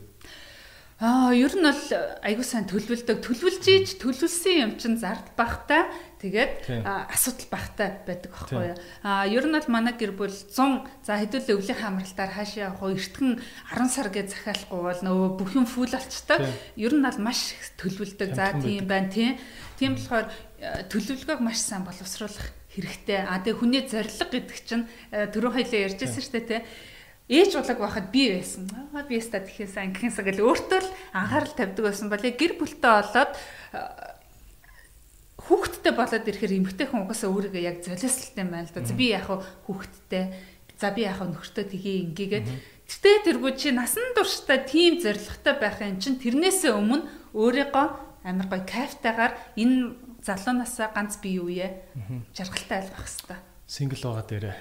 [1.00, 1.84] Аа, ер нь бол
[2.20, 3.24] айгуу сайн төлөвлөдөг.
[3.24, 5.88] Төлөвлөж ийж төлөвлөсөн юм чинь зард бахтай
[6.20, 8.76] тэгээд асуудал бахтай байдаг байхгүй юу?
[9.00, 13.00] Аа, ер нь бол манай гэр бүл 100 за хэдүүлээ өвлийн хамралтаар хаашаа явах вэ?
[13.00, 16.38] Эртхэн 10 сар гэж захиалахгүй бол нөгөө бүх юм фул болчтой.
[16.76, 18.36] Ер нь бол маш их төлөвлөдөг.
[18.36, 19.40] За тийм байна тийм.
[19.80, 20.28] Тийм болохоор
[20.92, 23.24] төлөвлөгөөг маш сайн боловсруулах хэрэгтэй.
[23.24, 26.62] А тэгээ хүний зориг гэдэг чинь түрүү хоёлаа ярьжсэн шүү дээ тийм
[27.30, 28.66] ээж улаг байхад би байсан.
[28.90, 33.32] Аа би яста тэхээсэн ангийнхээсаа гэл өөртөө л анхаарал тавьдаг байсан болоо гэр бүлтэй болоод
[35.38, 38.82] хүүхэдтэй болоод ирэхээр эмгтэй хүн угаасаа өөрийгөө яг золиослолтой юм байна л да.
[38.98, 40.24] Би яг хүүхэдтэй
[40.74, 42.46] за би яг нөхөртөө тгий ингэгээд
[42.90, 47.06] Гэтэ тэргүй чи насан туршдаа тийм зоригтой байхын чинь тэрнээсээ өмнө
[47.38, 47.86] өөрийгөө
[48.26, 49.94] амар гой кайфтайгаар энэ
[50.26, 51.68] залуунасаа ганц бие үе
[52.34, 53.40] жаргалтай айлгах хэвээр.
[53.70, 54.56] Сингл байгаа дээрээ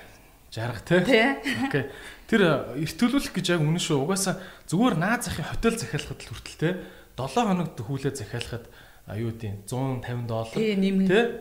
[0.53, 1.26] жаргах тий.
[1.65, 1.84] Окей.
[2.30, 4.05] Тэр э, эрт төлөвлөх гэж яг үнэн шүү.
[4.05, 4.38] Угаасаа
[4.69, 6.73] зүгээр наад захын хотел захиалахад л хүртэл тий.
[7.17, 8.69] 7 хоног төхүүлээ захиалахад
[9.09, 10.77] аюу дий 150 доллар тий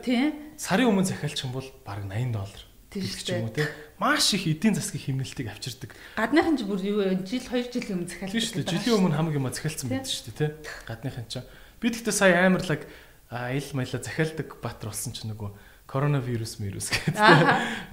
[0.01, 0.33] тий.
[0.57, 2.63] Сарын өмнө захиалчих юм бол бараг 80 доллар.
[2.89, 3.69] Тэгж юм уу тий.
[4.01, 5.93] Маш их эдийн засгийн хэмнэлтийг авчирдаг.
[6.17, 8.33] Гадныхан ч бүр юу жил 2 жилийн өмнө захиалдаг.
[8.33, 8.73] Тийм шүү дээ.
[8.73, 10.51] Жилийн өмнө хамаг юм захиалцсан байдаг шүү дээ тий.
[10.89, 11.35] Гадныхан ч.
[11.85, 12.89] Би тэгтээ сая амарлаг
[13.29, 15.53] ил маяла захиалдаг баатар болсон ч нөгөө
[15.89, 17.17] коронавирус вирус гэдэг.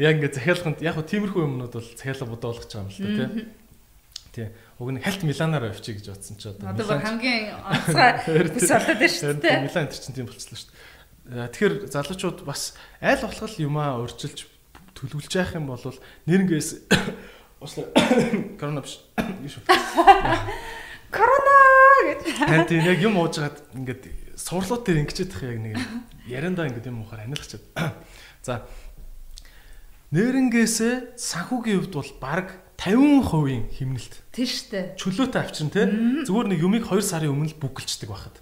[0.03, 3.47] Яг ингээд захиалганд яг хөө тиймэрхүү юмнууд бол захиалга бодоолгож байгаа юм л да тий.
[4.35, 4.51] Тий.
[4.83, 6.75] Уг нь хальт Миланаар авчиг гэж бодсон ч одоо.
[6.75, 9.63] Одоо хамгийн онцгой бүс болоод байна шүү дээ.
[9.63, 10.75] Милан энэ чинь тийм болчихлоо шүү дээ.
[11.55, 14.43] Тэгэхээр залуучууд бас аль болох юмаа урьдчилж
[14.91, 15.79] төлөвлөж явах юм бол
[16.27, 16.91] нэрнгээс
[17.63, 17.95] ууслаа
[18.59, 18.99] корона биш.
[21.15, 21.55] Корона
[22.11, 22.43] гэж.
[22.43, 25.75] Харин яг юм уужгаад ингээд сурлууд дээр ингэчээд тах яг нэг
[26.27, 27.63] яриандаа ингэ юм ухаар анилгачаад.
[28.45, 28.67] За
[30.11, 34.13] нэрнгээсээ санхүүгийн хувьд бол баг 50% хэмнэлт.
[34.35, 34.99] Тийм штэ.
[34.99, 35.87] Чөлөөтэй авчирна те.
[36.27, 38.35] Зүгээр нэг юмыг 2 сарын өмнө бүгэлчдэг байхад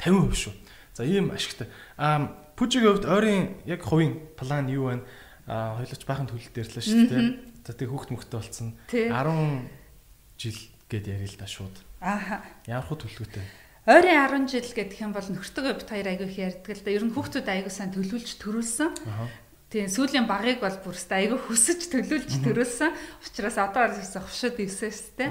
[0.00, 0.54] 50% шүү.
[0.96, 1.68] За ийм ашигтай.
[2.00, 5.04] Аа пүжигийн хувьд ойрын яг хувийн план юу вэ?
[5.46, 7.24] Аа хойлоч баахан төлөлт дээрлээ шүү дээ.
[7.68, 8.74] За тэг хүүхд мөхтэй болцсон.
[8.88, 9.68] 10
[10.40, 10.58] жил
[10.88, 11.76] гэд ярил л да шууд.
[12.00, 12.40] Ааха.
[12.64, 13.65] Ямар хөө төлөвлөгөөтэй.
[13.86, 16.90] Ойрын 10 жил гэдэг юм бол нөхөртөгөө бит хоёр аягүй их ярьдаг л да.
[16.90, 18.90] Ер нь хүүхдүүд аягүй сайн төлөвлөж төрүүлсэн.
[19.70, 22.90] Тийм сүүлийн багыг бол бүрст аягүй хүсэж төлөвлөж төрүүлсэн.
[23.22, 25.30] Учираас одоо гэсэн хувшид ивсэстэй.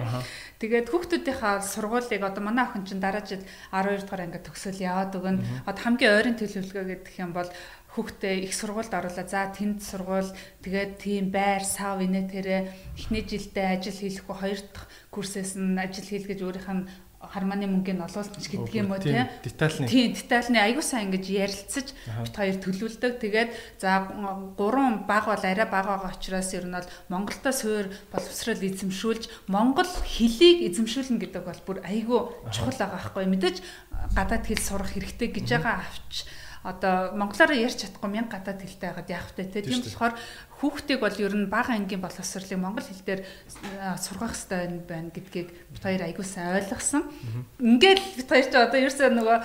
[0.63, 3.43] Тэгээд хүүхдүүдийнхаа сургуулийг одоо манай охин чинь дараа жил
[3.75, 5.43] 12 дугаар анги төгсөөл яваад өгнө.
[5.67, 7.51] Одоо хамгийн ойрын төлөвлөгөө гэдэг юм бол
[7.95, 9.23] хүүхдээ их сургуульд оруулаа.
[9.23, 10.31] За тэнд сургууль
[10.63, 16.03] тэгээд тийм байр сав инэ тэрэ эхний жилдээ ажил хийхгүй хоёр дахь курсээс нь ажил
[16.03, 16.87] хийлгэж өөрийнх нь
[17.33, 19.87] харманы мөнгөний олуулч гэдэг юм уу тийм детальны.
[19.87, 20.57] Тийм детальны.
[20.61, 23.13] Аягүй сайн ингэж ярилцаж бит хоёр төлөвлөдөг.
[23.21, 23.49] Тэгээд
[23.81, 24.05] за
[24.57, 29.89] гурван баг бол арай бага байгаа учраас ер нь бол Монголда суур боловсрол эзэмшүүлж Монгол
[30.05, 32.21] хэлийг эзэмшүүлнэ гэдэг бол бүр аягүй
[32.53, 33.25] чухал байгаа байхгүй.
[33.25, 33.57] Мэдээж
[34.13, 36.27] гадаад хэл сурах хэрэгтэй гэж байгаа авч
[36.65, 39.45] одоо монголоор ярьж чадахгүй мянга гадаад хэлтэй байгаад яах вэ?
[39.53, 40.17] Те тийм болохоор
[40.57, 43.21] хүүхдийг бол ер нь бага ангийн боловсролыг монгол хэл дээр
[44.01, 47.03] сургах хэрэгтэй байна гэдгийг бид хоёр аягүй сайн ойлгосон.
[47.61, 49.37] Ингээд бид хоёр ч одоо ерөөсөө нөгөө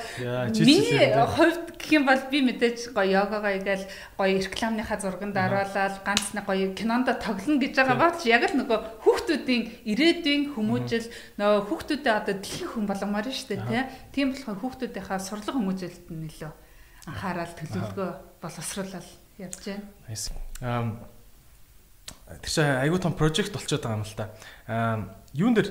[0.64, 3.84] миний хувьд гэх юм бол би мэдээж гоё йогага игээл
[4.16, 8.24] гоё рекламныхаа зурганд оруулаад ганц нэг гоё кинонд тоглоно гэж байгаа бат.
[8.24, 9.62] Яг л нөгөө хүүхдүүдийн
[9.92, 15.58] ирээдүйн хүмүүжил нөгөө хүүхдүүдэд одоо дэлхийн хүн болгомоор нь шүү дээ тийм болохоор хүүхдүүдийнхаа сурлага
[15.58, 16.52] хүмүүжилт нь нөлөө
[17.07, 18.11] анхаарал төлөвлөгөө
[18.42, 19.84] боловсруулал явж байна.
[20.61, 24.26] Аа тэр чинь айгүй том прожект болчиход байгаа юм л да.
[24.68, 24.96] Аа
[25.32, 25.70] юун дээр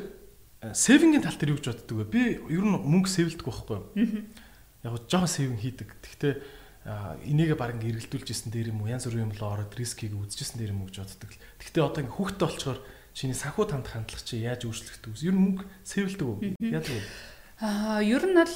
[0.60, 2.12] Сейвингийн тал дээр юу гэж боддөг вэ?
[2.12, 2.22] Би
[2.52, 4.28] ер нь мөнгө сэвэлдэг байхгүй юу?
[4.84, 5.88] Яг жоохон сейвинг хийдэг.
[6.04, 6.34] Гэхдээ
[7.24, 8.92] энийгээ баг ингээ эргэлдүүлж исэн дээр юм уу?
[8.92, 11.32] Янз бүрийн юм л ороод рискийг үзчихсэн дээр юм уу гэж боддог.
[11.64, 12.80] Гэхдээ одоо ингээ хүүхдтэй болчоор
[13.16, 15.16] чиний санхүү танд хандлах чи яаж өөрчлөгдөв?
[15.24, 16.38] Ер нь мөнгө сэвэлдэг үү?
[16.60, 17.04] Яадаг вэ?
[17.64, 18.56] Аа, ер нь бол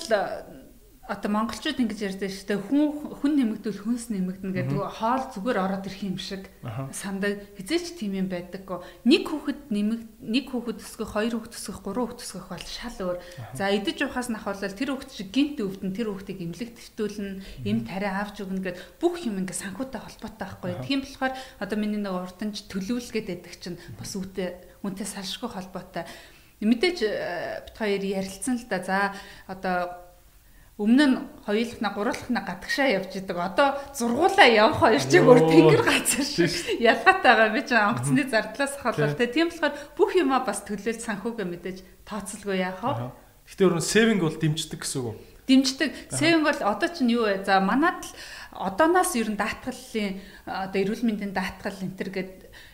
[1.13, 2.65] одоо монголчууд ингэж ярьдаг шүү дээ.
[2.65, 2.85] Хүн
[3.21, 6.49] хүн нэмэгдвэл хүнс нэмэгдэнэ гэдэг хоол зүгээр ороод ирэх юм шиг
[6.89, 8.81] сандаг хизээч тийм юм байдаггүй.
[9.05, 13.17] Нэг хүүхэд нэмэг нэг хүүхэд өсгөх хоёр хүүхэд өсгөх гурван хүүхэд өсгөх бол шал өөр.
[13.53, 17.31] За идэж ухаас нь ахвал тэр хүүхэд шиг гинт өвдөн тэр хүүхдийг эмнэлэг твтүүлнэ
[17.69, 22.01] эм тариа авч өгнө гэд бүх юм ингээ санхүүтэй холбоотой байхгүй тийм болохоор одоо миний
[22.01, 26.07] нэг урданч төлөвлөгээд байдаг чинь бас үүтэй үнтэй салшгүй холбоотой.
[26.63, 28.79] Мэдээж э, бит хоёр ярилцсан л да.
[28.79, 28.97] За
[29.51, 30.02] одоо
[30.83, 31.17] Өмнө нь
[31.47, 33.39] хоёулахна гурвалахна гадагшаа явж идэг.
[33.39, 36.51] Одоо зургуулаа явах хоёр чиг өөр тэнгэр газар шиг
[36.83, 37.55] ялгаатай байгаа.
[37.55, 39.31] Би ч онгоцны зардлаас хавлал тэ.
[39.31, 43.15] Тийм болохоор бүх юмаа бас төлөөлж санхүүгээ мэдээж тооцолгүй яах вэ?
[43.47, 45.15] Гэтэ өөрөө сейвинг бол дэмждэг гэсэн үг үү?
[45.47, 45.89] Дэмждэг.
[46.11, 47.47] Сейвинг бол одоо чинь юу вэ?
[47.47, 48.11] За манад л
[48.51, 52.33] одооноос ер нь даатгалын одоо эрүүл мэндийн даатгал энэ төр гэд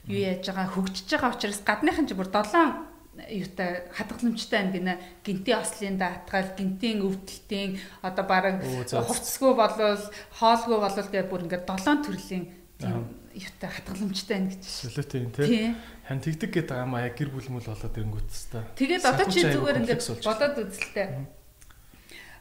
[0.10, 2.89] юу яаж байгаа хөгжиж байгаа учраас гадныхан ч бүр 7
[3.28, 4.94] юутай хадгаламжтай байна гинэ
[5.26, 10.04] гинтийн ослын даатгал гинтийн өвдөлтийн одоо бараг хувцсгүй болвол
[10.40, 12.46] хоолгүй болвол гэх бүр ингээд долоон төрлийн
[12.80, 14.64] тийм юутай хадгаламжтай байна гэж.
[14.66, 15.76] Солиотой юм тий.
[16.08, 18.64] Хан тэгдэг гэдэг юм аа гэр бүл мүл болоод ирэнгүүт та.
[18.76, 21.08] Тэгээд одоо чи зүгээр ингээд болоод үзэлтэй.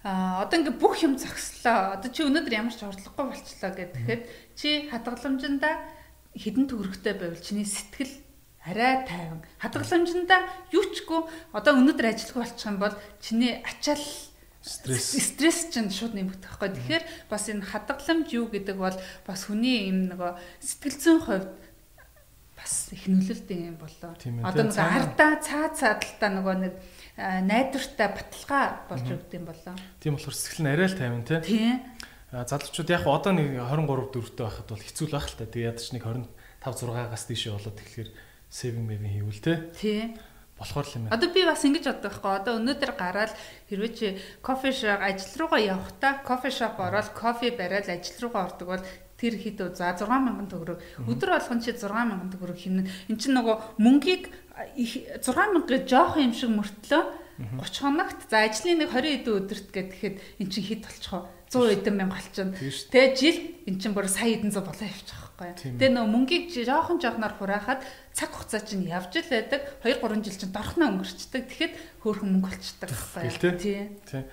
[0.04, 1.98] А одоо ингээ бүх юм зогслоо.
[1.98, 4.22] Одоо чи өнөөдөр ямар ч орлогогүй болчлоо гэхэд
[4.56, 5.74] чи хадгаламжиндаа
[6.38, 8.27] хідэн төгрөгтэй байвал чиний сэтгэл
[8.68, 9.40] арай тайван.
[9.58, 10.40] Хадгаламжиндаа
[10.72, 11.24] юу чгүй
[11.56, 14.04] одоо өнөөдөр ажиллах болчих юм бол чиний ачаал
[14.62, 16.76] стресс стресс чинь шууд нэмэгдэх байхгүй.
[16.76, 21.50] Тэгэхээр бас энэ хадгаламж юу гэдэг бол бас хүний юм нөгөө сэтгэл зүйн хувьд
[22.58, 24.12] бас их нөлөөлтэй юм болоо.
[24.44, 26.74] Одоо нэг ардаа цаа цаадалтаа нөгөө нэг
[27.18, 29.74] найдвартай баталгаа болж өгд юм болоо.
[30.02, 31.40] Тийм болохоор сэтгэл нь арай л тайван тий.
[31.40, 31.78] Тийм.
[32.28, 35.48] Залуучууд яг одоо нэг 23 4-тэй байхад бол хэцүү л байх л та.
[35.48, 36.28] Тэгээ ядаж нэг 25
[36.66, 38.10] 6-аас тийшээ болоод тэгэхээр
[38.50, 39.54] saving maving хийвэл те.
[39.76, 40.16] Тий.
[40.58, 41.14] Болохоор л юм байна.
[41.14, 42.32] Одоо би бас ингэж боддог байхгүй.
[42.34, 43.32] Одоо өнөөдөр гараад
[43.70, 44.06] хэрвээ чи
[44.42, 48.84] кофе шоп ажил руугаа явахдаа кофе шоп ороод кофе бариад ажил руугаа ордог бол
[49.18, 53.78] тэр хэд үү за 6000 төгрөг өдөр болгон чи 6000 төгрөг хийнэ эн чинь нөгөө
[53.78, 54.30] мөнгийг
[54.74, 57.02] 6000 жоох юм шиг мөртлөө
[57.38, 61.94] 30 хоногт за ажлын нэг 20 хэдэн өдөрт гэхэд эн чинь хэд болчихоо 100 хэдэн
[61.98, 62.54] мянга болчихно.
[62.54, 65.78] Тэгээ жил эн чинь бүр сая хэдэн зуун болоо явчих байхгүй.
[65.78, 69.62] Тэгээ нөө мөнгийг жоохон жоохноор хураахад цаг хугацаа чинь явж л байдаг.
[69.86, 71.46] 2 3 жил чинь дорхноо өнгөрчдөг.
[71.46, 73.52] Тэгэхэд хөөрхөн мөнгө болчдөг байхгүй.
[73.62, 74.26] Тий.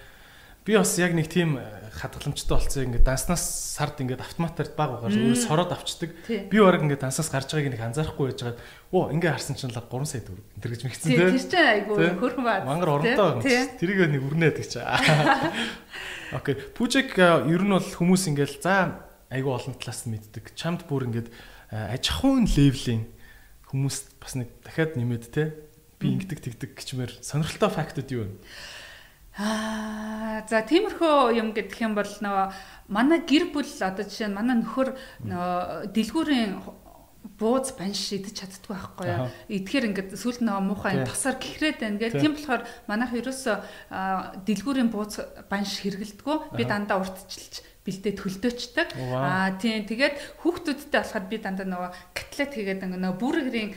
[0.65, 3.45] Би бас яг нэг тийм э, хадгаламжтай болцсон ингээд данснаас
[3.77, 6.09] сард ингээд автоматар баг угаар өөрөө сороод авчдаг.
[6.25, 9.77] Би бараг ингээд данснаас гарч байгааг нэг анзаарахгүй байж байгаад оо ингээд харсан чинь л
[9.77, 11.21] 3 сая төгрөг энэ гэж мэгцэн тий.
[11.21, 12.65] Тэр чинь айгу хөрхөн баа.
[12.65, 13.77] Мангар оронтой байна.
[13.77, 14.73] Тэрийг нэг өрнээд гэж.
[16.41, 16.57] Окей.
[16.73, 20.53] Пужик э, ер нь бол хүмүүс ингээд за айгу олон талаас нь мэддэг.
[20.53, 21.29] Чамд бүр ингээд
[21.73, 23.09] э, аж ахуйн левлийн
[23.69, 25.53] хүмүүс бас нэг дахиад нэмээд те
[25.99, 28.33] би ингэдэг тэгдэг гिचмээр сонирхолтой фактууд юу вэ?
[29.35, 32.45] Аа за тиймэрхүү юм гэдэг юм бол нөгөө
[32.87, 34.95] манай гэр бүл одоо жишээ нь манай нөхөр
[35.27, 36.53] нөгөө дэлгүүрийн
[37.35, 39.27] бууз банш идэж чаддгүй байхгүй юу.
[39.51, 42.15] Идэхээр ингээд сүлд нөгөө муухай тасаар гихрээд байна гэх.
[42.15, 43.59] Тийм болохоор манайх ерөөсө
[44.47, 45.19] дэлгүүрийн бууз
[45.51, 46.37] банш хэрэгэлдэггүй.
[46.55, 48.89] Би дандаа уртчилж бэлдээд хөлдөөчдөг.
[49.13, 49.85] Аа тийм.
[49.85, 53.69] Тэгээд хүүхдүүдтэй болохоор би дандаа нөгөө котлет хийгээд нөгөө бүргэрийн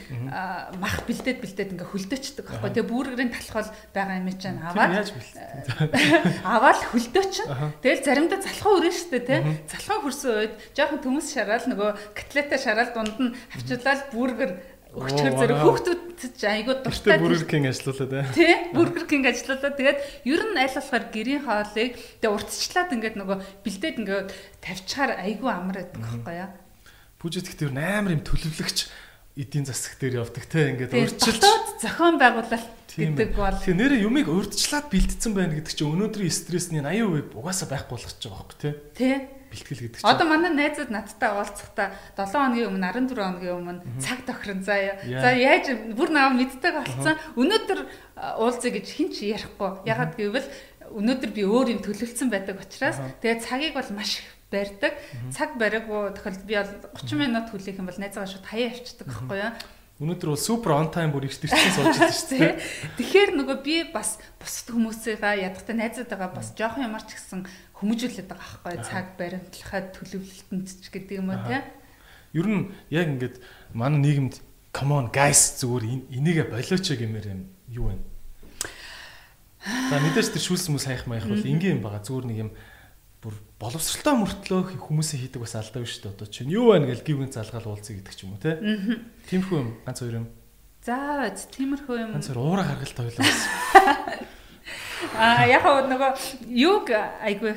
[0.81, 2.69] мах бэлдээд бэлдээд ингээ хөлдөөчдөг аахгүй.
[2.73, 5.13] Тэгээд бүргэрийн талхал байгаа юм чинь аваад
[6.57, 7.47] аваад хөлдөөчин.
[7.85, 9.39] Тэгэл заримдаа залхуу өрнө штэ тий.
[9.69, 14.51] Залхуу хөрсөн үед жоохон төмөс шараал нөгөө котлетаа шараал дунд нь авчуулаад бүргэр
[14.89, 16.01] Өчгөр зэрэг хүүхдүүд
[16.33, 17.21] ч айгуу дуртай.
[17.21, 18.25] Бургер кинг ажиллуулаад бай.
[18.33, 23.37] Тий, Бургер кинг ажиллуулаад тэгээд ер нь аль болохоор гэрийн хоолыг тэгээд уртчлаад ингээд нөгөө
[23.61, 24.29] бэлдээд ингээд
[24.65, 26.49] тавьчихаар айгуу амар байдаг байхгүй яа.
[27.21, 28.79] Бүжит гэхдээ амар юм төлөвлөгч
[29.37, 31.43] эдийн засаг дээр явдаг те ингээд урьдчилж
[31.79, 37.37] зохион байгуулалт гэдэг бол тэгээ нэрээ юмыг урьдчлаад бэлдсэн байна гэдэг чинь өнөөдрийн стрессний 80%
[37.37, 38.71] угаасаа байхгүй болгож байгаа байхгүй те.
[38.97, 40.09] Тий бэлтгэл гэдэг чинь.
[40.09, 45.01] Одоо манай найзууд надтай уулзахдаа 7 хоногийн өмнө 14 хоногийн өмнө цаг тохирон заа.
[45.03, 47.17] За яаж бүр наваа мэддэг болсон.
[47.35, 47.79] Өнөөдөр
[48.39, 49.83] уулзъя гэж хин ч ярихгүй.
[49.89, 50.47] Ягаад гэвэл
[50.93, 54.93] өнөөдөр би өөр юм төлөвлөсөн байдаг учраас тэгээд цагийг бол маш их барьдаг.
[55.29, 59.37] Цаг бариаггүй тохиолдолд би бол 30 минут хүлээх юм бол найзаагаа шууд хаяа авчдаг байхгүй
[59.37, 59.53] юу?
[59.99, 62.55] Өнөөдөр бол супер он тайм бүр ихтэй сууж байгаа шүү дээ.
[62.95, 67.43] Тэгэхээр нөгөө би бас бусад хүмүүсээгаа ядахтай найзуудаагаа бас жоохон ямар ч гэсэн
[67.79, 71.63] хүмүүжүүлээд байгаа байхгүй цаг баримтлахад төлөвлөлтөнд ч гэдэг юм уу тий.
[72.35, 73.35] Ер нь яг ингээд
[73.71, 74.35] манай нийгэмд
[74.75, 77.41] come on guys зүгээр энийгээ болооч гэмээр юм
[77.71, 77.97] юу вэ?
[79.63, 82.03] За мэдээж тэр шүүлс хүмүүс хаях маях бол ингийн юм байгаа.
[82.03, 82.51] Зүгээр нэг юм
[83.19, 86.15] бүр боловсралтай мөртлөө хүмүүсийн хийдэг бас алдаа биш үү?
[86.15, 88.55] Одоо чинь юу байна гэж гівгэн залгаал уулзъя гэдэг ч юм уу те.
[89.27, 90.27] Тиймэрхүү юм ганц хоёр юм.
[90.83, 92.11] За тиймэрхүү юм.
[92.15, 93.27] Ганц хоёр уура харгалт ойлоо.
[95.15, 96.11] А яг нөгөө
[96.59, 97.53] юг айгүй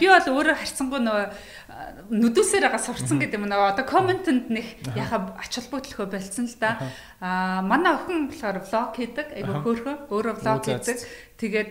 [0.00, 1.26] би бол өөрөө харцсангүй нөгөө
[2.10, 4.66] нүдүсээр байгаа сурцсан гэдэг юм нөгөө одоо комментэнд нэг
[4.96, 6.78] яхаа ач холбогдлохоо болцсон л да.
[7.20, 10.96] А манай охин болохоор влог хийдэг айгүй хөөрхөн өөрөө влог хийдэг.
[11.36, 11.70] Тэгээд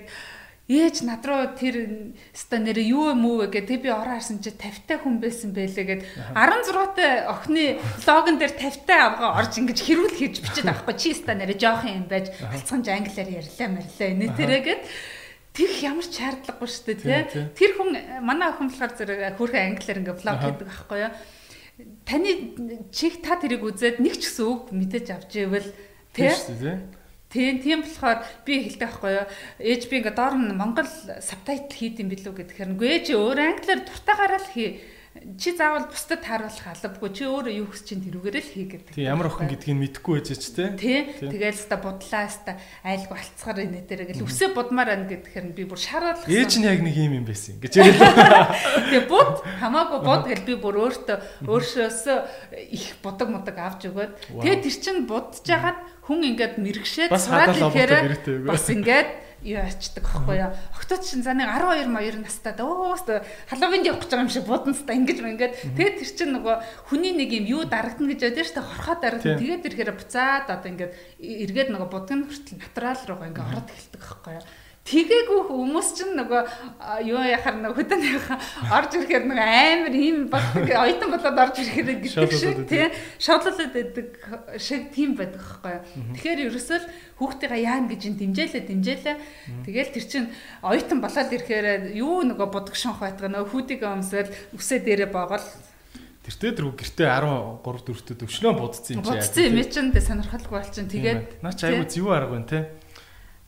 [0.66, 4.90] ээж над руу тэр ста нэр юу юм уу гэдэг би ороо харсан чи 50
[4.90, 6.02] та хүн байсан байлээ гэд.
[6.34, 10.98] 16 та охины логон дээр 50 та авгаа орж ингэж хэрүүл хийж бичээд авахгүй.
[10.98, 14.82] Чи ста нэр жоох юм байж алцганж англиар ярьлаа марлаа энэ тэрэгэд
[15.56, 17.48] Тэрх ямар ч шаардлагагүй шүү дээ тий.
[17.56, 17.96] Тэр хүн
[18.28, 21.12] манай охин болохоор зэрэг хөөрхөн англиар ингээ влог хийдэг байхгүй юу.
[22.04, 22.32] Таны
[22.92, 25.72] чих та тэрийг үзээд нэг ч гэсэн үг мэдээж авч ивэл
[26.12, 26.28] тий.
[27.36, 29.28] Тийм тийм болохоор би хэлдэг байхгүй юу.
[29.60, 33.84] Ээж би ингээ доор нь Монгол сабтайтл хийд юм билүү гэхээр үгүй ээж өөр англиар
[33.84, 34.80] дуртайгаараа л хий
[35.40, 38.94] чи заавал бусдад тааруулах албагүй чи өөрөө юу хүсэж чинь тэрүүгээр л хий гэдэг.
[39.00, 40.52] Тийм ямар охин гэдгийг мэдэхгүй байж ч.
[40.52, 41.08] Тийм.
[41.16, 45.80] Тэгэл ста будлаа ста айлгүй алцгаар инэ дээр гэл үсээ будмаар ань гэхээр би бүр
[45.80, 46.36] шаардлагасан.
[46.36, 48.52] Ээж нь яг нэг юм юм байсан гэж яриад.
[48.92, 51.18] Тэгээ буд хамаагүй буд гэл би бүр өөртөө
[51.48, 52.18] өөрөөсөө
[52.76, 54.12] их будаг мудаг авч өгөөд
[54.44, 59.10] тэгээ тэр чин будж жагаад хүн ингээд мэрэгшээд сураад ихээр бас ингээд
[59.42, 60.52] юу ячдаг аахгүй юу.
[60.78, 63.04] Октод чинь за нэг 12 моёр настай өөс
[63.50, 66.56] халуунд явах гэж байгаа юм шиг буданстай ингэж ингээд тэгээд тэр чинь нөгөө
[66.92, 69.42] хүний нэг юм юу дарагдана гэж байдаг шүү дээ хорхоо дарагдана.
[69.42, 74.34] Тэгээд ирэхээр буцаад одоо ингээд эргээд нөгөө будгын хүртэл натурал руугаа ингээд ороод эхэлдэг аахгүй
[74.40, 74.46] юу.
[74.86, 76.42] Тэгээгүй хүмүүс чинь нөгөө
[77.10, 78.22] юу яхаар нөгөө хөдөөний
[78.70, 84.14] орж ирэхээр нөгөө амар ийм баг ойтон болоод орж ирэхээр гэдэг шиг тий шодлолоод байдаг
[84.62, 85.82] шиг тийм байдаг юу.
[86.14, 89.16] Тэгэхээр ерөөсөө л хүүхдтэйгээ яана гэж ин дэмжээлээ дэмжээлээ.
[89.66, 90.30] Тэгэл тэр чинь
[90.62, 95.42] ойтон болоод ирэхээр юу нөгөө будаг шонх байтгаа нөгөө хүүдийг өмсөөл үсээ дээрээ боогол
[96.26, 99.14] Тэртээ дөрөв гэртээ 13 4-т өвчнөө будцсан юм чи.
[99.14, 100.90] Будцсан юм чинь сонирхолгүй болчихно.
[100.90, 102.60] Тэгээд наа чи аюу зэвүү арга байна те.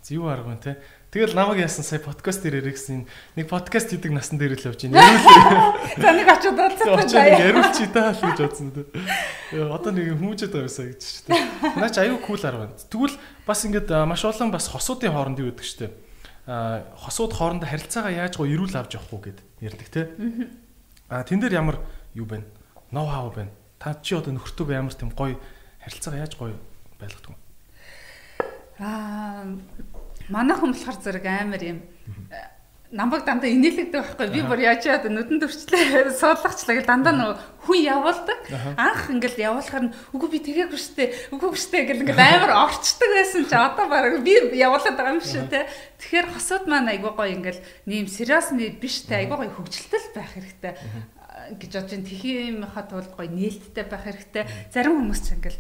[0.06, 0.74] Зэвүү арга байна те.
[1.08, 3.08] Тэгэл намайг яасан сая подкаст дээр ирсэн
[3.40, 5.00] нэг подкаст хийдэг насан дээр л явж байна.
[6.04, 7.40] За нэг очиод уулзсан байна.
[7.48, 9.72] Яриулч таа л гэж бодсон дээ.
[9.72, 11.80] Одоо нэг хүмүүжээд байгаа юмсаа гэж шүү дээ.
[11.80, 12.76] Наач аюу кул байна.
[12.76, 13.16] Тэгвэл
[13.48, 15.92] бас ингээд маш олон бас хосуудын хооронд юу гэдэг шүү дээ.
[17.00, 20.12] Хосууд хоорондоо харилцаагаа яаж гоо эрүүл авч явах уу гэд ярьдаг те.
[21.08, 21.80] А тэн дээр ямар
[22.20, 22.44] юу байна?
[22.92, 23.56] Ноу хау байна.
[23.80, 25.40] Та чи одоо нөхөртөөгөө ямар тийм гоё
[25.88, 26.60] харилцаагаа яаж гоё
[27.00, 27.40] байлгадаг вэ?
[28.84, 29.56] Аа
[30.30, 31.80] Манайхан болохоор зэрэг амар юм.
[32.88, 34.28] Намбаг дандаа инээлэгдэг байхгүй.
[34.32, 36.08] Би бүр яачаад нүдэн төрчлээ.
[36.20, 37.36] Суулгацлаа гэл дандаа нөгөө
[37.68, 38.40] хүн явуулдаг.
[38.80, 43.44] Анх ингээл явуулахаар нь үгүй би тэгээгүй штэ үгүй штэ гэл ингээл амар орчдөг байсан
[43.44, 45.68] чи одоо баг би явуулаад байгаа юм шүү те.
[46.00, 47.60] Тэгэхээр хосууд маань айгуу гоё ингээл
[47.92, 49.20] нэм сериосны биш те.
[49.20, 50.74] Айгуу гоё хөвгөлтөл байх хэрэгтэй
[51.56, 52.10] гэж бодож байна.
[52.12, 54.44] Тэхиймийнхаа тулд гоё нээлттэй байх хэрэгтэй.
[54.74, 55.60] Зарим хүмүүс ч ингээл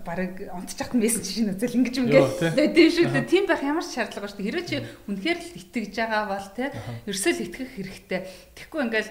[0.00, 2.32] баг онцчихт мессеж шин үзэл ингэж ингээл
[2.72, 3.28] тийм шүү дээ.
[3.28, 4.48] Тийм байх ямар ч шаардлага шүү дээ.
[4.48, 4.76] Хэрвээ чи
[5.10, 6.64] үнэхээр л итгэж байгаа бол те
[7.04, 8.20] ерөөсөө л итгэх хэрэгтэй.
[8.56, 9.10] Тэгэхгүй ингээл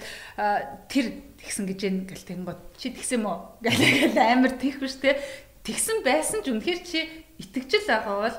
[0.89, 1.05] тэр
[1.37, 5.21] тэгсэн гэж ингээл тэнгод чи тэгсэн мө гэл амар шүү дээ.
[5.65, 6.99] Тэгсэн байсан ч үнэхээр чи
[7.41, 8.37] итгэжл байгаа бол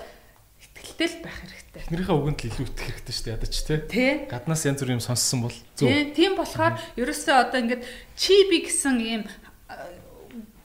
[0.86, 1.82] итгэлтэй л байх хэрэгтэй.
[1.82, 3.54] Эхнэрийнхээ үгэнд л илүү итгэх хэрэгтэй шүү дээ ядаж
[3.90, 4.10] тий.
[4.30, 5.90] Гаднаас янз бүр юм сонссон бол зөв.
[5.90, 7.82] Тий, тийм болохоор ерөөсөө одоо ингээд
[8.14, 9.22] чи би гэсэн ийм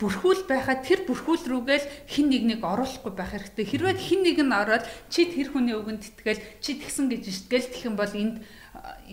[0.02, 3.65] бүрхүүл байхад тэр бүрхүүл рүүгээл хин нэгнийг оруулахгүй байх хэрэгтэй.
[3.69, 7.85] Хэрвээ хин нэг нь ороод чи тэр хүний үгэнд итгэл чи тэгсэн гэж иштгэл тэгэх
[7.85, 8.41] юм бол энд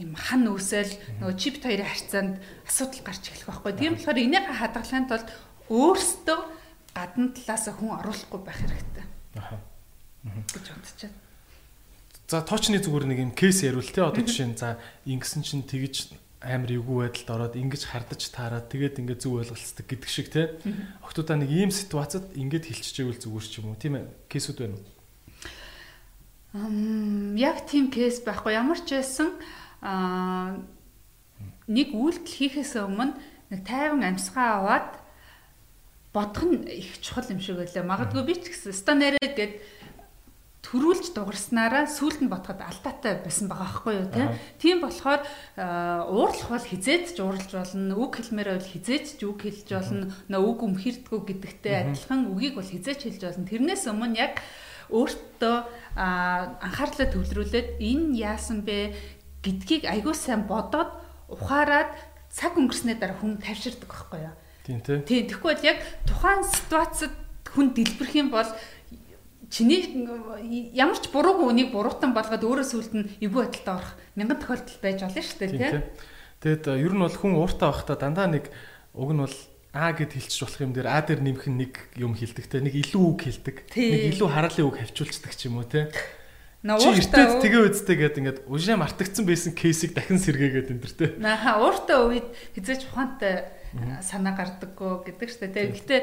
[0.01, 0.89] им хан үсэл
[1.21, 3.73] нөгөө чипт хоёрын харьцаанд асуудал гарч эхлэх байхгүй.
[3.77, 5.29] Тийм болохоор энийг хадгалахын тулд
[5.69, 6.39] өөрсдөө
[6.97, 9.05] гадна талаас хүн оруулахгүй байх хэрэгтэй.
[9.37, 9.68] Аа
[10.55, 11.15] гэж бодчиход.
[12.29, 14.77] За тоочны зүгээр нэг юм кейс яривал те одоо жишээ нь за
[15.09, 16.13] ингэсэн чинь тэгж
[16.45, 20.55] амар эвгүй байдалд ороод ингэж хардаж таараад тэгээд ингээд зүг ойлголцдог гэдэг шиг те.
[21.01, 24.87] Октодоо нэг ийм ситуацид ингээд хилччихвэл зүгээр ч юм уу тийм ээ кейсүүд байна уу?
[26.53, 29.33] Ам яг тийм кейс байхгүй ямар ч байсан
[29.81, 30.61] аа
[31.65, 33.17] нэг үйлдэл хийхээс өмнө
[33.51, 34.89] нэг тайван амьсгаа аваад
[36.15, 37.85] бодох нь их чухал юм шиг байлаа.
[37.85, 39.61] Магадгүй би ч гэсэн станараа гээд
[40.69, 44.09] төрүүлж дугарснараа сүулт нь ботход алдаатай байсан байгаа байхгүй юу
[44.61, 45.25] тийм болохоор
[46.13, 50.43] уурлах бол хизээд ч уурлж болно үг хэлмээр бол хизээд ч үг хэлж болно нөө
[50.45, 53.49] үг өмхирдгүү гэдэгтэй адилхан үгийг бол хизээч хэлж болно.
[53.49, 54.45] Тэрнээс өмнө яг
[54.93, 55.57] өөртөө
[55.97, 58.93] анхаарлаа төвлөрүүлээд энэ яасан бэ
[59.41, 60.93] гэдгийг аягүй сайн бодоод
[61.33, 61.97] ухаарад
[62.29, 64.37] цаг өнгөрснээ дараа хүн тавширдаг байхгүй юу?
[64.65, 65.01] Тийм тийм.
[65.09, 67.15] Тийм тэгэхгүй бол яг тухайн ситуацид
[67.53, 68.49] хүн дэлбэрэх юм бол
[69.49, 69.83] чиний
[70.77, 74.99] ямар ч буруугүй үнийг буруутан болгоод өөрөө сүлд нь эвгүй байдалд орох мянган тохиолдол байж
[75.01, 75.83] болно шүү дээ тий.
[76.45, 78.53] Тэгэд ер нь бол хүн ууртаа байхдаа дандаа нэг
[78.93, 79.37] уг нь бол
[79.73, 83.05] А гэд хэлчих болох юм дээр А дээр нэмэх нэг юм хэлдэг те нэг илүү
[83.05, 83.57] үг хэлдэг.
[83.77, 85.93] Нэг илүү хараалын үг хавчуулцдаг ч юм уу те.
[86.65, 91.07] Ууртаа тэгээ үздэй гэд ингээд ужаа мартагдсан байсан кейсийг дахин сэргээгээд энэ төр те.
[91.21, 92.27] Нааха ууртаа үед
[92.57, 93.47] хизээч ухаантай
[94.03, 95.49] санаа гардаггүй гэдэг штэ.
[95.53, 96.01] Тэгээ гэхдээ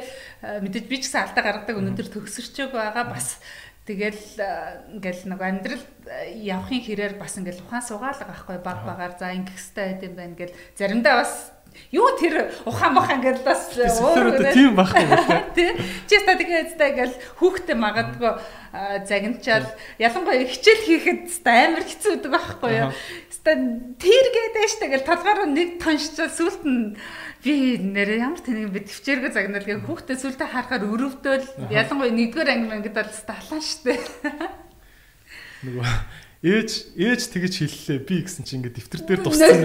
[0.63, 3.05] мэдээж би ч гэсэн алдаа гаргадаг өнөөдөр төгсөрчөөг байгаа.
[3.11, 3.39] Бас
[3.85, 4.41] Тэгэл
[4.97, 5.85] ингээл нэг амьдрал
[6.33, 9.13] явахын хэрээр бас ингээл ухаан суугаалга байхгүй баг багаар.
[9.13, 10.57] За ингэх хэрэгтэй байт юм байна гэл.
[10.73, 11.53] Заримдаа бас
[11.91, 15.05] юу тэр ухаан бахан гэдэл бас өөрөө тийм байхгүй
[15.55, 15.69] тий
[16.09, 18.31] чи ста тэгээд гэл хүүхдээ магадгүй
[19.07, 19.67] загначаал
[19.99, 22.89] ялангуяа хичээл хийхэд амар хэцүү байдаг байхгүй юу
[23.45, 26.97] тэр гэдэг штэ гэл толгоор нэг тоншчаал сүулт нь
[27.45, 32.67] би нэр ямар тэнийг би төвчээргөө загнал гэх хүүхдээ сүултээ харахаар өрөвдөөл ялангуяа нэгдүгээр анги
[32.73, 34.01] мангид бол талаа штэ
[35.61, 35.93] нөгөө
[36.41, 39.61] ээж ээж тэгэж хэллээ би гэсэн чи ингээд дэвтэр дээр дуссан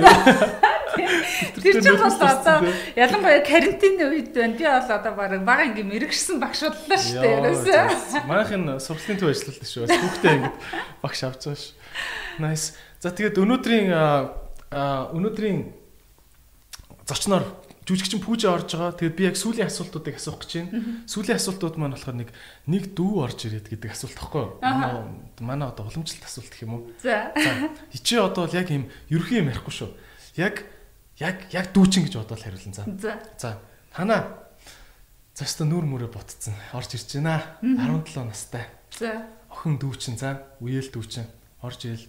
[1.41, 4.55] Тэр чинь бас одоо ялангуяа карантины үед байна.
[4.59, 7.37] Би бол одоо баг бага ингээм мэрэгшсэн багш боллоо шүү дээ.
[7.39, 8.27] Ерөөсөө.
[8.27, 9.87] Манайхын сургалтын төв ажиллалт шүү.
[9.89, 10.57] Хүүхдээ ингээд
[11.01, 11.65] багш авч байгаа ш.
[12.43, 12.67] Nice.
[13.01, 13.89] За тэгээд өнөөдрийн
[14.71, 15.59] өнөөдрийн
[17.09, 17.45] зочноор
[17.89, 18.95] жүжигчин пүүжэ орж байгаа.
[18.95, 21.01] Тэгээд би яг сүүлийн асуултуудыг асуух гэж байна.
[21.11, 22.31] Сүүлийн асуултууд маань болохоор нэг
[22.71, 24.53] нэг дүү орж ирээд гэдэг асуулт тахгүй юу?
[25.43, 26.83] Манай одоо уламжлалт асуулт гэх юм уу?
[27.03, 27.35] За.
[27.35, 27.73] За.
[27.91, 29.91] Ичээ одоо л яг юм ерхий юм ярихгүй шүү.
[30.39, 30.63] Яг
[31.19, 33.17] яг яг дүүчин гэж бодоод хариулна за.
[33.41, 33.51] За.
[33.91, 34.39] Танаа
[35.35, 36.55] застаа нүүр мөрөө ботцсон.
[36.77, 37.43] Орж ирж байна.
[37.65, 38.71] 17 настай.
[38.95, 39.27] За.
[39.51, 40.47] Охин дүүчин за.
[40.63, 41.27] Үеэл дүүчин.
[41.65, 42.07] Орж ийл.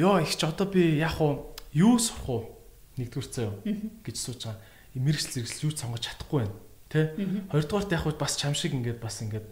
[0.00, 2.42] Йоо их ч одоо би яг уу юу сурах уу?
[2.96, 3.60] Нэгдүгээр цаа юу
[4.00, 4.64] гэж сууж байгаа.
[4.96, 6.56] Мэргэжил зэрэгсэл юу сонгож чадахгүй байна.
[6.88, 7.12] Тэ?
[7.52, 9.44] Хоёрдугаарт яг бас чам шиг ингээд бас ингээд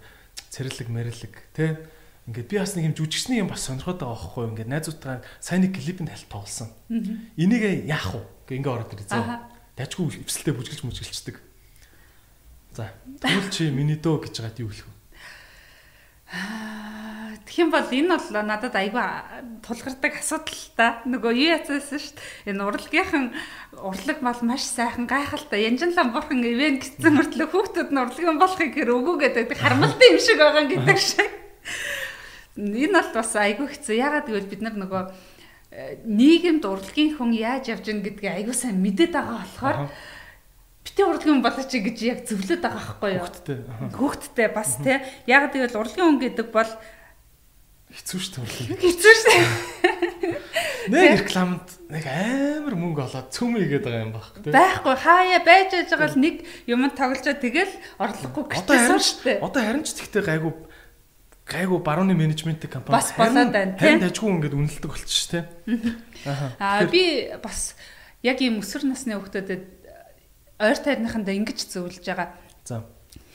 [0.48, 1.84] цэрэрлэг мэрэрлэг тэ?
[2.32, 4.50] Ингээд би бас нэг юм жүжигчний юм бас сонирхоод байгаа байхгүй юу?
[4.56, 6.72] Ингээд найзуудтайгаа сайн нэг клипэнд хальт тоглосон.
[7.36, 8.56] Энийг яах вэ?
[8.56, 9.24] Ингээ ороод ирээ зөө.
[9.76, 11.36] Дажгүй өвсөлтөд бүжгэлж мүжгэлцдэг.
[12.72, 12.92] За.
[13.20, 14.97] Тэгвэл чи миний дөө гэж байгаад юу хэлэх вэ?
[16.28, 19.00] Тэгэх юм бол энэ бол надад айгүй
[19.64, 21.00] тулгардаг асуудал та.
[21.08, 22.52] Нөгөө юу яцсан шүү дээ.
[22.52, 23.24] Энэ урлагийнхан
[23.80, 25.64] урлаг бол маш сайхан гайхалтай.
[25.64, 30.36] Янжинлан бурхан ивэн гэсэн мөртлөө хүүхдүүд нь урлагийн болохыг хэр өгөө гэдэг хармалтай юм шиг
[30.36, 31.32] байгаа гэдэг шиг.
[32.60, 33.96] Энэ бол бас айгүй хэцүү.
[33.96, 35.02] Ягаад гэвэл бид нар нөгөө
[36.04, 39.76] нийгэмд урлагийн хүн яаж явж гин гэдгийг аягүй сайн мэдээд байгаа болохоор
[40.88, 43.28] бити урлагийн болооч гэж яг зөвлөд байгаа байхгүй юу?
[43.28, 43.58] Хүүхдтэй.
[43.92, 44.96] Хүүхдтэй бас тий.
[45.28, 46.72] Яг тэгвэл урлагийн хүн гэдэг бол
[47.92, 48.80] хэцүү шүү дээ.
[48.80, 49.40] Хэцүү шүү.
[50.88, 54.52] Нэг рекламад нэг амар мөнгө олоод цөм игээд байгаа юм баг тий.
[54.52, 59.44] Байхгүй хаяа байж байж байгаа л нэг юм тоглож тэгэл орлогогүй гэсэн шүү дээ.
[59.44, 60.52] Одоо харин ч тэгтээ гайгүй
[61.48, 65.48] гайгүй барууны менежментийн компани бас болоод байна тийм тажгүй ингээд үнэлдэг болчих ш тийм
[66.60, 67.72] аа би бас
[68.20, 69.64] яг ийм өсвөр насны хүүхдүүдэд
[70.58, 72.34] ойр тайрныхандаа ингэж зөвлөж байгаа.
[72.66, 72.84] За.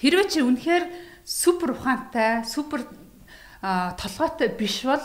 [0.03, 0.85] Хэрвээ чи үнэхээр
[1.23, 2.83] супер ухаантай супер
[3.63, 4.99] толгойтой биш бол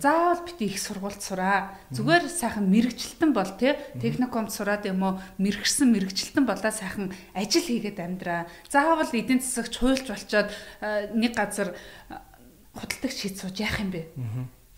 [0.00, 1.76] заавал бити их сургуульд сураа.
[1.92, 3.76] Зүгээр сайхан мэрэгчлэлтэн бол тий?
[4.00, 5.20] Техникумд сураад юм уу?
[5.36, 8.48] Мэрэгсэн мэрэгчлэлтэн болоо сайхан ажил хийгээд амьдраа.
[8.72, 10.48] Заавал эдийн засагч хуульч болчоод
[11.12, 11.76] нэг газар
[12.72, 14.08] худалдагч хийж сууж яах юм бэ?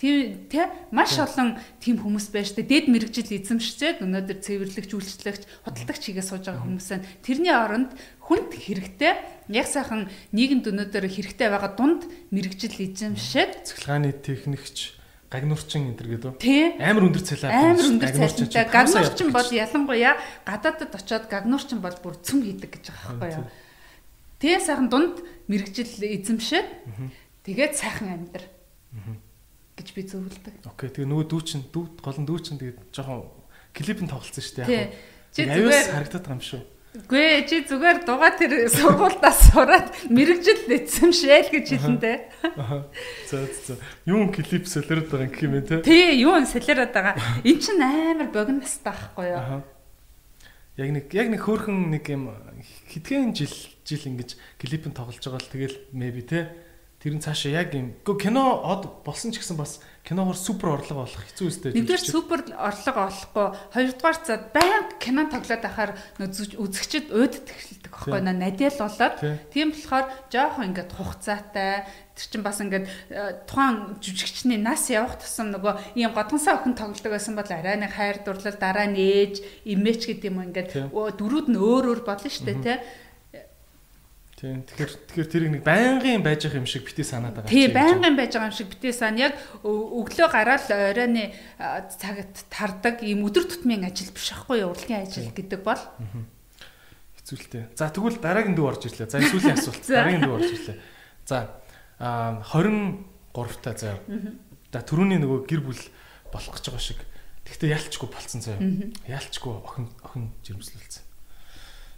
[0.00, 2.72] Тийм тий маш олон тийм хүмүүс байна шүү дээ.
[2.72, 7.04] Дэд мэрэгжил эзэмшчээд өнөөдөр цэвэрлэгч, үйлчлэгч, худалдагч хийгээ сууж байгаа хүмүүс байна.
[7.20, 7.92] Тэрний оронд
[8.24, 9.12] хүнд хэрэгтэй
[9.52, 14.96] яг сайхан нийгэмд өнөөдөр хэрэгтэй байгаа дунд мэрэгжил эзэмшээд цахилгааны техникч
[15.28, 16.80] гагнуурчин энэ гэдэг үү?
[16.80, 17.52] Амар өндөр цалиа.
[17.52, 18.66] Амар өндөр цалинтай.
[18.72, 20.16] Гагнуурчин бол ялангуяа
[20.48, 23.46] гадаадд очиод гагнуурчин бол бүр цөм хийдэг гэж байгаа байхгүй юу?
[24.40, 26.66] Тэгээ сайхан дунд мэрэгжил эзэмшээд
[27.44, 28.44] Тэгээд сайхан амьдр.
[29.80, 30.54] Гэж би зөвлөдөг.
[30.68, 30.92] Окей.
[30.92, 33.24] Тэгээ нөгөө дүүчин дүү гол нь дүүчин тэгээд жоохон
[33.72, 34.92] клипэн тоглолцсон шүү дээ.
[35.32, 36.62] Чи зүгээр харагдаад байгаа юм шүү.
[36.90, 42.18] Гүй чи зүгээр дугаа тэр сургуультаас сураад мэрэгжил эцэмшээл гэж хэлэндээ.
[43.30, 43.78] За за.
[44.10, 45.86] Юу клип солиороод байгаа юм гэх юм те.
[45.86, 47.14] Тий, юу солиороод байгаа.
[47.46, 49.62] Эн чин амар богиностай байхгүй юу?
[50.82, 52.34] Яг нэг яг нэг хөөхөн нэг юм
[52.90, 53.54] хэдхэн жил
[53.86, 56.50] жил ингэж клипэн тоглож байгаа л тэгэл maybe те
[57.00, 57.96] Тэр нь цаашаа яг юм.
[58.04, 61.72] Гэхдээ кино од болсон ч гэсэн бас киногоор супер орлого олох хэцүү үстэй.
[61.72, 68.36] Нэгдүгээр супер орлого олохгүй, хоёрдугаар за баян кино тоглоод ахаар үзэгчд өөд тэхэлдэг байхгүй наа
[68.36, 69.16] надиал болоод.
[69.48, 71.88] Тийм болохоор жоохон ингээд хугацаатай.
[72.20, 77.16] Тэр чинь бас ингээд э, тухайн жүжигчний нас явах тусам нөгөө ийм годгонсаа охин тоглодог
[77.16, 81.56] байсан бол арай нэг хайр дурлал дараа нь ээж имэж гэдэг юм ингээд дөрүүд нь
[81.56, 82.76] өөр өөр болно шүү дээ тий
[84.40, 84.64] Тийм.
[84.64, 87.52] Тэгэхээр тэгэхээр тэрийг нэг байнгын байж байгаа юм шиг бити санаад байгаа.
[87.52, 93.20] Тий, байнгын байж байгаа юм шиг бити сан яг өглөө гараад оройны цагт тардаг ийм
[93.28, 94.72] өдөр тутмын ажил биш байхгүй юу?
[94.72, 95.82] Урлагийн ажил гэдэг бол
[97.20, 97.68] хэцүүлтэй.
[97.76, 99.12] За тэгвэл дараагийн дүү орж ирлээ.
[99.12, 99.84] За сүүлийн асуулт.
[99.92, 100.78] Дараагийн дүү орж ирлээ.
[101.28, 101.60] За
[102.00, 104.00] а 23 та заяа.
[104.72, 105.84] За түрүүний нөгөө гэр бүл
[106.32, 107.04] болох гэж байгаа шиг.
[107.44, 108.88] Тэгтээ ялчгүй болцсон заяа.
[109.04, 111.09] Ялчгүй охин охин жирэмслүүлсэн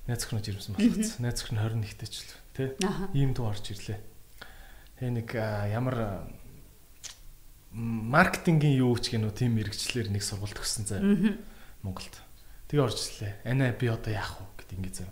[0.07, 1.23] найз өхнөө жирэмсэн болгоцсон.
[1.23, 2.69] Найз өхн 21 дэч л тий.
[3.15, 4.01] Ийм дүү орж ирлээ.
[4.99, 5.29] Тэгээ нэг
[5.71, 6.27] ямар
[7.73, 11.01] маркетингийн юу ч гэнэ үү тийм мэрэгчлэр нэг сургалт өгсөн заа.
[11.87, 12.15] Монголд.
[12.67, 13.33] Тэгээ орж ирлээ.
[13.47, 15.11] Анаа би одоо яах вэ гэдэг ингэ заа.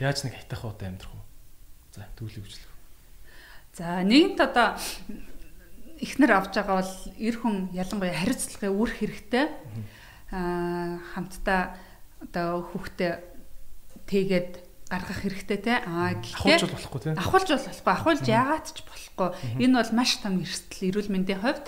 [0.00, 1.24] Яаж нэг хайтах уу амьдрах уу?
[1.92, 2.72] За түүлээ үжлэх.
[3.76, 4.80] За нэгэнт одоо
[6.00, 9.46] эхнэр авч байгаа бол эр хүн ялангуяа хариуцлагын үр хэрэгтэй.
[10.32, 11.76] Аа хамтдаа
[12.24, 13.29] одоо хүүхдээ
[14.10, 14.50] тэгээд
[14.90, 15.74] гаргах хэрэгтэй те.
[15.86, 17.10] Аа гэхдээ авахулж болохгүй те.
[17.14, 17.92] авахулж болохгүй.
[17.94, 19.28] Авахулж яагаад ч болохгүй.
[19.62, 21.64] Энэ бол маш том эрсдэл эрүүл мэндийн хувьд.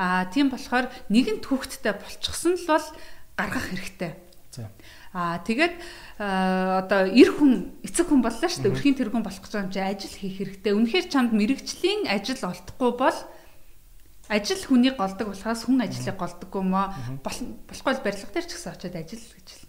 [0.00, 2.86] Аа тийм болохоор нэгэн түүхттэй болчихсон л бол
[3.36, 4.12] гаргах хэрэгтэй.
[5.12, 5.76] Аа тэгээд
[6.16, 8.72] одоо эр хүн эцэг хүн боллоо шүү дээ.
[8.72, 10.72] Өрхийн тэргүүн болох гэж байгаа юм чи ажил хийх хэрэгтэй.
[10.72, 13.18] Үнэхээр чамд мэрэгжлийн ажил олдохгүй бол
[14.32, 16.88] ажил хүнийг голдог болохоос хүн ажлыг голдоггүй мó
[17.20, 19.60] болохгүй барилга дээр ч гэсэн очиод ажил гэж л.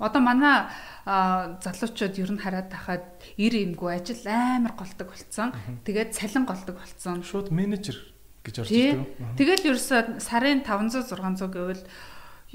[0.00, 0.72] Одоо манай
[1.04, 3.04] залуучууд ер нь хараад тахад
[3.36, 5.52] ир имгүй ажил амар голдог болцсон.
[5.84, 7.20] Тэгээд цалин голдог болцсон.
[7.20, 8.00] Шууд менежер
[8.40, 9.36] гэж орж ирдэг.
[9.36, 11.84] Тэгэл ерөөсө сарын 500 600 гэвэл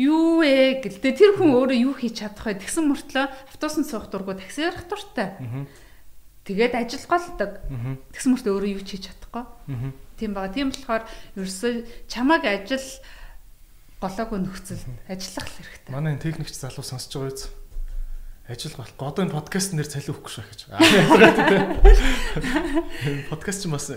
[0.01, 4.33] юу вэ гэлтэй тэр хүн өөрөө юу хийж чадах вэ тэгсэн мөртлөө автобусанд суух дургу
[4.35, 5.37] такси ярих дуртай.
[6.49, 7.51] Тэгээд ажил голдог.
[8.11, 9.45] Тэгсэн мөртлөө өөрөө юу ч хийж чадахгүй.
[10.17, 10.51] Тийм бага.
[10.51, 11.03] Тийм болохоор
[11.37, 12.83] ерөөсө чамаг ажил
[14.05, 15.89] голоогүй нөхцөл ажиллах хэрэгтэй.
[15.89, 17.49] Манай энэ техникч залуу сонсож байгаа биз?
[18.45, 19.09] Ажил болохгүй.
[19.09, 20.69] Одоо энэ подкаст нэр цалин өгөхгүй шээ гэж.
[23.33, 23.89] Подкаст ч бас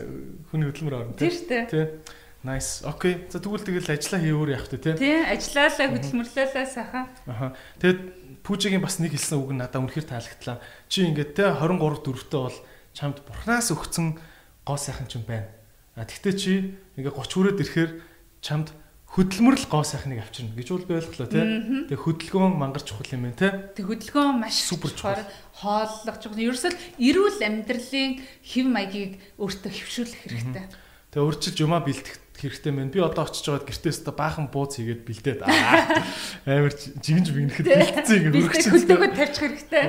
[0.48, 2.00] хүний хөдөлмөр орно тийм шүү дээ.
[2.48, 2.80] Nice.
[2.86, 3.26] Окей.
[3.28, 4.94] За тэгвэл тэгэл ажиллаа хийвэр явах тий.
[4.94, 7.10] Тий, ажиллаалаа хөдөлмөрлөөлөө сайхан.
[7.26, 7.50] Аха.
[7.82, 8.00] Тэгэд
[8.46, 10.62] Пүүжигийн бас нэг хэлсэн үг надад үнэхээр таалагдлаа.
[10.86, 12.58] Чи ингээд те 23 дөрөвтэй бол
[12.94, 14.22] чамд бурхнаас өгсөн
[14.64, 15.50] гоо сайхан ч юм байна.
[15.98, 17.92] А тэгтээ чи ингээд 30 хүрээд ирэхээр
[18.38, 18.70] чамд
[19.18, 21.42] хөдөлмөрл гоо сайхныг авчирна гэж бол би ойлголоо тий.
[21.90, 23.50] Тэгээ хөдөлгөөн мангар чухал юм байна тий.
[23.74, 25.26] Тэг хөдөлгөөн маш супер чухал.
[25.58, 26.38] Хооллох чухал.
[26.38, 30.64] Ерөөсөл эрүүл амьдралын хэв маягийг өөртөө хөвшүүлэх хэрэгтэй.
[31.10, 32.94] Тэгээ урьдчилж юмаа бэлтгэх хэрэгтэй мэн.
[32.94, 35.40] Би одоо очиж байгаад гэртээс та баахан бууз хийгээд бэлдээд
[36.46, 39.82] амар жигэнж бигнэхэд бэлдсэн ингэ хөргөж хөдөлгөөн тавьчих хэрэгтэй.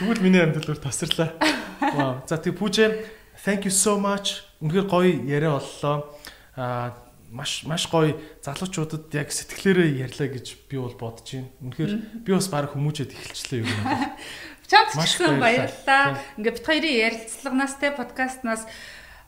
[0.00, 1.36] Тэгвэл миний амьдрал өөр тасарлаа.
[1.84, 2.24] Вау.
[2.24, 2.88] За тэг пүүжээ
[3.44, 4.40] thank you so much.
[4.64, 6.16] Үнэхээр гоё яриа боллоо.
[6.56, 11.50] Аа маш маш гоё залуучуудад яг сэтгэлээрээ ярьлаа гэж би бол бодож байна.
[11.62, 11.92] Үнэхээр
[12.26, 14.18] би бас баг хүмүүжээд эхэлчлээ юм байна.
[14.70, 16.18] Чамд маш баярлалаа.
[16.38, 18.66] Ингээ бит хоёрын ярилцлаганаас те подкастнаас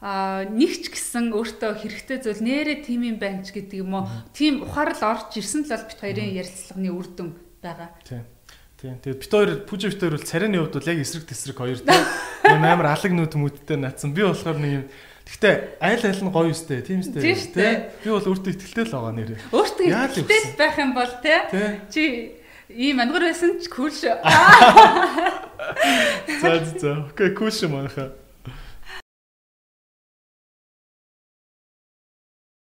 [0.03, 4.11] а нэг ч гэсэн өөртөө хэрэгтэй зүйл нэрэ тим юм байна ч гэдэг юм уу.
[4.35, 7.31] Тим ухаарл орж ирсэн л бол бит хоёрын ярилцлагын үр дүн
[7.62, 7.91] байгаа.
[8.03, 8.27] Тийм.
[8.83, 8.99] Тийм.
[8.99, 12.03] Тэгээд бит хоёр пүжи бит хоёр бол царайны хувьд бол яг эсрэг тесрэг хоёр тийм.
[12.66, 14.11] Амар алаг нүд мөдтэй наацсан.
[14.11, 14.85] Би болохоор нэг юм
[15.27, 17.23] Гэхдээ айл айл нь гоё үстэй, тийм үстэй.
[17.23, 17.35] Тий.
[18.05, 19.39] Би бол өөртөө ихтэй л байгаа нэрээ.
[19.55, 21.39] Өөртөө ихтэй байх юм бол тий.
[21.93, 22.03] Чи
[22.69, 24.16] ийм ангар байсан ч кул шүү.
[26.43, 26.90] За за.
[27.12, 28.09] Окей, кул шүү манайхаа.